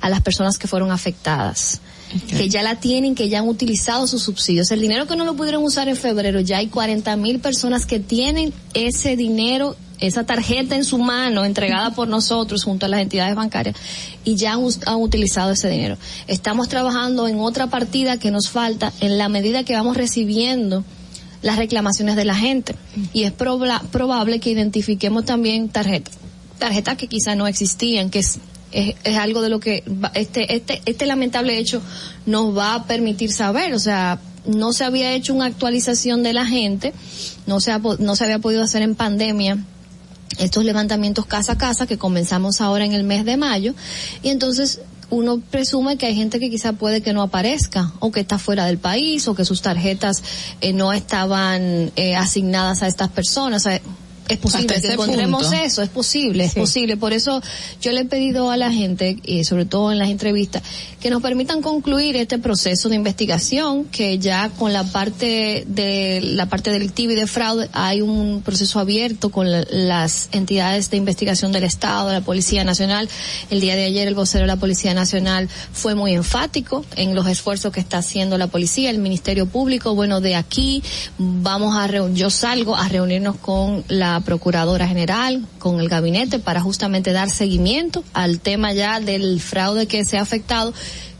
[0.00, 1.80] a las personas que fueron afectadas
[2.28, 4.70] que ya la tienen, que ya han utilizado sus subsidios.
[4.70, 8.00] El dinero que no lo pudieron usar en febrero, ya hay 40 mil personas que
[8.00, 13.34] tienen ese dinero, esa tarjeta en su mano, entregada por nosotros junto a las entidades
[13.34, 13.76] bancarias,
[14.24, 15.98] y ya han, utilizado ese dinero.
[16.26, 20.84] Estamos trabajando en otra partida que nos falta en la medida que vamos recibiendo
[21.42, 22.74] las reclamaciones de la gente.
[23.12, 26.18] Y es probable que identifiquemos también tarjetas,
[26.58, 28.22] tarjetas que quizá no existían, que
[28.72, 31.82] es es, algo de lo que este, este, este lamentable hecho
[32.26, 36.46] nos va a permitir saber, o sea, no se había hecho una actualización de la
[36.46, 36.92] gente,
[37.46, 39.58] no se, ha no se había podido hacer en pandemia
[40.38, 43.74] estos levantamientos casa a casa que comenzamos ahora en el mes de mayo
[44.22, 44.80] y entonces
[45.10, 48.66] uno presume que hay gente que quizá puede que no aparezca o que está fuera
[48.66, 50.22] del país o que sus tarjetas
[50.60, 53.64] eh, no estaban eh, asignadas a estas personas.
[53.64, 53.80] O sea,
[54.28, 55.56] es posible que encontremos punto.
[55.64, 56.60] eso, es posible, es Sí.
[56.60, 56.96] posible.
[56.96, 57.40] Por eso
[57.80, 60.62] yo le he pedido a la gente, y sobre todo en las entrevistas,
[61.00, 66.46] que nos permitan concluir este proceso de investigación, que ya con la parte de la
[66.46, 71.52] parte delictiva y de fraude hay un proceso abierto con la- las entidades de investigación
[71.52, 73.08] del Estado, la Policía Nacional.
[73.50, 77.26] El día de ayer el vocero de la Policía Nacional fue muy enfático en los
[77.26, 79.94] esfuerzos que está haciendo la policía, el Ministerio Público.
[79.94, 80.82] Bueno, de aquí
[81.18, 87.12] vamos a yo salgo a reunirnos con la Procuradora General, con el gabinete para justamente
[87.12, 90.72] dar seguimiento al tema ya del fraude que se ha afectado,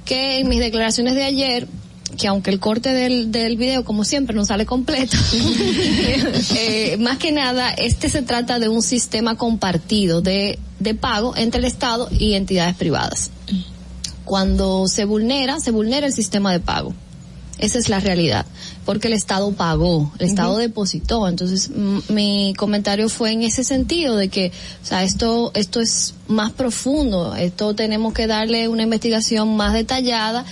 [0.04, 1.68] que en mis declaraciones de ayer
[2.16, 5.16] que aunque el corte del, del video, como siempre, no sale completo,
[6.56, 11.60] eh, más que nada, este se trata de un sistema compartido de, de pago entre
[11.60, 13.30] el Estado y entidades privadas.
[14.24, 16.94] Cuando se vulnera, se vulnera el sistema de pago.
[17.58, 18.46] Esa es la realidad,
[18.84, 21.26] porque el Estado pagó, el Estado depositó.
[21.26, 21.70] Entonces,
[22.08, 27.34] mi comentario fue en ese sentido de que, o sea, esto, esto es más profundo,
[27.34, 30.44] esto tenemos que darle una investigación más detallada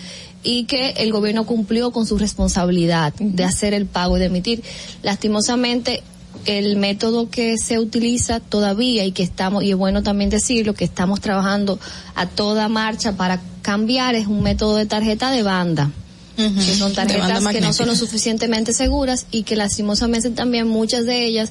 [0.42, 4.64] y que el gobierno cumplió con su responsabilidad de hacer el pago y de emitir.
[5.04, 6.02] Lastimosamente,
[6.44, 10.84] el método que se utiliza todavía y que estamos, y es bueno también decirlo, que
[10.84, 11.78] estamos trabajando
[12.16, 15.92] a toda marcha para cambiar es un método de tarjeta de banda
[16.36, 21.24] que son tarjetas que no son lo suficientemente seguras y que lastimosamente también muchas de
[21.24, 21.50] ellas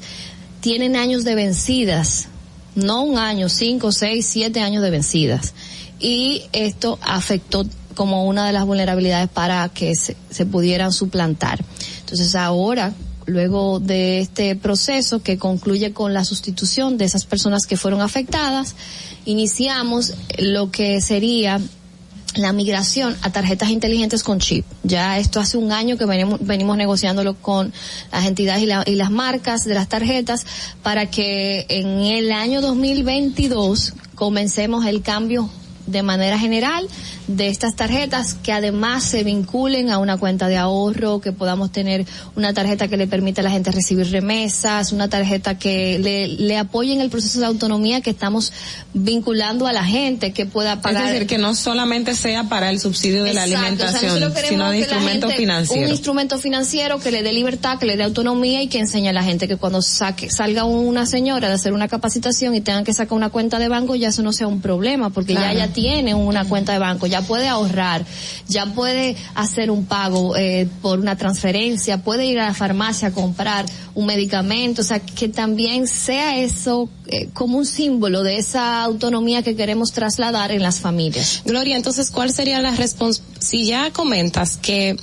[0.62, 2.28] tienen años de vencidas,
[2.76, 5.54] no un año, cinco, seis, siete años de vencidas.
[6.00, 7.66] Y esto afectó
[7.96, 11.64] como una de las vulnerabilidades para que se, se pudieran suplantar.
[12.02, 12.94] Entonces ahora,
[13.26, 18.76] luego de este proceso que concluye con la sustitución de esas personas que fueron afectadas,
[19.26, 21.60] iniciamos lo que sería
[22.36, 24.66] la migración a tarjetas inteligentes con chip.
[24.84, 27.72] Ya esto hace un año que venimos, venimos negociándolo con
[28.12, 30.46] las entidades y, la- y las marcas de las tarjetas
[30.84, 35.50] para que en el año 2022 comencemos el cambio
[35.88, 36.88] de manera general
[37.28, 42.06] de estas tarjetas que además se vinculen a una cuenta de ahorro, que podamos tener
[42.36, 46.58] una tarjeta que le permita a la gente recibir remesas, una tarjeta que le, le
[46.58, 48.54] apoye en el proceso de autonomía que estamos
[48.94, 51.06] vinculando a la gente, que pueda pagar.
[51.08, 54.34] Es decir, que no solamente sea para el subsidio de la Exacto, o sea, alimentación,
[54.48, 55.84] sino de instrumento gente- financiero.
[55.86, 59.14] Un instrumento financiero que le dé libertad, que le dé autonomía y que enseñe a
[59.14, 62.94] la gente que cuando saque, salga una señora de hacer una capacitación y tengan que
[62.94, 65.54] sacar una cuenta de banco, ya eso no sea un problema, porque Claro.
[65.58, 68.06] ya ya tiene una cuenta de banco, ya puede ahorrar,
[68.50, 73.12] ya puede hacer un pago eh, por una transferencia, puede ir a la farmacia a
[73.12, 78.84] comprar un medicamento, o sea, que también sea eso eh, como un símbolo de esa
[78.84, 81.42] autonomía que queremos trasladar en las familias.
[81.46, 83.40] Gloria, entonces, ¿cuál sería la responsabilidad?
[83.40, 84.98] Si ya comentas que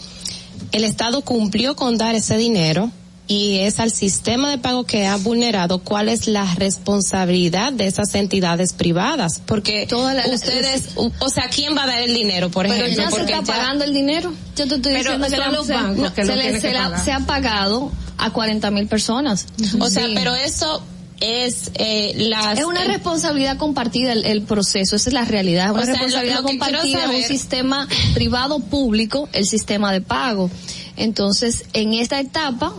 [0.72, 2.90] el Estado cumplió con dar ese dinero,
[3.28, 8.14] y es al sistema de pago que ha vulnerado, ¿cuál es la responsabilidad de esas
[8.14, 9.40] entidades privadas?
[9.46, 9.86] Porque
[10.32, 13.04] ustedes, o sea, ¿quién va a dar el dinero, por Pero ejemplo?
[13.04, 14.32] ya se está pagando el dinero.
[14.56, 16.72] Yo te estoy Pero diciendo que son los se, bancos que lo se le- se
[16.72, 19.46] la- se ha pagado a 40 mil personas.
[19.80, 20.12] O sea, Sí.
[20.14, 20.82] pero eso
[21.20, 22.58] es eh, las...
[22.58, 25.94] Es una responsabilidad compartida el, el proceso, esa es la realidad, es una O sea,
[25.94, 30.50] responsabilidad lo- lo compartida, un sistema privado público, el sistema de pago.
[30.96, 32.72] Entonces, en esta etapa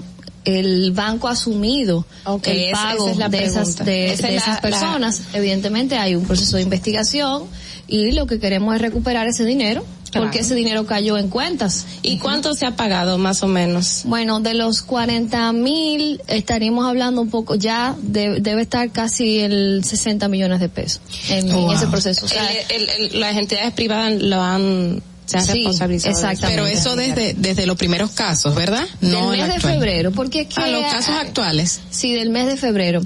[0.46, 4.36] el banco ha asumido Ok, el pago esa es la de esas de, Esa de
[4.36, 5.22] es la- esas personas.
[5.34, 7.44] Evidentemente hay un proceso de investigación
[7.88, 10.28] y lo que queremos es recuperar ese dinero Claro.
[10.28, 11.88] porque ese dinero cayó en cuentas.
[12.04, 14.02] ¿Y cuánto se ha pagado más o menos?
[14.06, 19.82] Bueno, de los 40 mil estaríamos hablando un poco, ya de- debe estar casi el
[19.84, 22.26] 60 millones de pesos en, ese proceso.
[22.26, 26.12] O sea, El- el- el- las entidades privadas lo han, se han Sí, responsabilizado.
[26.16, 26.62] exactamente.
[26.62, 28.84] Pero eso desde, desde los primeros casos, ¿verdad?
[29.02, 30.62] del No el mes de febrero, porque es que...
[30.62, 31.82] A los casos actuales.
[31.90, 33.02] Sí, del mes de febrero.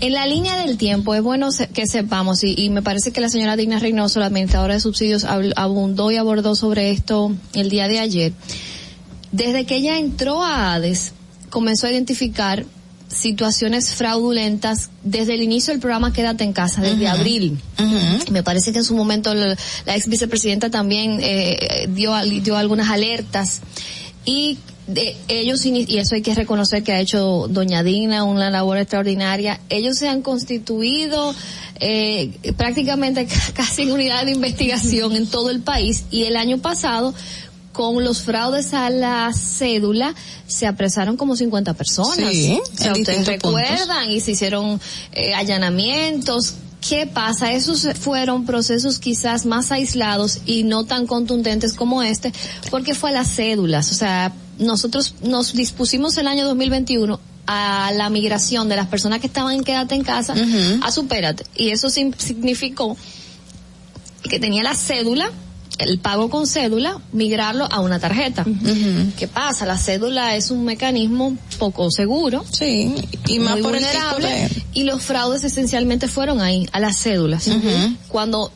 [0.00, 3.20] En la línea del tiempo es bueno se- que sepamos, y, y me parece que
[3.20, 7.86] la señora Digna Reynoso, la administradora de subsidios, abundó y abordó sobre esto el día
[7.86, 8.32] de ayer.
[9.30, 11.12] Desde que ella entró a ADES,
[11.50, 12.64] comenzó a identificar
[13.14, 17.58] situaciones fraudulentas desde el inicio del programa Quédate en casa, desde abril.
[18.30, 22.88] Me parece que en su momento la, la ex vicepresidenta también eh, dio, dio algunas
[22.90, 23.60] alertas.
[24.24, 28.78] Y de ellos y eso hay que reconocer que ha hecho doña Digna una labor
[28.78, 29.60] extraordinaria.
[29.68, 31.34] Ellos se han constituido
[31.80, 36.04] eh, prácticamente ca- casi en unidad de investigación en todo el país.
[36.10, 37.14] Y el año pasado
[37.72, 40.14] con los fraudes a la cédula
[40.46, 42.30] se apresaron como 50 personas.
[42.30, 43.60] Sí, o sea, en ustedes puntos.
[43.60, 44.80] recuerdan y se hicieron
[45.12, 46.54] eh, allanamientos.
[46.86, 47.52] ¿Qué pasa?
[47.52, 52.32] Esos fueron procesos quizás más aislados y no tan contundentes como este,
[52.70, 53.92] porque fue a las cédulas.
[53.92, 59.26] O sea, nosotros nos dispusimos el año 2021 a la migración de las personas que
[59.26, 60.34] estaban en quédate en casa
[60.82, 61.44] a supérate.
[61.54, 62.96] Y eso significó
[64.22, 65.30] que tenía la cédula,
[65.82, 68.44] el pago con cédula, migrarlo a una tarjeta.
[69.18, 69.66] ¿Qué pasa?
[69.66, 72.44] La cédula es un mecanismo poco seguro.
[72.50, 72.94] Sí,
[73.28, 76.98] y más muy por el vulnerable, de- y los fraudes esencialmente fueron ahí, a las
[77.02, 77.48] cédulas.
[78.08, 78.50] Cuando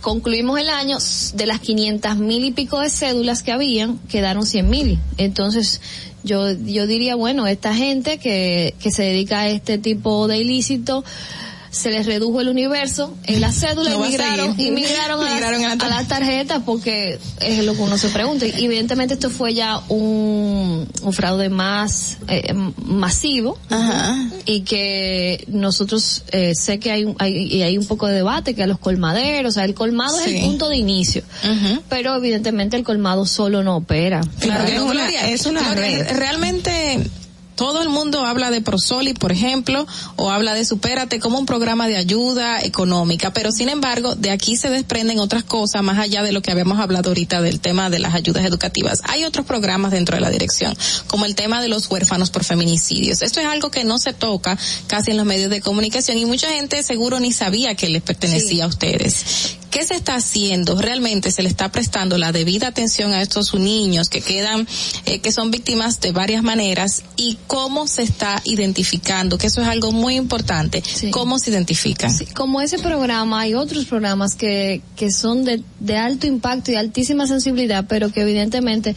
[0.00, 0.98] concluimos el año,
[1.34, 4.98] de las 500 mil y pico de cédulas que habían, quedaron 100 mil.
[5.16, 5.80] Entonces,
[6.22, 11.04] yo, yo diría, bueno, esta gente que, que se dedica a este tipo de ilícito,
[11.70, 15.64] se les redujo el universo en la cédula No y migraron, y migraron, a, Migraron
[15.64, 18.46] a las, la a las tarjetas porque es lo que uno se pregunta.
[18.46, 23.58] Y evidentemente esto fue ya un, un fraude más eh, masivo.
[24.46, 28.54] Y que nosotros eh, sé que hay, un- hay y hay un poco de debate
[28.54, 31.22] que a los colmaderos, o sea, el colmado es el punto de inicio,
[31.88, 34.20] pero evidentemente el colmado solo no opera.
[34.40, 35.22] Claro, Gloria,
[35.74, 37.00] re- Realmente
[37.58, 41.88] todo el mundo habla de Prosoli, por ejemplo, o habla de Supérate como un programa
[41.88, 46.30] de ayuda económica, pero sin embargo, de aquí se desprenden otras cosas más allá de
[46.30, 49.02] lo que habíamos hablado ahorita del tema de las ayudas educativas.
[49.08, 50.72] Hay otros programas dentro de la dirección,
[51.08, 53.22] como el tema de los huérfanos por feminicidios.
[53.22, 54.56] Esto es algo que no se toca
[54.86, 58.66] casi en los medios de comunicación y mucha gente seguro ni sabía que les pertenecía
[58.66, 59.57] a ustedes.
[59.70, 60.80] ¿Qué se está haciendo?
[60.80, 64.66] ¿Realmente se le está prestando la debida atención a estos niños que quedan,
[65.04, 67.02] eh, que son víctimas de varias maneras?
[67.16, 69.36] ¿Y cómo se está identificando?
[69.38, 70.82] Que eso es algo muy importante.
[71.10, 72.12] ¿Cómo se identifican?
[72.34, 77.26] como ese programa hay otros programas que, que son de, de alto impacto y altísima
[77.26, 78.94] sensibilidad, pero que evidentemente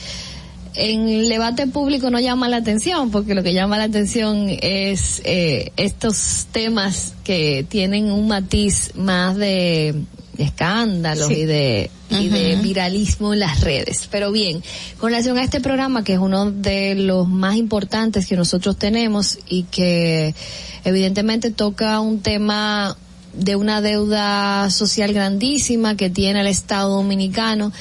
[0.75, 5.21] en el debate público no llama la atención, porque lo que llama la atención es
[5.25, 9.95] eh, estos temas que tienen un matiz más de,
[10.37, 11.33] de escándalos Sí.
[11.35, 12.63] y de y de Ujú.
[12.63, 14.07] viralismo en las redes.
[14.11, 14.61] Pero bien,
[14.97, 19.39] con relación a este programa, que es uno de los más importantes que nosotros tenemos
[19.47, 20.35] y que
[20.83, 22.97] evidentemente toca un tema
[23.33, 27.71] de una deuda social grandísima que tiene el Estado dominicano,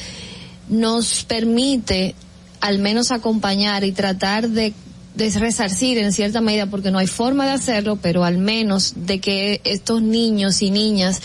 [0.69, 2.15] nos permite
[2.61, 4.75] al menos acompañar y tratar de
[5.13, 9.19] de resarcir en cierta medida porque no hay forma de hacerlo, pero al menos de
[9.19, 11.21] que estos niños y niñas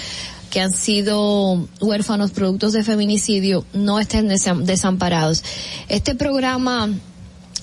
[0.56, 5.44] que han sido huérfanos productos de feminicidio no estén desam- desamparados.
[5.90, 6.88] Este programa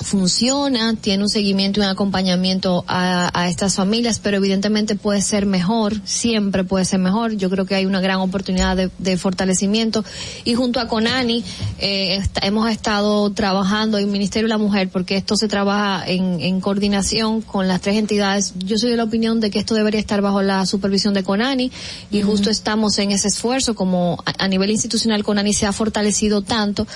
[0.02, 5.46] funciona, tiene un seguimiento y un acompañamiento a, a estas familias, pero evidentemente puede ser
[5.46, 7.36] mejor, siempre puede ser mejor.
[7.36, 10.04] Yo creo que hay una gran oportunidad de, de fortalecimiento
[10.44, 11.44] y junto a Conani
[11.78, 16.60] eh, hemos estado trabajando en Ministerio de la Mujer porque esto se trabaja en, en
[16.60, 18.54] coordinación con las tres entidades.
[18.58, 21.70] Yo soy de la opinión de que esto debería estar bajo la supervisión de Conani
[22.10, 26.42] y justo estamos en ese esfuerzo como a, a nivel institucional Conani se ha fortalecido
[26.42, 26.86] tanto.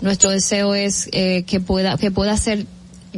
[0.00, 2.55] Nuestro deseo es eh, que pueda que pueda ser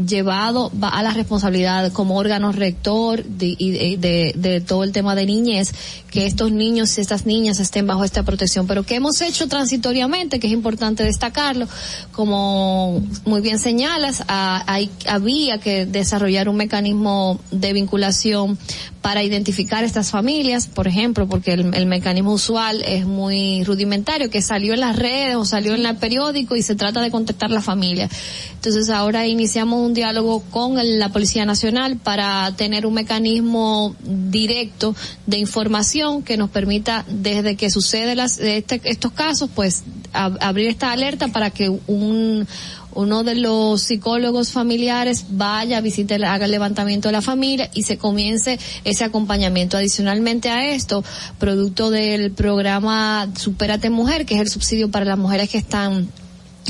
[0.07, 5.15] llevado va a la responsabilidad como órgano rector de, de, de- de todo el tema
[5.15, 5.73] de niñez,
[6.11, 8.67] que estos niños y estas niñas estén bajo esta protección.
[8.67, 11.69] Pero que hemos hecho transitoriamente, que es importante destacarlo,
[12.13, 18.59] como muy bien señalas, a- hay, había que desarrollar un mecanismo de vinculación
[19.03, 24.43] para identificar estas familias, por ejemplo, porque el, el mecanismo usual es muy rudimentario, que
[24.43, 27.61] salió en las redes o salió en el periódico y se trata de contactar la
[27.63, 28.09] familia.
[28.55, 34.95] Entonces ahora iniciamos un diálogo con la Policía Nacional para tener un mecanismo directo
[35.27, 40.69] de información que nos permita, desde que sucede las, este- estos casos, pues ab- abrir
[40.69, 42.47] esta alerta para que un
[42.95, 47.97] uno de los psicólogos familiares vaya, visite, haga el levantamiento de la familia y se
[47.97, 49.77] comience ese acompañamiento.
[49.77, 51.05] Adicionalmente a esto,
[51.39, 56.09] producto del programa Supérate Mujer, que es el subsidio para las mujeres que están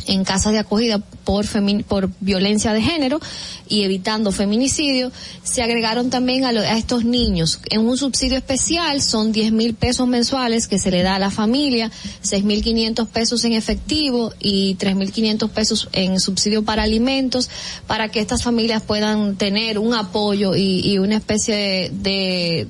[0.07, 1.45] en casas de acogida por
[1.89, 3.21] por violencia de género
[3.69, 5.13] y evitando feminicidio,
[5.43, 7.61] se agregaron también a, lo- a estos niños.
[7.71, 11.31] En un subsidio especial, son 10 mil pesos mensuales que se le da a la
[11.31, 11.91] familia,
[12.23, 17.51] 6 mil 500 pesos en efectivo y 3 mil 500 pesos en subsidio para alimentos,
[17.87, 22.69] para que estas familias puedan tener un apoyo y, y una especie de, de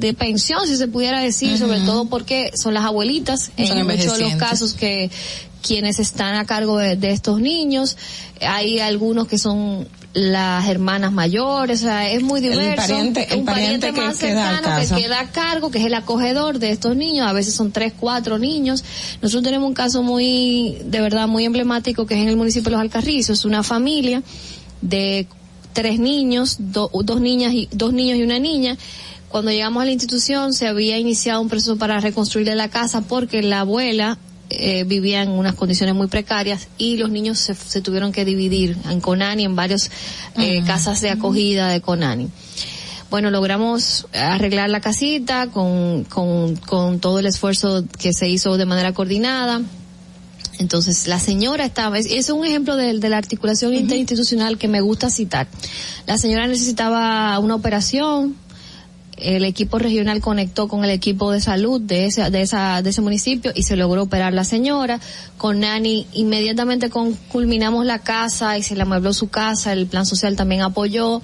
[0.00, 4.16] de pensión, si se pudiera decir, sobre todo porque son las abuelitas, Son en muchos
[4.16, 5.10] de los casos que
[5.60, 7.96] quienes están a cargo de, de estos niños,
[8.40, 12.88] hay algunos que son las hermanas mayores, o sea, es muy diverso.
[12.88, 15.94] pariente- el un pariente pariente que más cercano que queda a cargo, que es el
[15.94, 18.82] acogedor de estos niños, a veces son tres, cuatro niños.
[19.22, 22.70] Nosotros tenemos un caso muy, de verdad, muy emblemático que es en el municipio de
[22.72, 24.22] Los Alcarrizos, una familia
[24.80, 25.28] de
[25.72, 28.76] tres niños, do- dos niñas y dos niños y una niña.
[29.28, 33.42] Cuando llegamos a la institución se había iniciado un proceso para reconstruirle la casa porque
[33.42, 34.18] la abuela
[34.50, 38.76] eh, vivía en unas condiciones muy precarias y los niños se, se tuvieron que dividir
[38.90, 39.90] en Conani, en varias
[40.36, 42.28] eh, casas de acogida de Conani.
[43.10, 48.66] Bueno, logramos arreglar la casita con, con, con todo el esfuerzo que se hizo de
[48.66, 49.62] manera coordinada.
[50.60, 54.80] Entonces, la señora estaba, es, es un ejemplo de, de la articulación interinstitucional que me
[54.80, 55.48] gusta citar.
[56.06, 58.36] La señora necesitaba una operación,
[59.22, 63.00] el equipo regional conectó con el equipo de salud de ese, de esa, de ese
[63.02, 65.00] municipio y se logró operar la señora.
[65.36, 70.06] Con Nani inmediatamente con, culminamos la casa y se le amuebló su casa, el plan
[70.06, 71.22] social también apoyó.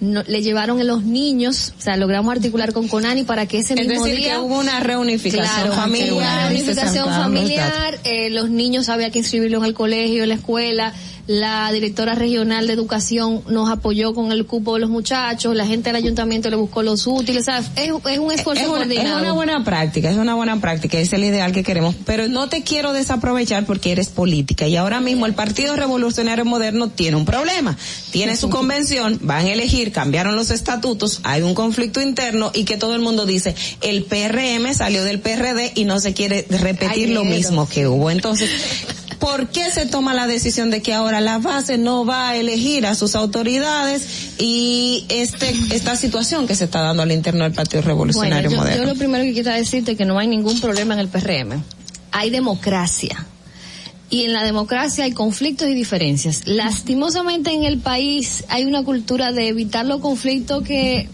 [0.00, 3.74] No- le llevaron a los niños, o sea, logramos articular con Conani para que ese
[3.74, 6.12] Es mismo decir, día que hubo una reunificación Claro, familiar.
[6.14, 10.94] Una reunificación familiar, eh, los niños había que inscribirlo en el colegio, en la escuela,
[11.30, 15.90] la directora regional de educación nos apoyó con el cupo de los muchachos, la gente
[15.90, 17.70] del ayuntamiento le buscó los útiles, ¿sabes?
[17.76, 21.12] Es, es un esfuerzo es una, es una buena práctica, es una buena práctica, es
[21.12, 25.24] el ideal que queremos, pero no te quiero desaprovechar porque eres política y ahora mismo
[25.24, 27.78] el Partido Revolucionario Moderno tiene un problema,
[28.10, 32.76] tiene su convención, van a elegir, cambiaron los estatutos, hay un conflicto interno y que
[32.76, 37.22] todo el mundo dice, el PRM salió del PRD y no se quiere repetir lo
[37.22, 38.10] mismo que hubo.
[38.10, 38.50] Entonces,
[39.20, 42.86] ¿Por qué se toma la decisión de que ahora la base no va a elegir
[42.86, 47.82] a sus autoridades y este esta situación que se está dando al interno del Partido
[47.82, 48.82] Revolucionario Bueno, yo, Moderno?
[48.82, 51.62] yo lo primero que quiero decirte es que no hay ningún problema en el PRM.
[52.12, 53.26] Hay democracia.
[54.08, 56.42] Y en la democracia hay conflictos y diferencias.
[56.46, 61.08] Lastimosamente en el país hay una cultura de evitar los conflictos que,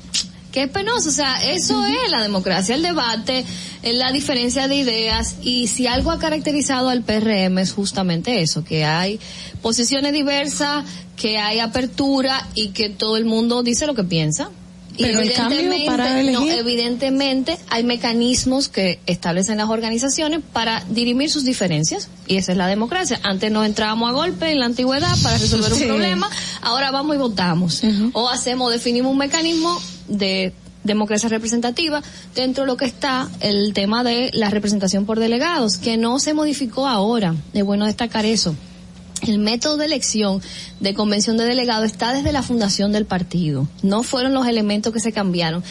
[0.57, 1.11] que es penoso.
[1.11, 3.45] O sea, eso es la democracia, el debate,
[3.83, 5.35] eh, la diferencia de ideas.
[5.43, 9.21] Y si algo ha caracterizado al PRM es justamente eso, que hay
[9.61, 10.83] posiciones diversas,
[11.15, 14.49] que hay apertura y que todo el mundo dice lo que piensa.
[14.97, 20.41] Y Pero el cambio evidentemente- para no, elegir- evidentemente hay mecanismos que establecen las organizaciones
[20.55, 23.21] para dirimir sus diferencias y esa es la democracia.
[23.23, 26.31] Antes nos entrábamos a golpe en la antigüedad para resolver un problema,
[26.63, 27.83] ahora vamos y votamos.
[28.15, 29.79] O hacemos, definimos un mecanismo
[30.09, 30.53] de
[30.85, 32.03] democracia representativa
[32.35, 36.33] dentro de lo que está el tema de la representación por delegados, que no se
[36.33, 37.35] modificó ahora.
[37.53, 38.55] Es bueno destacar eso.
[39.23, 40.43] El método de elección
[40.79, 43.67] de convención de delegados está desde la fundación del partido.
[43.83, 45.65] No fueron los elementos que se cambiaron.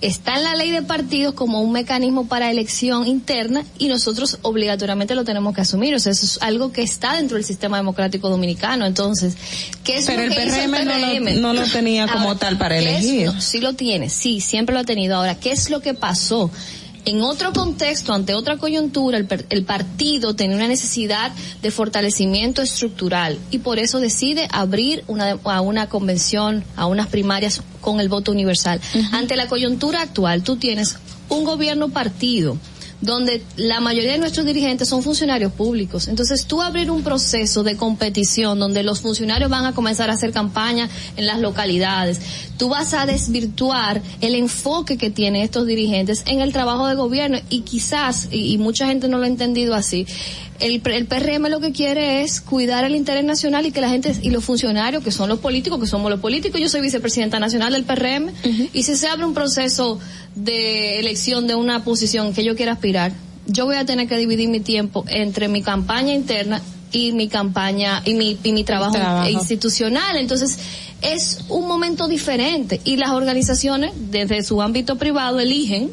[0.00, 5.14] Está en la ley de partidos como un mecanismo para elección interna y nosotros obligatoriamente
[5.14, 5.94] lo tenemos que asumir.
[5.94, 8.86] O sea, eso es algo que está dentro del sistema democrático dominicano.
[8.86, 9.34] Entonces,
[9.84, 12.56] ¿qué es Pero lo el que hizo PRM no lo- no lo tenía como tal
[12.56, 13.26] para elegir.
[13.26, 15.16] No, sí lo tiene, sí, siempre lo ha tenido.
[15.16, 16.50] Ahora, ¿qué es lo que pasó?
[17.04, 23.38] En otro contexto, ante otra coyuntura, el, el partido tenía una necesidad de fortalecimiento estructural
[23.50, 28.32] y por eso decide abrir una, a una convención, a unas primarias con el voto
[28.32, 28.80] universal.
[29.12, 30.98] Ante la coyuntura actual, tú tienes
[31.28, 32.58] un gobierno partido
[33.00, 36.08] donde la mayoría de nuestros dirigentes son funcionarios públicos.
[36.08, 40.32] Entonces, tú abrir un proceso de competición donde los funcionarios van a comenzar a hacer
[40.32, 42.20] campaña en las localidades,
[42.56, 47.38] tú vas a desvirtuar el enfoque que tienen estos dirigentes en el trabajo de gobierno
[47.48, 50.06] y quizás, y, y mucha gente no lo ha entendido así,
[50.60, 54.14] el, el PRM lo que quiere es cuidar el interés nacional y que la gente
[54.22, 57.72] y los funcionarios, que son los políticos, que somos los políticos, yo soy vicepresidenta nacional
[57.72, 58.30] del PRM,
[58.72, 59.98] y si se abre un proceso
[60.34, 63.12] de elección de una posición que yo quiera aspirar,
[63.46, 68.02] yo voy a tener que dividir mi tiempo entre mi campaña interna y mi campaña
[68.04, 69.28] y mi, y mi trabajo, Trabajo.
[69.28, 70.16] institucional.
[70.16, 70.58] Entonces,
[71.02, 75.90] es un momento diferente y las organizaciones desde su ámbito privado eligen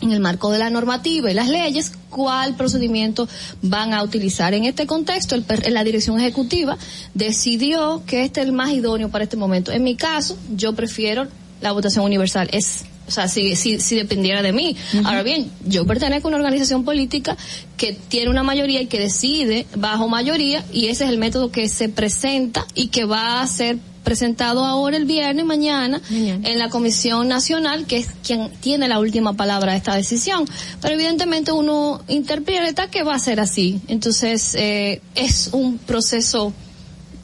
[0.00, 3.28] en el marco de la normativa y las leyes cuál procedimiento
[3.62, 4.54] van a utilizar.
[4.54, 6.76] En este contexto, el la dirección ejecutiva
[7.14, 9.72] decidió que este es el más idóneo para este momento.
[9.72, 11.26] En mi caso, yo prefiero
[11.60, 12.48] la votación universal.
[12.52, 14.76] Es o sea, si, si, si dependiera de mí.
[15.04, 17.36] Ahora bien, yo pertenezco a una organización política
[17.76, 21.68] que tiene una mayoría y que decide bajo mayoría y ese es el método que
[21.68, 27.28] se presenta y que va a ser presentado ahora el viernes mañana en la Comisión
[27.28, 30.44] Nacional, que es quien tiene la última palabra de esta decisión.
[30.80, 33.80] Pero evidentemente uno interpreta que va a ser así.
[33.88, 36.52] Entonces, eh, es un proceso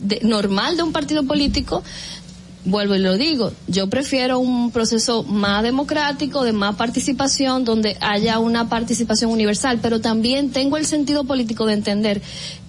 [0.00, 1.82] de- normal de un partido político
[2.68, 8.40] vuelvo y lo digo, yo prefiero un proceso más democrático, de más participación, donde haya
[8.40, 12.20] una participación universal, pero también tengo el sentido político de entender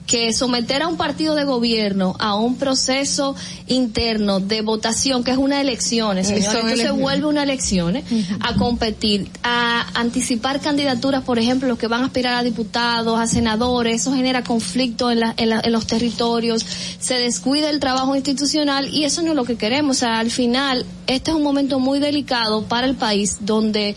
[0.07, 3.35] que someter a un partido de gobierno a un proceso
[3.67, 7.01] interno de votación, que es una elección, es entonces elección.
[7.01, 7.97] vuelve una elección,
[8.39, 13.27] a competir, a anticipar candidaturas, por ejemplo, los que van a aspirar a diputados, a
[13.27, 16.65] senadores, eso genera conflicto en, la- en la- en los territorios,
[16.99, 19.97] se descuida el trabajo institucional y eso no es lo que queremos.
[19.97, 23.95] O sea, al final, este es un momento muy delicado para el país donde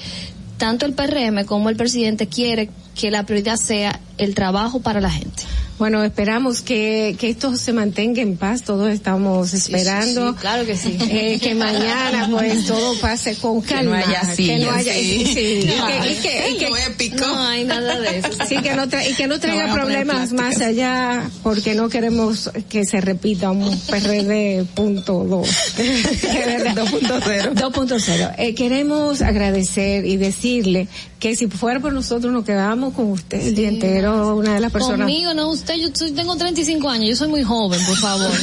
[0.59, 5.11] tanto el PRM como el presidente quiere que la prioridad sea el trabajo para la
[5.11, 5.45] gente.
[5.81, 8.63] Bueno, esperamos que, que esto se mantenga en paz.
[8.65, 10.33] Todos estamos esperando.
[10.35, 10.99] sí, claro que sí.
[11.01, 13.99] eh, que mañana pues todo pase con Que calma.
[14.01, 15.25] no haya que sillas, no haya, sí.
[15.25, 17.27] sí, y que- y que- y que- lo épico.
[17.27, 18.29] No hay nada de eso.
[18.47, 22.51] Sí, que no tra- y que no traiga No problemas más allá, porque no queremos
[22.69, 25.49] que se repita un PRD punto dos.
[25.79, 27.55] 2.0.
[27.55, 28.35] 2.0.
[28.39, 33.55] Eh, queremos agradecer y decirle que si fuera por nosotros nos quedábamos con usted el
[33.55, 35.01] día entero, una de las personas.
[35.01, 38.31] Conmigo, no usted, yo tengo 35 años, yo soy muy joven, por favor.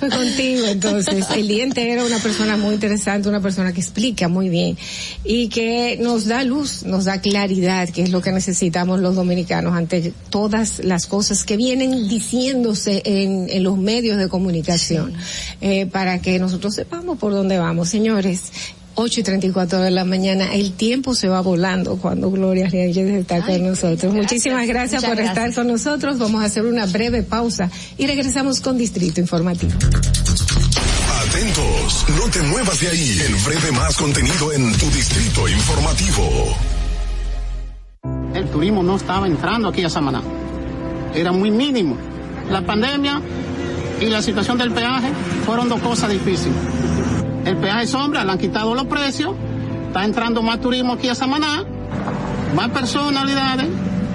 [0.00, 4.48] Pues contigo, entonces, el día entero una persona muy interesante, una persona que explica muy
[4.48, 4.78] bien
[5.24, 9.74] y que nos da luz, nos da claridad, que es lo que necesitamos los dominicanos
[9.74, 15.12] ante todas las cosas que vienen diciéndose en, en los medios de comunicación,
[15.60, 17.90] eh, para que nosotros sepamos por dónde vamos.
[17.90, 18.44] Señores,
[18.94, 23.40] 8 y 34 de la mañana, el tiempo se va volando cuando Gloria Reyes está
[23.40, 24.12] con nosotros.
[24.12, 26.18] Muchísimas gracias Muchas por estar con nosotros.
[26.18, 29.72] Vamos a hacer una breve pausa y regresamos con Distrito Informativo.
[31.28, 33.20] Atentos, no te muevas de ahí.
[33.26, 36.56] El breve más contenido en tu distrito informativo.
[38.34, 40.22] El turismo no estaba entrando aquí a Samaná.
[41.14, 41.96] Era muy mínimo.
[42.50, 43.20] La pandemia
[44.00, 45.08] y la situación del peaje
[45.44, 46.79] fueron dos cosas difíciles.
[47.44, 49.34] El peaje sombra, le han quitado los precios,
[49.86, 51.64] está entrando más turismo aquí a Samaná,
[52.54, 53.66] más personalidades,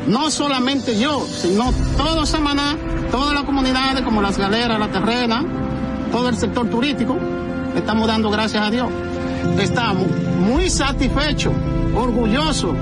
[0.07, 2.75] no solamente yo, sino todo Samaná,
[3.11, 5.43] todas las comunidades como las galeras, la terrena,
[6.11, 7.17] todo el sector turístico,
[7.75, 8.89] estamos dando gracias a Dios.
[9.59, 10.07] Estamos
[10.39, 11.53] muy satisfechos,
[11.95, 12.75] orgullosos.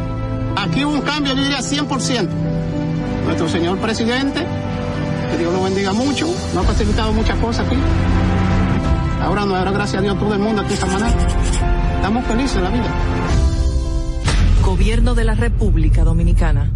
[0.56, 2.28] Aquí hubo un cambio, yo diría 100%.
[3.26, 4.46] Nuestro señor presidente,
[5.32, 7.78] que Dios lo bendiga mucho, nos ha facilitado muchas cosas aquí.
[9.24, 11.08] Ahora no, ahora gracias a Dios todo el mundo aquí en Samaná.
[11.96, 12.94] Estamos felices de la vida.
[14.62, 16.70] Gobierno de la República Dominicana.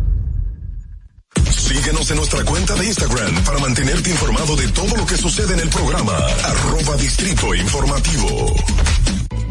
[1.49, 5.59] Síguenos en nuestra cuenta de Instagram para mantenerte informado de todo lo que sucede en
[5.59, 6.13] el programa.
[6.13, 8.55] Arroba Distrito Informativo.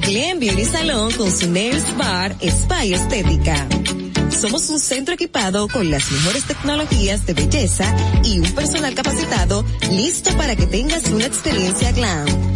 [0.01, 3.67] Glen Beauty Salón con su Nails Bar Spa y Estética.
[4.31, 7.95] Somos un centro equipado con las mejores tecnologías de belleza
[8.25, 12.56] y un personal capacitado listo para que tengas una experiencia glam.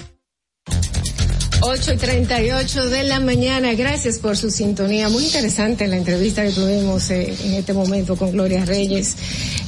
[1.63, 3.73] 8 y 38 de la mañana.
[3.73, 5.09] Gracias por su sintonía.
[5.09, 9.15] Muy interesante la entrevista que tuvimos eh, en este momento con Gloria Reyes.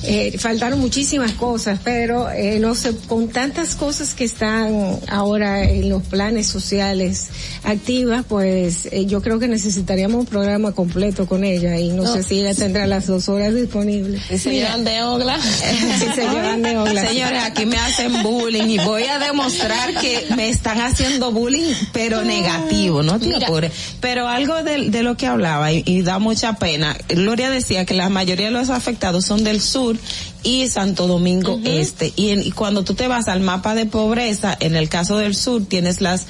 [0.05, 5.87] Eh, faltaron muchísimas cosas, pero eh, no sé, con tantas cosas que están ahora en
[5.89, 7.27] los planes sociales
[7.63, 12.13] activas, pues eh, yo creo que necesitaríamos un programa completo con ella y no, No.
[12.13, 14.21] sé si ella tendrá las dos horas disponibles.
[14.27, 15.39] Si se llevan de ogla.
[15.99, 17.07] Si se llevan de ogla.
[17.07, 22.23] Señores, aquí me hacen bullying y voy a demostrar que me están haciendo bullying, pero
[22.23, 23.71] negativo, no apures.
[23.99, 26.95] Pero algo de, de lo que hablaba y, y da mucha pena.
[27.09, 29.97] Gloria decía que la mayoría de los afectados son del sur
[30.43, 32.11] y Santo Domingo Este.
[32.15, 35.35] Y, en- y cuando tú te vas al mapa de pobreza, en el caso del
[35.35, 36.25] sur tienes las,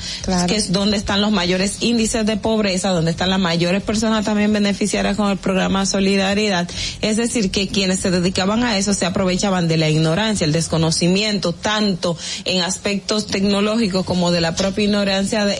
[0.48, 4.53] que es donde están los mayores índices de pobreza, donde están las mayores personas también
[4.53, 6.69] beneficiarias con el programa Solidaridad.
[7.01, 11.53] Es decir, que quienes se dedicaban a eso se aprovechaban de la ignorancia, el desconocimiento,
[11.53, 15.59] tanto en aspectos tecnológicos como de la propia ignorancia de- eh,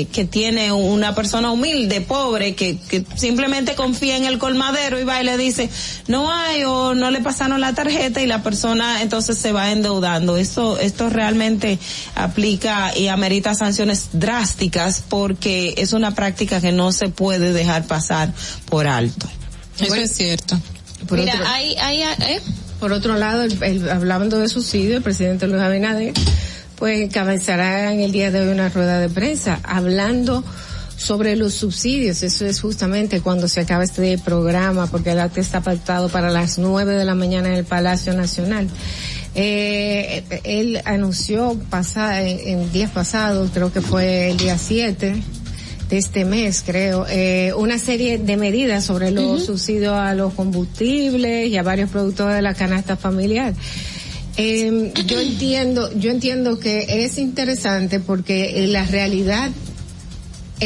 [0.00, 5.04] eh, que tiene una persona humilde, pobre, que, que simplemente confía en el colmadero y
[5.04, 5.70] va y le dice,
[6.08, 10.36] no hay o no le pasaron la tarjeta y la persona entonces se va endeudando.
[10.36, 11.78] Esto, esto realmente
[12.14, 18.32] aplica y amerita sanciones drásticas porque es una práctica que no se puede dejar pasar
[18.68, 19.28] por alto.
[19.78, 20.58] Eso es cierto.
[21.08, 22.40] Por Mira, otro- hay, hay, eh,
[22.80, 26.12] Por otro lado, el- el- hablando de subsidio, el presidente Luis Abinader,
[26.76, 30.44] pues encabezará en el día de hoy una rueda de prensa hablando
[31.04, 32.22] sobre los subsidios.
[32.22, 36.58] Eso es justamente cuando se acaba este programa, porque el acto está pactado para las
[36.58, 38.68] nueve de la mañana en el Palacio Nacional.
[39.34, 45.22] Eh, él anunció pasa, en, en días pasados, creo que fue el día 7
[45.90, 51.48] de este mes, creo, eh, una serie de medidas sobre los subsidios a los combustibles
[51.48, 53.52] y a varios productos de la canasta familiar.
[54.36, 59.50] Eh, yo entiendo, yo entiendo que es interesante porque la realidad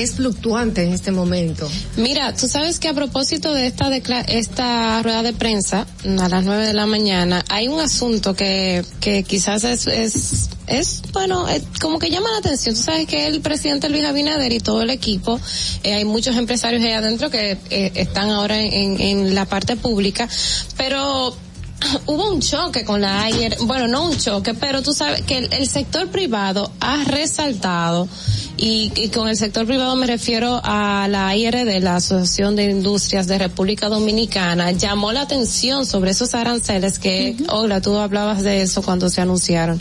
[0.02, 1.68] es fluctuante en este momento.
[1.96, 5.86] Mira, tú sabes que a propósito de esta decla- esta rueda de prensa
[6.20, 11.02] a las nueve de la mañana hay un asunto que que quizás es es es
[11.12, 12.74] bueno eh, como que llama la atención.
[12.74, 15.40] Tú sabes que el presidente Luis Abinader y todo el equipo
[15.82, 20.28] eh, hay muchos empresarios ahí adentro que eh, están ahora en la parte pública,
[20.76, 21.34] pero
[22.06, 25.52] hubo un choque con la ayer, bueno, no un choque, pero tú sabes que el,
[25.52, 28.08] el sector privado ha resaltado
[28.56, 33.28] Y, y con el sector privado me refiero a la IRD, la Asociación de Industrias
[33.28, 38.82] de República Dominicana, llamó la atención sobre esos aranceles que, Olga, tú hablabas de eso
[38.82, 39.80] cuando se anunciaron,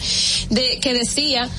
[0.49, 1.49] de que decía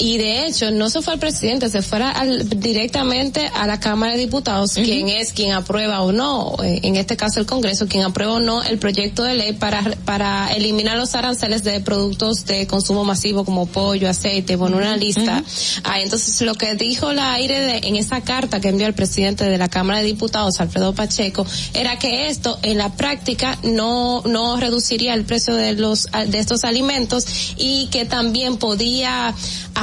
[0.00, 4.14] y de hecho no se fue al presidente, se fuera al, directamente a la Cámara
[4.14, 8.02] de Diputados, quien es quien aprueba o no, eh, en este caso el Congreso, quien
[8.02, 12.66] aprueba o no el proyecto de ley para, para eliminar los aranceles de productos de
[12.66, 15.44] consumo masivo como pollo, aceite, bueno, una lista.
[15.84, 19.44] Ah, entonces lo que dijo la aire de, en esa carta que envió el presidente
[19.44, 24.56] de la Cámara de Diputados, Alfredo Pacheco, era que esto en la práctica no, no
[24.56, 27.26] reduciría el precio de los, de estos alimentos
[27.58, 29.34] y que también podía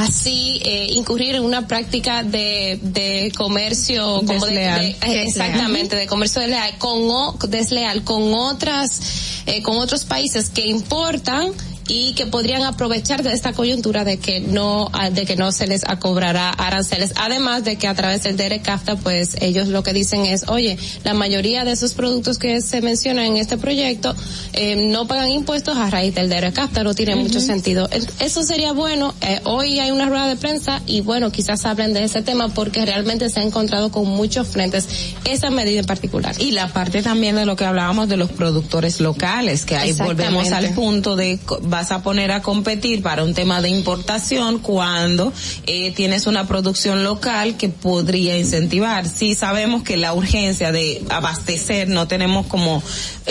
[0.07, 4.81] así eh, incurrir en una práctica de, de comercio como de- Desleal.
[4.81, 8.99] de- eh, exactamente de comercio desleal con o- desleal con otras
[9.45, 11.51] eh, con otros países que importan
[11.87, 15.83] y que podrían aprovechar de esta coyuntura de que no de que no se les
[15.99, 17.13] cobrará aranceles.
[17.17, 21.13] Además de que a través del DERECAFTA pues ellos lo que dicen es oye la
[21.13, 24.15] mayoría de esos productos que se mencionan en este proyecto
[24.53, 29.13] eh, no pagan impuestos a raíz del DERECAFTA no tiene mucho sentido eso sería bueno
[29.21, 32.85] eh, hoy hay una rueda de prensa y bueno quizás hablen de ese tema porque
[32.85, 34.87] realmente se ha encontrado con muchos frentes
[35.25, 36.35] esa medida en particular.
[36.39, 40.51] Y la parte también de lo que hablábamos de los productores locales, que ahí volvemos
[40.51, 41.39] al punto de
[41.77, 45.31] vas a poner a competir para un tema de importación cuando
[45.67, 49.07] eh, tienes una producción local que podría incentivar.
[49.07, 52.81] Sí sabemos que la urgencia de abastecer no tenemos como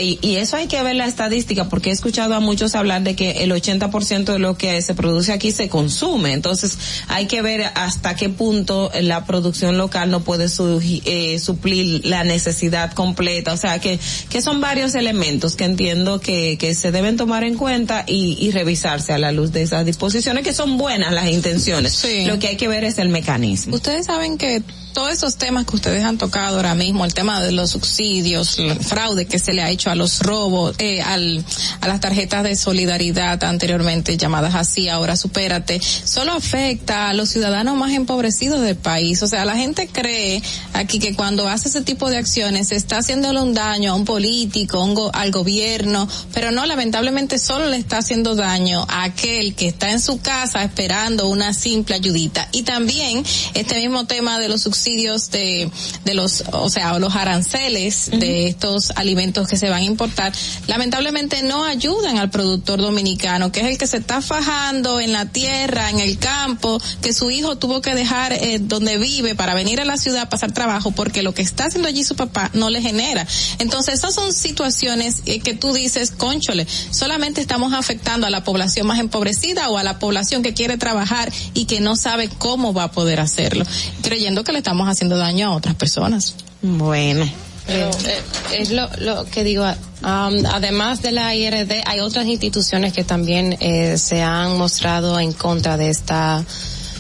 [0.01, 3.17] y, y eso hay que ver la estadística porque he escuchado a muchos hablar de
[3.17, 6.33] que el 80% de lo que se produce aquí se consume.
[6.35, 12.07] Entonces hay que ver hasta qué punto la producción local no puede su- eh, suplir
[12.07, 13.53] la necesidad completa.
[13.55, 17.57] O sea que, que son varios elementos que entiendo que, que se deben tomar en
[17.57, 22.05] cuenta y, y revisarse a la luz de esas disposiciones que son buenas las intenciones.
[22.27, 23.75] Lo que hay que ver es el mecanismo.
[23.75, 24.63] Ustedes saben que
[24.97, 28.81] todos esos temas que ustedes han tocado ahora mismo, el tema de los subsidios, el
[28.81, 31.45] fraude que se le ha hecho a los robos, eh, al,
[31.83, 37.77] a las tarjetas de solidaridad anteriormente llamadas así, ahora supérate, solo afecta a los ciudadanos
[37.77, 39.23] más empobrecidos del país.
[39.23, 40.43] O sea, la gente cree
[40.73, 44.07] aquí que cuando hace ese tipo de acciones se está haciéndole un daño a un
[44.07, 49.55] político, un go- al gobierno, pero no, lamentablemente solo le está haciendo daño a aquel
[49.55, 52.49] que está en su casa esperando una simple ayudita.
[52.53, 55.71] Y también este mismo tema de los subsidios de,
[56.05, 60.33] de los, o sea, los aranceles de estos alimentos que se van a importar,
[60.69, 65.27] lamentablemente no ayudan al productor dominicano, que es el que se está fajando en la
[65.27, 69.81] tierra, en el campo, que su hijo tuvo que dejar eh, donde vive para venir
[69.81, 72.71] a la ciudad a pasar trabajo, porque lo que está haciendo allí su papá no
[72.71, 73.27] le genera.
[73.59, 78.87] Entonces, esas son situaciones eh, que tú dices, conchole, solamente estamos afectando a la población
[78.87, 82.85] más empobrecida o a la población que quiere trabajar y que no sabe cómo va
[82.85, 83.65] a poder hacerlo,
[84.03, 86.35] creyendo que le estamos haciendo daño a otras personas.
[86.63, 87.29] Bueno.
[87.67, 88.23] Pero, eh,
[88.61, 89.65] es lo, lo que digo,
[90.03, 95.33] am, además de la IRD, hay otras instituciones que también eh, se han mostrado en
[95.33, 96.45] contra de esta,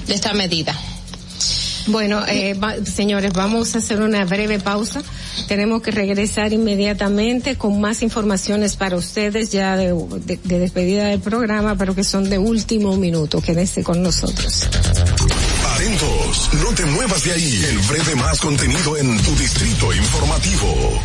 [0.08, 0.74] de esta medida.
[1.88, 5.04] Bueno, eh, va- señores, vamos a hacer una breve pausa.
[5.46, 9.92] Tenemos que regresar inmediatamente con más informaciones para ustedes ya de,
[10.24, 13.40] de- de despedida del programa, pero que son de último minuto.
[13.40, 14.66] Quédense con nosotros.
[15.86, 17.64] Atentos, no te muevas de ahí.
[17.68, 21.00] El breve más contenido en tu distrito informativo.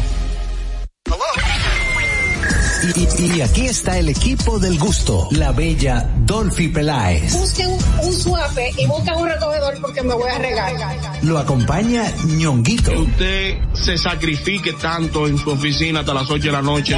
[2.95, 7.32] Y, y- y aquí está el equipo del gusto, la bella Dolphy Peláez.
[7.32, 7.69] Busquen
[8.01, 10.74] un suape y busquen un recogedor porque me voy a regar.
[11.22, 12.92] Lo acompaña ñonguito.
[13.03, 16.98] Usted se sacrifique tanto en su oficina hasta las 8 de la noche.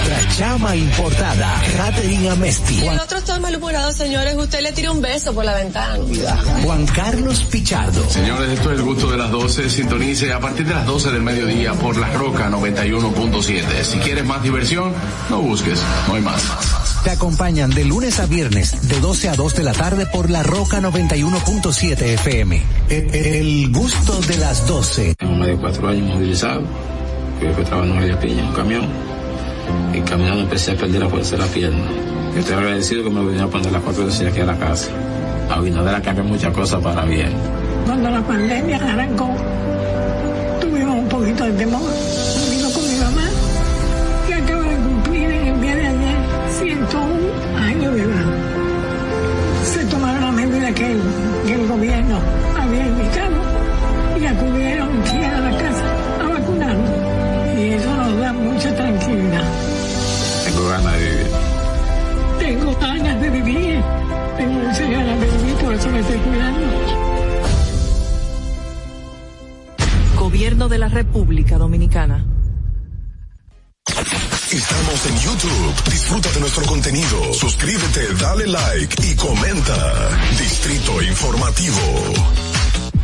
[0.00, 2.86] Nuestra chama importada, Catherine Amesti.
[2.86, 4.34] El otro está malhumorado, señores.
[4.34, 5.98] Usted le tira un beso por la ventana.
[6.64, 8.08] Juan Carlos Pichardo.
[8.08, 9.68] Señores, esto es el gusto de las 12.
[9.68, 13.82] Sintonice a partir de las 12 del mediodía por La Roca 91.7.
[13.82, 14.94] Si quieres más diversión,
[15.28, 16.42] no busques, no hay más.
[17.04, 20.42] Te acompañan de lunes a viernes, de 12 a 2 de la tarde por La
[20.42, 22.62] Roca 91.7 FM.
[22.88, 25.14] El, el gusto de las 12.
[25.16, 26.62] Tengo más de cuatro años movilizado,
[27.38, 28.88] que fue trabajando en Piña, en un camión,
[29.92, 31.84] y caminando empecé a perder la fuerza de la pierna.
[32.34, 34.90] Yo estoy agradecido que me vinieron a poner las cuatro veces aquí a la casa.
[35.50, 37.30] A Abinader ha cambiado muchas cosas para bien.
[37.86, 39.28] cuando la pandemia arrancó,
[40.60, 41.80] tuvimos un poquito de temor.
[42.50, 43.28] Vino con mi mamá,
[44.28, 46.16] que acaba de cumplir en el día de ayer
[46.60, 48.26] 101 años de edad.
[49.64, 51.02] Se tomaron las medidas que, el-
[51.46, 52.18] que el gobierno
[52.60, 53.36] había indicado
[54.20, 54.88] y acudieron
[62.50, 63.80] Tengo ganas de vivir.
[64.36, 66.66] Tengo muchas ganas de vivir, por eso me estoy cuidando.
[70.16, 72.26] Gobierno de la República Dominicana.
[74.50, 75.92] Estamos en YouTube.
[75.92, 77.32] Disfruta de nuestro contenido.
[77.34, 80.08] Suscríbete, dale like y comenta.
[80.36, 82.49] Distrito Informativo.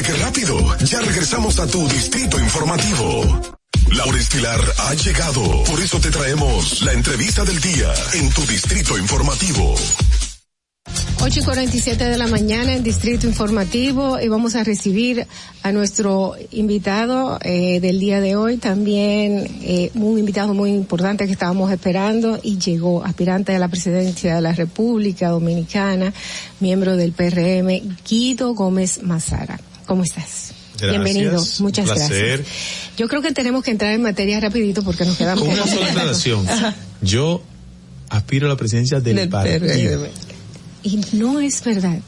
[0.00, 0.56] ¿Viste qué rápido?
[0.86, 3.22] Ya regresamos a tu Distrito Informativo.
[3.92, 5.42] Laura Estilar ha llegado.
[5.64, 9.74] Por eso te traemos la entrevista del día en tu Distrito Informativo.
[11.22, 15.26] 8 y 47 de la mañana en Distrito Informativo y vamos a recibir
[15.62, 21.32] a nuestro invitado eh, del día de hoy, también eh, un invitado muy importante que
[21.32, 26.14] estábamos esperando y llegó, aspirante a la presidencia de la República Dominicana,
[26.58, 29.60] miembro del PRM, Guido Gómez Mazara.
[29.90, 30.52] ¿Cómo estás?
[30.78, 32.36] Gracias, Bienvenido, un muchas placer.
[32.36, 32.48] gracias.
[32.96, 35.86] Yo creo que tenemos que entrar en materia rapidito porque nos quedamos Con una sola
[35.86, 36.46] aclaración.
[37.02, 37.42] Yo
[38.08, 40.06] aspiro a la presidencia del, Del partido.
[40.84, 41.98] Y no es verdad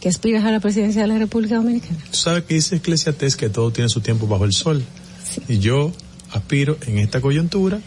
[0.00, 1.98] que aspiras a la presidencia de la República Dominicana.
[2.10, 4.82] Tú sabes que dice Eclesiastés que todo tiene su tiempo bajo el sol.
[5.46, 5.92] Y yo
[6.32, 7.80] aspiro en esta coyuntura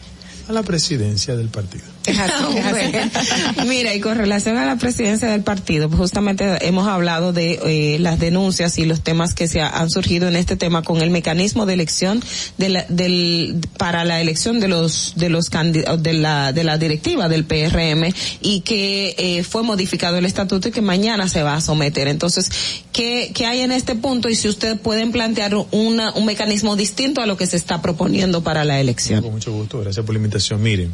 [0.48, 1.86] a la presidencia del partido.
[3.68, 8.00] Mira, y con relación a la presidencia del partido, pues justamente hemos hablado de eh,
[8.00, 11.10] las denuncias y los temas que se ha- han surgido en este tema con el
[11.10, 12.22] mecanismo de elección
[12.58, 17.30] de la, del, para la elección de los de los de la de la directiva
[17.30, 21.62] del PRM y que eh, fue modificado el estatuto y que mañana se va a
[21.62, 22.08] someter.
[22.08, 22.50] Entonces,
[22.94, 27.22] ¿qué, qué hay en este punto y si ustedes pueden plantear una, un mecanismo distinto
[27.22, 29.22] a lo que se está proponiendo para la elección?
[29.22, 30.62] Con mucho gusto, gracias por la invitación.
[30.62, 30.92] Miren,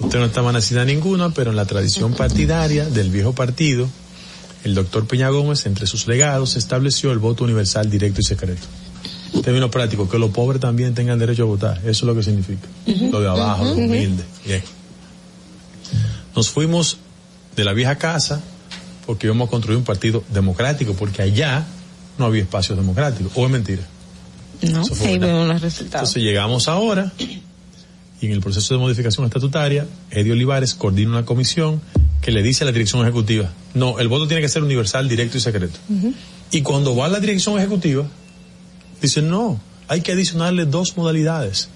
[0.00, 3.88] usted no estaba nacida ninguna, pero en la tradición partidaria del viejo partido,
[4.64, 8.66] el doctor Peña Gómez, entre sus legados, estableció el voto universal directo y secreto.
[9.42, 11.78] Término práctico, que los pobres también tengan derecho a votar.
[11.78, 12.66] Eso es lo que significa.
[13.10, 14.24] Lo de abajo, lo humilde.
[14.44, 14.62] Bien.
[16.34, 16.98] Nos fuimos
[17.54, 18.42] de la vieja casa
[19.06, 21.64] porque íbamos a construir un partido democrático, porque allá
[22.18, 23.32] no había espacios democráticos.
[23.34, 23.82] ¿O es mentira?
[24.62, 25.20] No, verdad.
[25.20, 26.10] vemos los resultados.
[26.10, 27.12] Entonces llegamos ahora
[28.26, 31.80] y en el proceso de modificación estatutaria, Eddie Olivares coordina una comisión
[32.20, 35.38] que le dice a la dirección ejecutiva, no, el voto tiene que ser universal, directo
[35.38, 35.78] y secreto.
[36.50, 38.06] Y cuando va a la dirección ejecutiva,
[39.00, 41.68] dice, no, hay que adicionarle dos modalidades,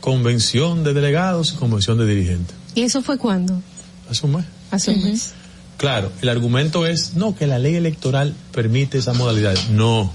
[0.00, 2.54] convención de delegados y convención de dirigentes.
[2.74, 3.60] ¿Y eso fue cuándo?
[4.08, 4.44] Hace un mes.
[4.70, 5.32] Hace un mes.
[5.78, 9.56] Claro, el argumento es, no, que la ley electoral permite esa modalidad.
[9.70, 10.12] No.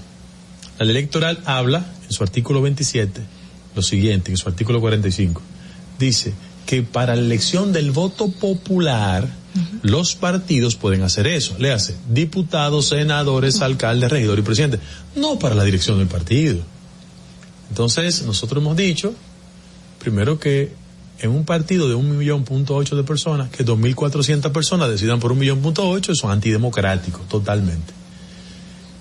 [0.78, 3.20] La ley electoral habla, en su artículo 27,
[3.74, 5.42] lo siguiente, en su artículo 45,
[5.98, 6.32] dice
[6.66, 9.28] que para la elección del voto popular,
[9.82, 11.56] los partidos pueden hacer eso.
[11.58, 14.80] Le hace diputados, senadores, alcaldes, regidores y presidentes.
[15.16, 16.60] No para la dirección del partido.
[17.70, 19.14] Entonces, nosotros hemos dicho,
[19.98, 20.72] primero que
[21.20, 25.32] en un partido de un millón punto ocho de personas, que 2.400 personas decidan por
[25.32, 27.92] un millón punto ocho, eso es antidemocrático, totalmente.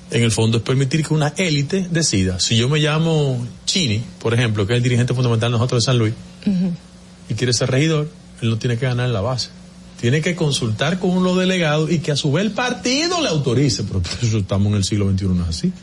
[0.10, 2.40] En el fondo es permitir que una élite decida.
[2.40, 5.86] Si yo me llamo Chini, por ejemplo, que es el dirigente fundamental de nosotros de
[5.86, 6.14] San Luis,
[7.30, 8.10] y quiere ser regidor,
[8.42, 9.50] él no tiene que ganar en la base.
[10.00, 13.84] Tiene que consultar con los delegados y que a su vez el partido le autorice,
[13.84, 15.74] pero eso estamos en el siglo XXI, no es así.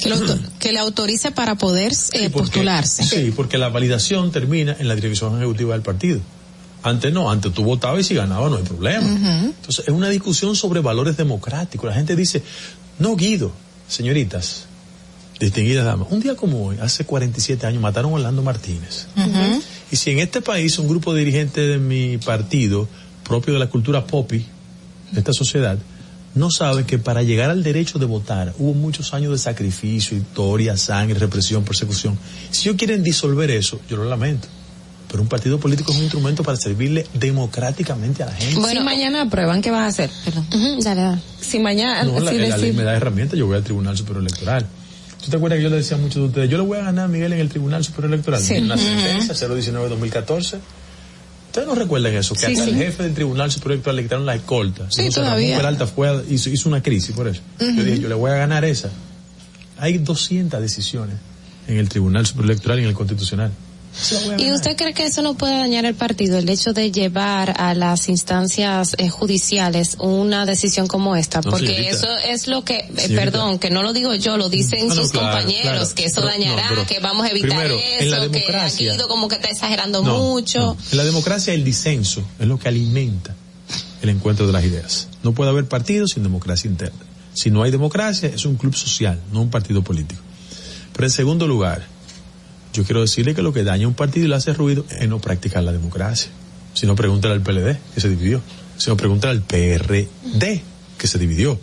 [0.00, 3.04] Que, lo auto- que le autorice para poder eh, postularse.
[3.04, 6.20] Sí, porque la validación termina en la dirección ejecutiva del partido.
[6.82, 9.06] Antes no, antes tú votabas y si ganabas no hay problema.
[9.06, 11.86] Entonces es una discusión sobre valores democráticos.
[11.88, 12.42] La gente dice,
[12.98, 13.52] no Guido,
[13.86, 14.64] señoritas,
[15.38, 19.06] distinguidas damas, un día como hoy, hace 47 años, mataron a Orlando Martínez.
[19.92, 22.88] Y si en este país un grupo de dirigentes de mi partido,
[23.24, 24.44] propio de la cultura popi,
[25.12, 25.78] de esta sociedad,
[26.34, 30.78] no saben que para llegar al derecho de votar hubo muchos años de sacrificio, historia,
[30.78, 32.18] sangre, represión, persecución.
[32.50, 34.48] Si ellos quieren disolver eso, yo lo lamento.
[35.10, 38.58] Pero un partido político es un instrumento para servirle democráticamente a la gente.
[38.60, 40.10] Bueno, si mañana aprueban, ¿qué vas a hacer?
[40.24, 40.46] Perdón.
[40.82, 41.20] dale, dale.
[41.38, 42.02] Si mañana...
[42.04, 44.66] No, la, la ley me da herramientas, yo voy al Tribunal Superior Electoral.
[45.24, 46.82] ¿Tú te acuerdas que yo le decía a muchos de ustedes, yo le voy a
[46.82, 48.40] ganar a Miguel en el Tribunal Superior Electoral?
[48.42, 48.56] Sí.
[48.58, 48.84] Una Ujú.
[48.84, 50.58] sentencia 019-2014.
[51.46, 52.34] ¿Ustedes no recuerdan eso?
[52.34, 52.70] Que Sí, hasta sí.
[52.70, 54.90] el jefe del Tribunal Superior Electoral le quitaron la escolta.
[54.90, 55.56] Sí, Entonces, todavía.
[55.56, 57.40] Peralta fue hizo, hizo una crisis por eso.
[57.60, 58.90] Yo dije, yo le voy a ganar esa.
[59.78, 61.16] Hay 200 decisiones
[61.68, 63.50] en el Tribunal Superior Electoral y en el Constitucional.
[64.38, 67.74] ¿Y usted cree que eso no puede dañar el partido, el hecho de llevar a
[67.74, 71.40] las instancias eh, judiciales una decisión como esta?
[71.42, 71.90] No, Porque señorita.
[71.90, 75.02] eso es lo que, eh, perdón, que no lo digo yo, lo dicen Ah, no,
[75.02, 75.94] sus claro, compañeros, claro.
[75.94, 78.96] que eso Pero- dañará, pero que vamos a evitar primero, en la eso, que democracia-
[79.08, 80.58] como que está exagerando No, mucho.
[80.58, 80.76] no.
[80.90, 83.34] En la democracia el disenso es lo que alimenta
[84.00, 85.08] el encuentro de las ideas.
[85.22, 86.98] No puede haber partido sin democracia interna.
[87.34, 90.20] Si no hay democracia, es un club social, no un partido político.
[90.92, 91.86] Pero en segundo lugar,
[92.72, 95.20] yo quiero decirle que lo que daña un partido y le hace ruido es no
[95.20, 96.30] practicar la democracia.
[96.74, 98.40] Si no, pregúntale al PLD, que se dividió.
[98.78, 100.62] Si no, pregúntale al PRD,
[100.98, 101.58] que se dividió.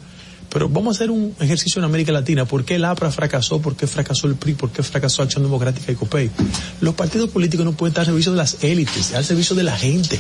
[0.52, 2.46] Pero vamos a hacer un ejercicio en América Latina.
[2.46, 3.62] ¿Por qué el APRA fracasó?
[3.62, 4.54] ¿Por qué fracasó el PRI?
[4.54, 6.32] ¿Por qué fracasó Acción Democrática y COPEI?
[6.82, 9.78] Los partidos políticos no pueden estar al servicio de las élites, al servicio de la
[9.78, 10.20] gente.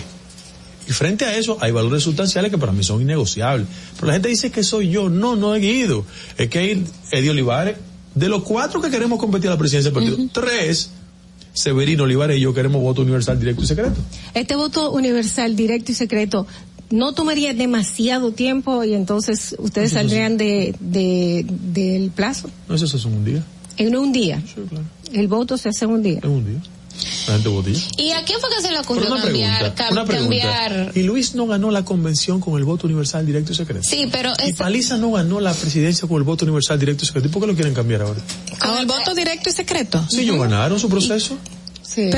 [0.87, 3.67] Y frente a eso hay valores sustanciales que para mí son innegociables.
[3.95, 5.09] Pero la gente dice que soy yo.
[5.09, 6.05] No, no he Guido.
[6.37, 7.77] Es que Eddie Olivares.
[8.15, 10.89] De los cuatro que queremos competir a la presidencia del partido, tres,
[11.53, 13.95] Severino Olivares y yo queremos voto universal directo y secreto.
[14.33, 16.45] Este voto universal, directo y secreto,
[16.89, 22.49] no tomaría demasiado tiempo y entonces ustedes saldrían de, de- del plazo.
[22.67, 23.43] No, eso se hace en un día.
[23.77, 24.41] En un día.
[24.45, 24.85] Sí, claro.
[25.13, 26.19] El voto se hace en un día.
[26.23, 26.61] En un día.
[27.27, 27.79] La gente votilla.
[27.97, 30.37] ¿Y a quién fue que se le ocurrió una cambiar, pregunta, cam- una pregunta.
[30.67, 30.91] cambiar?
[30.97, 33.83] Y Luis no ganó la convención con el voto universal directo y secreto.
[33.83, 37.27] Sí, pero Y Paliza no ganó la presidencia con el voto universal directo y secreto.
[37.27, 38.21] ¿Y por qué lo quieren cambiar ahora?
[38.59, 40.03] con el voto directo y secreto.
[40.09, 41.37] Sí, ellos ganaron su proceso.
[41.95, 42.09] Que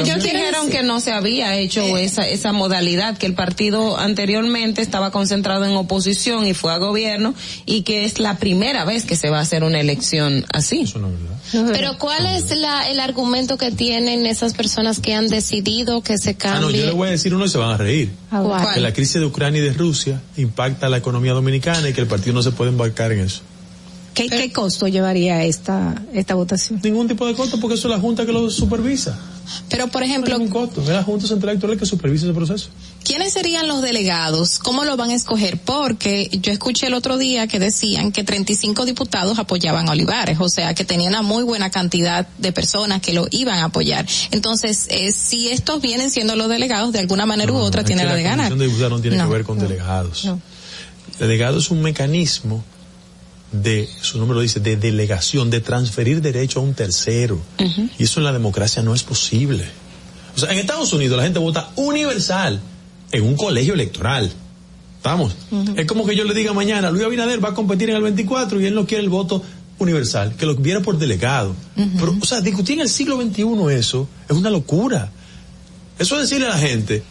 [0.00, 5.10] ellos, dijeron que no se había hecho esa, esa modalidad, que el partido anteriormente estaba
[5.10, 7.34] concentrado en oposición y fue a gobierno
[7.66, 10.84] y que es la primera vez que se va a hacer una elección así.
[11.72, 16.30] Pero ¿cuál es la, el argumento que tienen esas personas que han decidido que se
[16.42, 16.80] Ah, no, cambie?
[16.80, 18.10] yo le voy a decir uno y se van a reír.
[18.30, 18.74] ¿Cuál?
[18.74, 22.00] Que la crisis de Ucrania y de Rusia impacta a la economía dominicana y que
[22.00, 23.42] el partido no se puede embarcar en eso.
[24.14, 26.80] ¿Qué, qué costo llevaría esta, esta votación?
[26.82, 29.18] Ningún tipo de costo porque eso es la Junta que lo supervisa.
[29.68, 30.80] Pero, por ejemplo, un costo.
[30.82, 32.68] Es la Junta Central Electoral que supervisa ese proceso.
[33.04, 34.58] ¿Quiénes serían los delegados?
[34.60, 35.58] ¿Cómo lo van a escoger?
[35.58, 40.48] Porque yo escuché el otro día que decían que 35 diputados apoyaban a Olivares, o
[40.48, 44.06] sea que tenía una muy buena cantidad de personas que lo iban a apoyar.
[44.30, 48.14] Entonces, eh, si estos vienen siendo los delegados, de alguna manera u otra tiene la
[48.14, 48.50] de ganar.
[48.50, 50.28] comisión de diputados no tiene No, que ver con delegados.
[51.18, 52.62] Delegado es un mecanismo
[53.52, 57.40] de, su nombre lo dice, de delegación, de transferir derecho a un tercero.
[57.98, 59.64] Y eso en la democracia no es posible.
[60.36, 62.60] O sea, en Estados Unidos la gente vota universal
[63.12, 64.30] en un colegio electoral.
[64.96, 65.34] ¿Estamos?
[65.76, 68.60] Es como que yo le diga mañana, Luis Abinader va a competir en el 24
[68.60, 69.42] y él no quiere el voto
[69.78, 71.54] universal, que lo viera por delegado.
[71.74, 75.10] Pero, o sea, discutir en el siglo XXI eso es una locura.
[75.98, 77.02] Eso es decirle a la gente,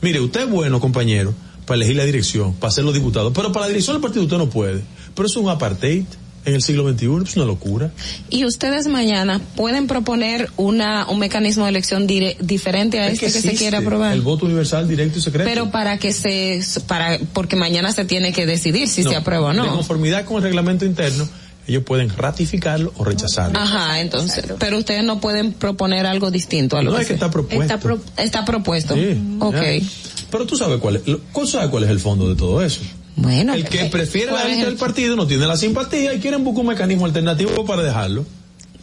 [0.00, 1.34] mire, usted es bueno, compañero,
[1.66, 4.38] para elegir la dirección, para ser los diputados, pero para la dirección del partido usted
[4.38, 4.82] no puede.
[5.14, 6.04] Pero eso es un apartheid
[6.46, 7.90] en el siglo XXI, es una locura.
[8.28, 13.40] Y ustedes mañana pueden proponer una, un mecanismo de elección dire- diferente a Es este
[13.40, 14.12] que, se quiere aprobar.
[14.12, 15.48] El voto universal, directo y secreto.
[15.48, 19.46] Pero para que se, para, porque mañana se tiene que decidir si No, se aprueba
[19.46, 19.72] o De no.
[19.74, 21.26] conformidad con el reglamento interno,
[21.66, 23.58] ellos pueden ratificarlo o rechazarlo.
[23.58, 27.14] Ajá, entonces, pero ustedes no pueden proponer algo distinto a lo No, que es que
[27.14, 27.62] está propuesto.
[27.62, 28.94] Está, pro- está propuesto.
[28.94, 29.54] Sí, ok.
[29.54, 29.86] ya.
[30.30, 32.82] Pero tú sabes cuál es, lo- ¿tú sabes cuál es el fondo de todo eso.
[33.16, 33.54] Bueno.
[33.54, 36.20] El que prefiere la ¿cuál es élite el- del partido no tiene la simpatía y
[36.20, 38.24] quieren buscar un mecanismo alternativo para dejarlo.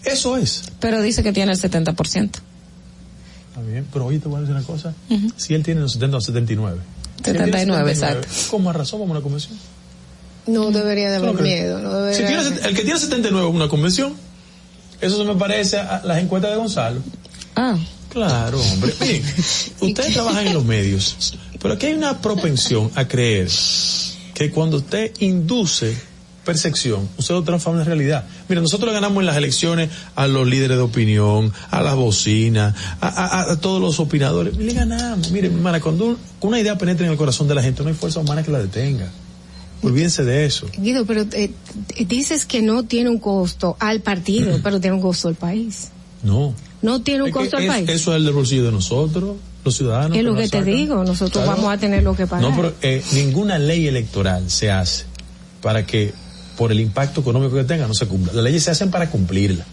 [0.04, 0.64] Eso es.
[0.80, 2.40] Pero dice que tiene el 70%.
[3.50, 4.94] Está bien, pero oye, te voy a decir una cosa.
[5.36, 6.78] Si él tiene los 70 o 79.
[7.24, 8.28] Si él tiene 79, exacto.
[8.50, 9.54] Con más razón vamos a una convención.
[10.48, 11.80] No debería de haber miedo.
[11.80, 14.14] No debería Si tiene, el que tiene 79 es una convención.
[15.02, 17.02] Eso se me parece a las encuestas de Gonzalo.
[17.56, 17.78] Ah.
[18.10, 18.94] Claro, hombre.
[19.02, 19.24] Miren,
[19.82, 23.50] ustedes trabajan en los medios, pero aquí hay una propensión a creer
[24.48, 25.96] que cuando usted induce
[26.46, 28.26] percepción, usted lo transforma en realidad.
[28.50, 32.74] Mira, nosotros le ganamos en las elecciones a los líderes de opinión, a las bocinas,
[33.00, 34.58] a, a- a todos los opinadores.
[34.58, 35.30] Le ganamos.
[35.32, 37.90] Mire, mi hermana, cuando un- una idea penetra en el corazón de la gente, no
[37.90, 39.08] hay fuerza humana que la detenga.
[39.84, 40.68] Olvídense de eso.
[40.78, 41.52] Guido, pero eh,
[42.08, 45.90] dices que no tiene un costo al partido, pero tiene un costo al país.
[46.24, 46.54] No.
[46.82, 47.90] No tiene un Es costo al es- país.
[47.90, 50.18] Eso es el del bolsillo de nosotros, los ciudadanos.
[50.18, 51.58] es lo que te digo, nosotros Claro.
[51.58, 52.50] vamos a tener lo que pagar.
[52.50, 55.06] No, pero eh, ninguna ley electoral se hace
[55.62, 56.14] para que
[56.58, 58.34] por el impacto económico que tenga no se cumpla.
[58.34, 59.66] Las leyes se hacen para cumplirla.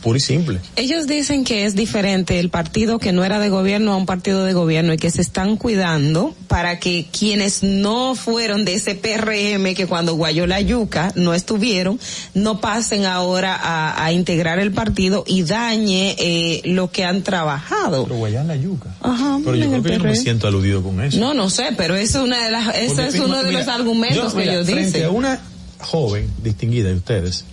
[0.00, 0.60] Puro y simple.
[0.76, 4.44] Ellos dicen que es diferente el partido que no era de gobierno a un partido
[4.44, 9.74] de gobierno y que se están cuidando para que quienes no fueron de ese PRM
[9.74, 11.98] que cuando guayó la yuca no estuvieron,
[12.34, 18.04] no pasen ahora a, a integrar el partido y dañe eh, lo que han trabajado.
[18.04, 18.94] Pero guayar la yuca.
[19.00, 21.18] Ajá, Pero yo creo que yo no me siento aludido con eso.
[21.18, 23.68] No, no sé, pero eso es una de las, ese es uno de mira, los
[23.68, 25.04] argumentos yo, que mira, ellos dicen.
[25.04, 25.40] a una
[25.80, 27.44] joven distinguida de ustedes,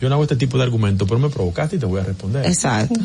[0.00, 2.46] yo no hago este tipo de argumentos, pero me provocaste y te voy a responder.
[2.46, 3.00] Exacto.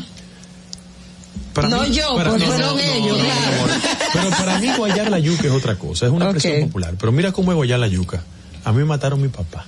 [1.54, 3.80] Para no mí- yo, para- pues no, fueron no, ellos, no, claro.
[4.12, 6.34] Pero para mí guayar la yuca es otra cosa, es una Ok.
[6.36, 6.94] expresión popular.
[6.98, 8.22] Pero mira cómo es guayar la yuca.
[8.64, 9.66] A mí me mataron mi papá,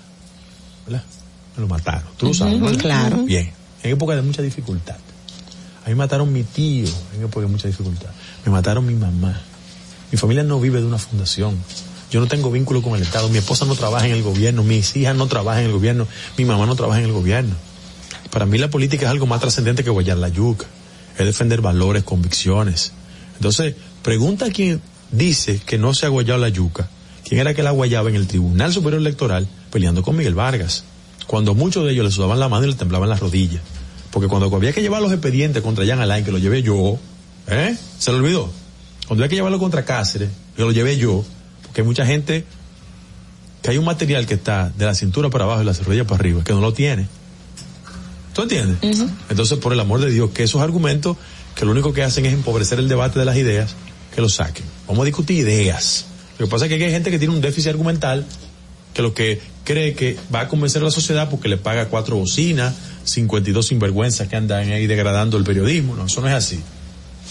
[0.87, 1.03] ¿verdad?
[1.57, 2.05] Me lo mataron.
[2.17, 2.79] Tú lo sabes, ¿verdad?
[2.79, 3.23] claro.
[3.25, 3.53] Bien.
[3.83, 4.97] En época de mucha dificultad.
[5.85, 8.09] A mí mataron mi tío en época de mucha dificultad.
[8.47, 9.39] Me mataron mi mamá.
[10.11, 11.57] Mi familia no vive de una fundación.
[12.15, 13.29] Yo no tengo vínculo con el Estado.
[13.29, 14.63] Mi esposa no trabaja en el gobierno.
[14.63, 16.07] Mis hijas no trabajan en el gobierno.
[16.39, 17.57] Mi mamá no trabaja en el gobierno.
[18.31, 20.65] Para mí la política es algo más trascendente que guayar la yuca.
[21.19, 22.93] Es defender valores, convicciones.
[23.35, 26.89] Entonces, pregunta a quien dice que no se ha guayado la yuca.
[27.25, 30.85] ¿Quién era que la guayaba en el Tribunal Superior Electoral peleando con Miguel Vargas?
[31.27, 33.63] Cuando muchos de ellos le sudaban la mano y le temblaban las rodillas.
[34.13, 36.97] Porque cuando había que llevar los expedientes contra Jan Alain, que lo llevé yo,
[37.49, 37.77] ¿eh?
[37.99, 38.53] ¿Se lo olvidó?
[39.09, 41.25] Cuando había que llevarlo contra Cáceres, que lo llevé yo,
[41.81, 42.45] hay mucha gente
[43.63, 46.21] que hay un material que está de la cintura para abajo y la rodilla para
[46.21, 47.09] arriba, que no lo tiene.
[48.35, 48.79] ¿Tú entiendes?
[49.31, 51.17] Entonces, por el amor de Dios, que esos argumentos
[51.55, 53.75] que lo único que hacen es empobrecer el debate de las ideas,
[54.15, 54.65] que lo saquen.
[54.87, 56.07] Vamos a discutir ideas.
[56.39, 58.27] Lo que pasa es que hay gente que tiene un déficit argumental
[58.93, 62.17] que lo que cree que va a convencer a la sociedad porque le paga cuatro
[62.17, 65.97] bocinas, 52 sinvergüenzas que andan ahí degradando el periodismo.
[65.97, 66.61] No, eso no es así.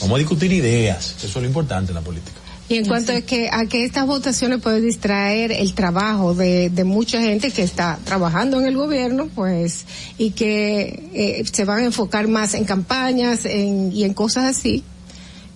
[0.01, 2.42] Vamos a discutir ideas, que eso es lo importante en la política.
[2.69, 6.83] Y en cuanto a que, a que estas votaciones pueden distraer el trabajo de, de
[6.85, 9.85] mucha gente que está trabajando en el gobierno, pues,
[10.17, 14.83] y que eh, se van a enfocar más en campañas en, y en cosas así,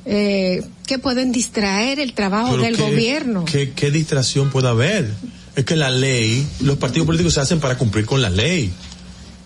[0.05, 3.45] eh, que pueden distraer el trabajo Pero del ¿qué- gobierno.
[3.45, 5.09] ¿qué, ¿Qué distracción puede haber?
[5.55, 8.71] Es que la ley, los partidos políticos se hacen para cumplir con la ley.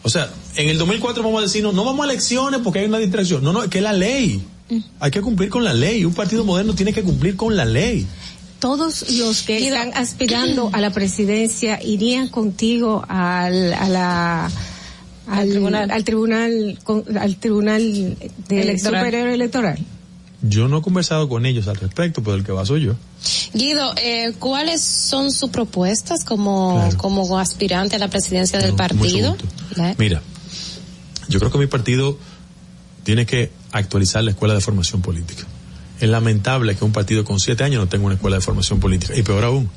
[0.03, 2.85] O sea, en el 2004 vamos a decir, no, no vamos a elecciones porque hay
[2.85, 3.43] una distracción.
[3.43, 4.43] No, no, es que la ley.
[4.99, 6.05] Hay que cumplir con la ley.
[6.05, 8.05] Un partido moderno tiene que cumplir con la ley.
[8.59, 14.51] Todos los que están aspirando a la presidencia irían contigo al, a la,
[15.27, 17.81] al, tribunal, al tribunal, con- al tribunal
[18.47, 19.01] de Electoral.
[19.01, 19.79] superior electoral.
[20.43, 22.95] Yo no he conversado con ellos al respecto, pero el que va soy yo.
[23.53, 29.35] Guido, eh, ¿cuáles son sus propuestas como, como aspirante a la presidencia del partido?
[29.77, 29.95] ¿Eh?
[29.99, 30.21] Mira,
[31.29, 32.17] yo creo que mi partido
[33.03, 35.43] tiene que actualizar la escuela de formación política.
[35.99, 39.15] Es lamentable que un partido con siete años no tenga una escuela de formación política.
[39.15, 39.69] Y peor aún,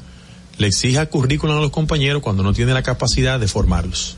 [0.59, 4.17] le exija currículum a los compañeros cuando no tiene la capacidad de formarlos.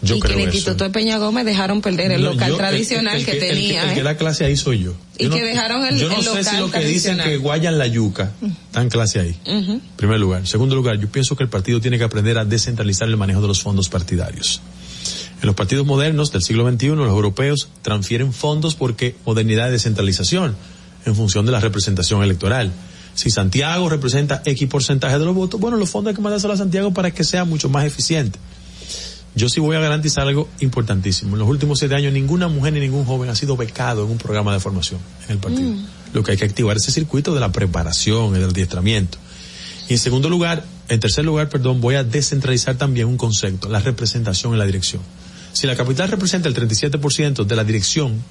[0.00, 0.56] Yo y que creo el eso.
[0.58, 3.82] Instituto de Peña Gómez dejaron perder el No, local yo- el- tradicional el que, tenía.
[3.88, 4.02] El, que ¿eh?
[4.04, 4.94] da clase ahí soy yo.
[5.18, 7.78] Y Yo que dejaron el- Yo no sé si local lo que dicen que guayan
[7.78, 8.30] la yuca,
[8.72, 9.36] dan clase ahí.
[9.44, 9.80] Ujú.
[9.96, 10.46] Primer lugar.
[10.46, 13.48] Segundo lugar, yo pienso que el partido tiene que aprender a descentralizar el manejo de
[13.48, 14.60] los fondos partidarios.
[15.40, 20.56] En los partidos modernos del siglo XXI, los europeos transfieren fondos porque modernidad y descentralización,
[21.04, 22.72] en función de la representación electoral.
[23.14, 26.56] Si Santiago representa X porcentaje de los votos, bueno, los fondos hay que mandárselo a
[26.56, 28.38] Santiago para que sea mucho más eficiente.
[29.34, 31.34] Yo sí voy a garantizar algo importantísimo.
[31.34, 34.18] En los últimos siete años, ninguna mujer ni ningún joven ha sido becado en un
[34.18, 35.72] programa de formación en el partido.
[36.12, 39.18] Lo que hay que activar es ese circuito de la preparación, el adiestramiento.
[39.88, 43.80] Y en segundo lugar, en tercer lugar, perdón, voy a descentralizar también un concepto, la
[43.80, 45.02] representación en la dirección.
[45.58, 48.22] Si la capital representa el 37% de la dirección,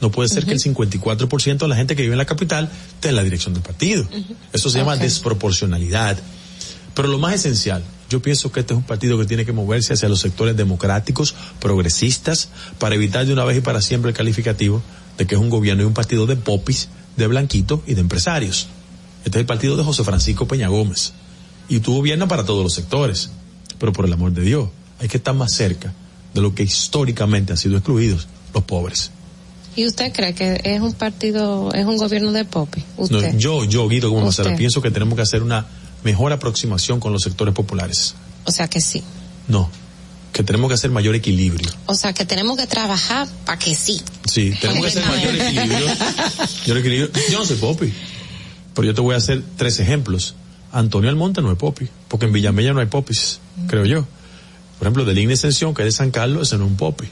[0.00, 3.08] no puede ser que el 54% de la gente que vive en la capital esté
[3.08, 4.06] en la dirección del partido.
[4.52, 6.16] Eso se llama desproporcionalidad.
[6.94, 9.94] Pero lo más esencial, yo pienso que este es un partido que tiene que moverse
[9.94, 14.80] hacia los sectores democráticos, progresistas, para evitar de una vez y para siempre el calificativo
[15.18, 18.68] de que es un gobierno y un partido de popis, de blanquitos y de empresarios.
[19.24, 21.14] Este es el partido de José Francisco Peña Gómez.
[21.68, 23.30] Y tú gobiernas para todos los sectores.
[23.76, 24.68] Pero por el amor de Dios,
[25.00, 25.92] hay que estar más cerca
[26.36, 29.10] de lo que históricamente han sido excluidos, los pobres.
[29.74, 32.82] ¿Y usted cree que es un partido, es un gobierno de Popi?
[32.98, 33.36] No, Usted.
[33.38, 35.66] yo, yo, Guido como Macera, pienso que tenemos que hacer una
[36.04, 38.14] mejor aproximación con los sectores populares.
[38.44, 39.02] O sea que sí.
[39.48, 39.70] No,
[40.32, 41.70] que tenemos que hacer mayor equilibrio.
[41.86, 44.00] O sea que tenemos que trabajar para que sí.
[44.30, 45.86] Sí, tenemos que hacer mayor equilibrio.
[46.60, 47.10] Mayor equilibrio.
[47.30, 47.92] Yo no soy popi,
[48.74, 50.34] pero yo te voy a hacer tres ejemplos.
[50.72, 54.06] Antonio Almonte no es popi, porque en Villamella no hay popis, creo yo.
[54.78, 57.08] Por ejemplo, de Línea Extensión, que es de San Carlos, ese no es un popi.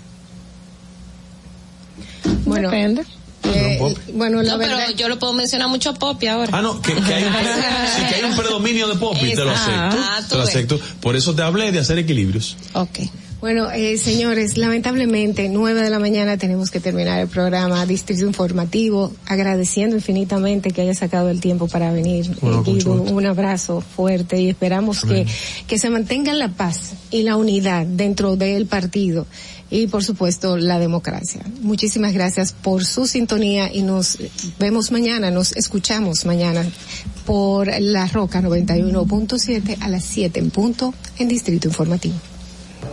[2.45, 3.03] Bueno, Depende.
[3.45, 4.83] eh, No, bueno, la no, verdad.
[4.87, 6.51] pero yo lo puedo mencionar mucho a Popi ahora.
[6.53, 9.51] Ah, no, que, que hay, un, sí, que hay un predominio de popi, te lo
[9.51, 9.73] acepto.
[9.99, 10.51] ah, te lo ves.
[10.51, 10.81] acepto.
[11.01, 12.57] Por eso te hablé de hacer equilibrios.
[12.75, 13.01] Ok.
[13.45, 19.13] Bueno, eh, señores, lamentablemente, nueve de la mañana tenemos que terminar el programa Distrito Informativo,
[19.27, 22.35] agradeciendo infinitamente que haya sacado el tiempo para venir.
[22.41, 25.27] Bueno, Eh, Guido, un abrazo fuerte y esperamos que,
[25.67, 29.27] que se mantenga la paz y la unidad dentro del partido
[29.71, 31.43] y, por supuesto, la democracia.
[31.61, 34.17] Muchísimas gracias por su sintonía y nos
[34.59, 36.65] vemos mañana, nos escuchamos mañana
[37.27, 42.15] por La Roca 91.7 a las 7 en punto en Distrito Informativo.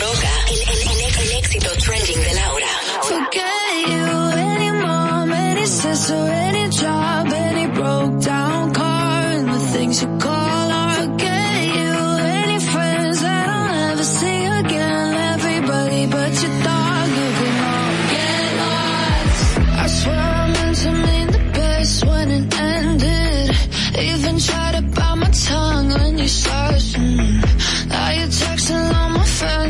[0.00, 2.30] Roca, el, el- el- el éxito trending de.
[3.02, 4.06] Forget you,
[4.54, 10.70] any mom, any sister, any job, any broke down car, and the things you call
[10.72, 10.86] art.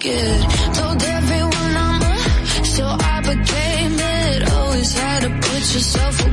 [0.00, 4.52] Told everyone I'm a, so I became it.
[4.52, 6.23] Always had to put yourself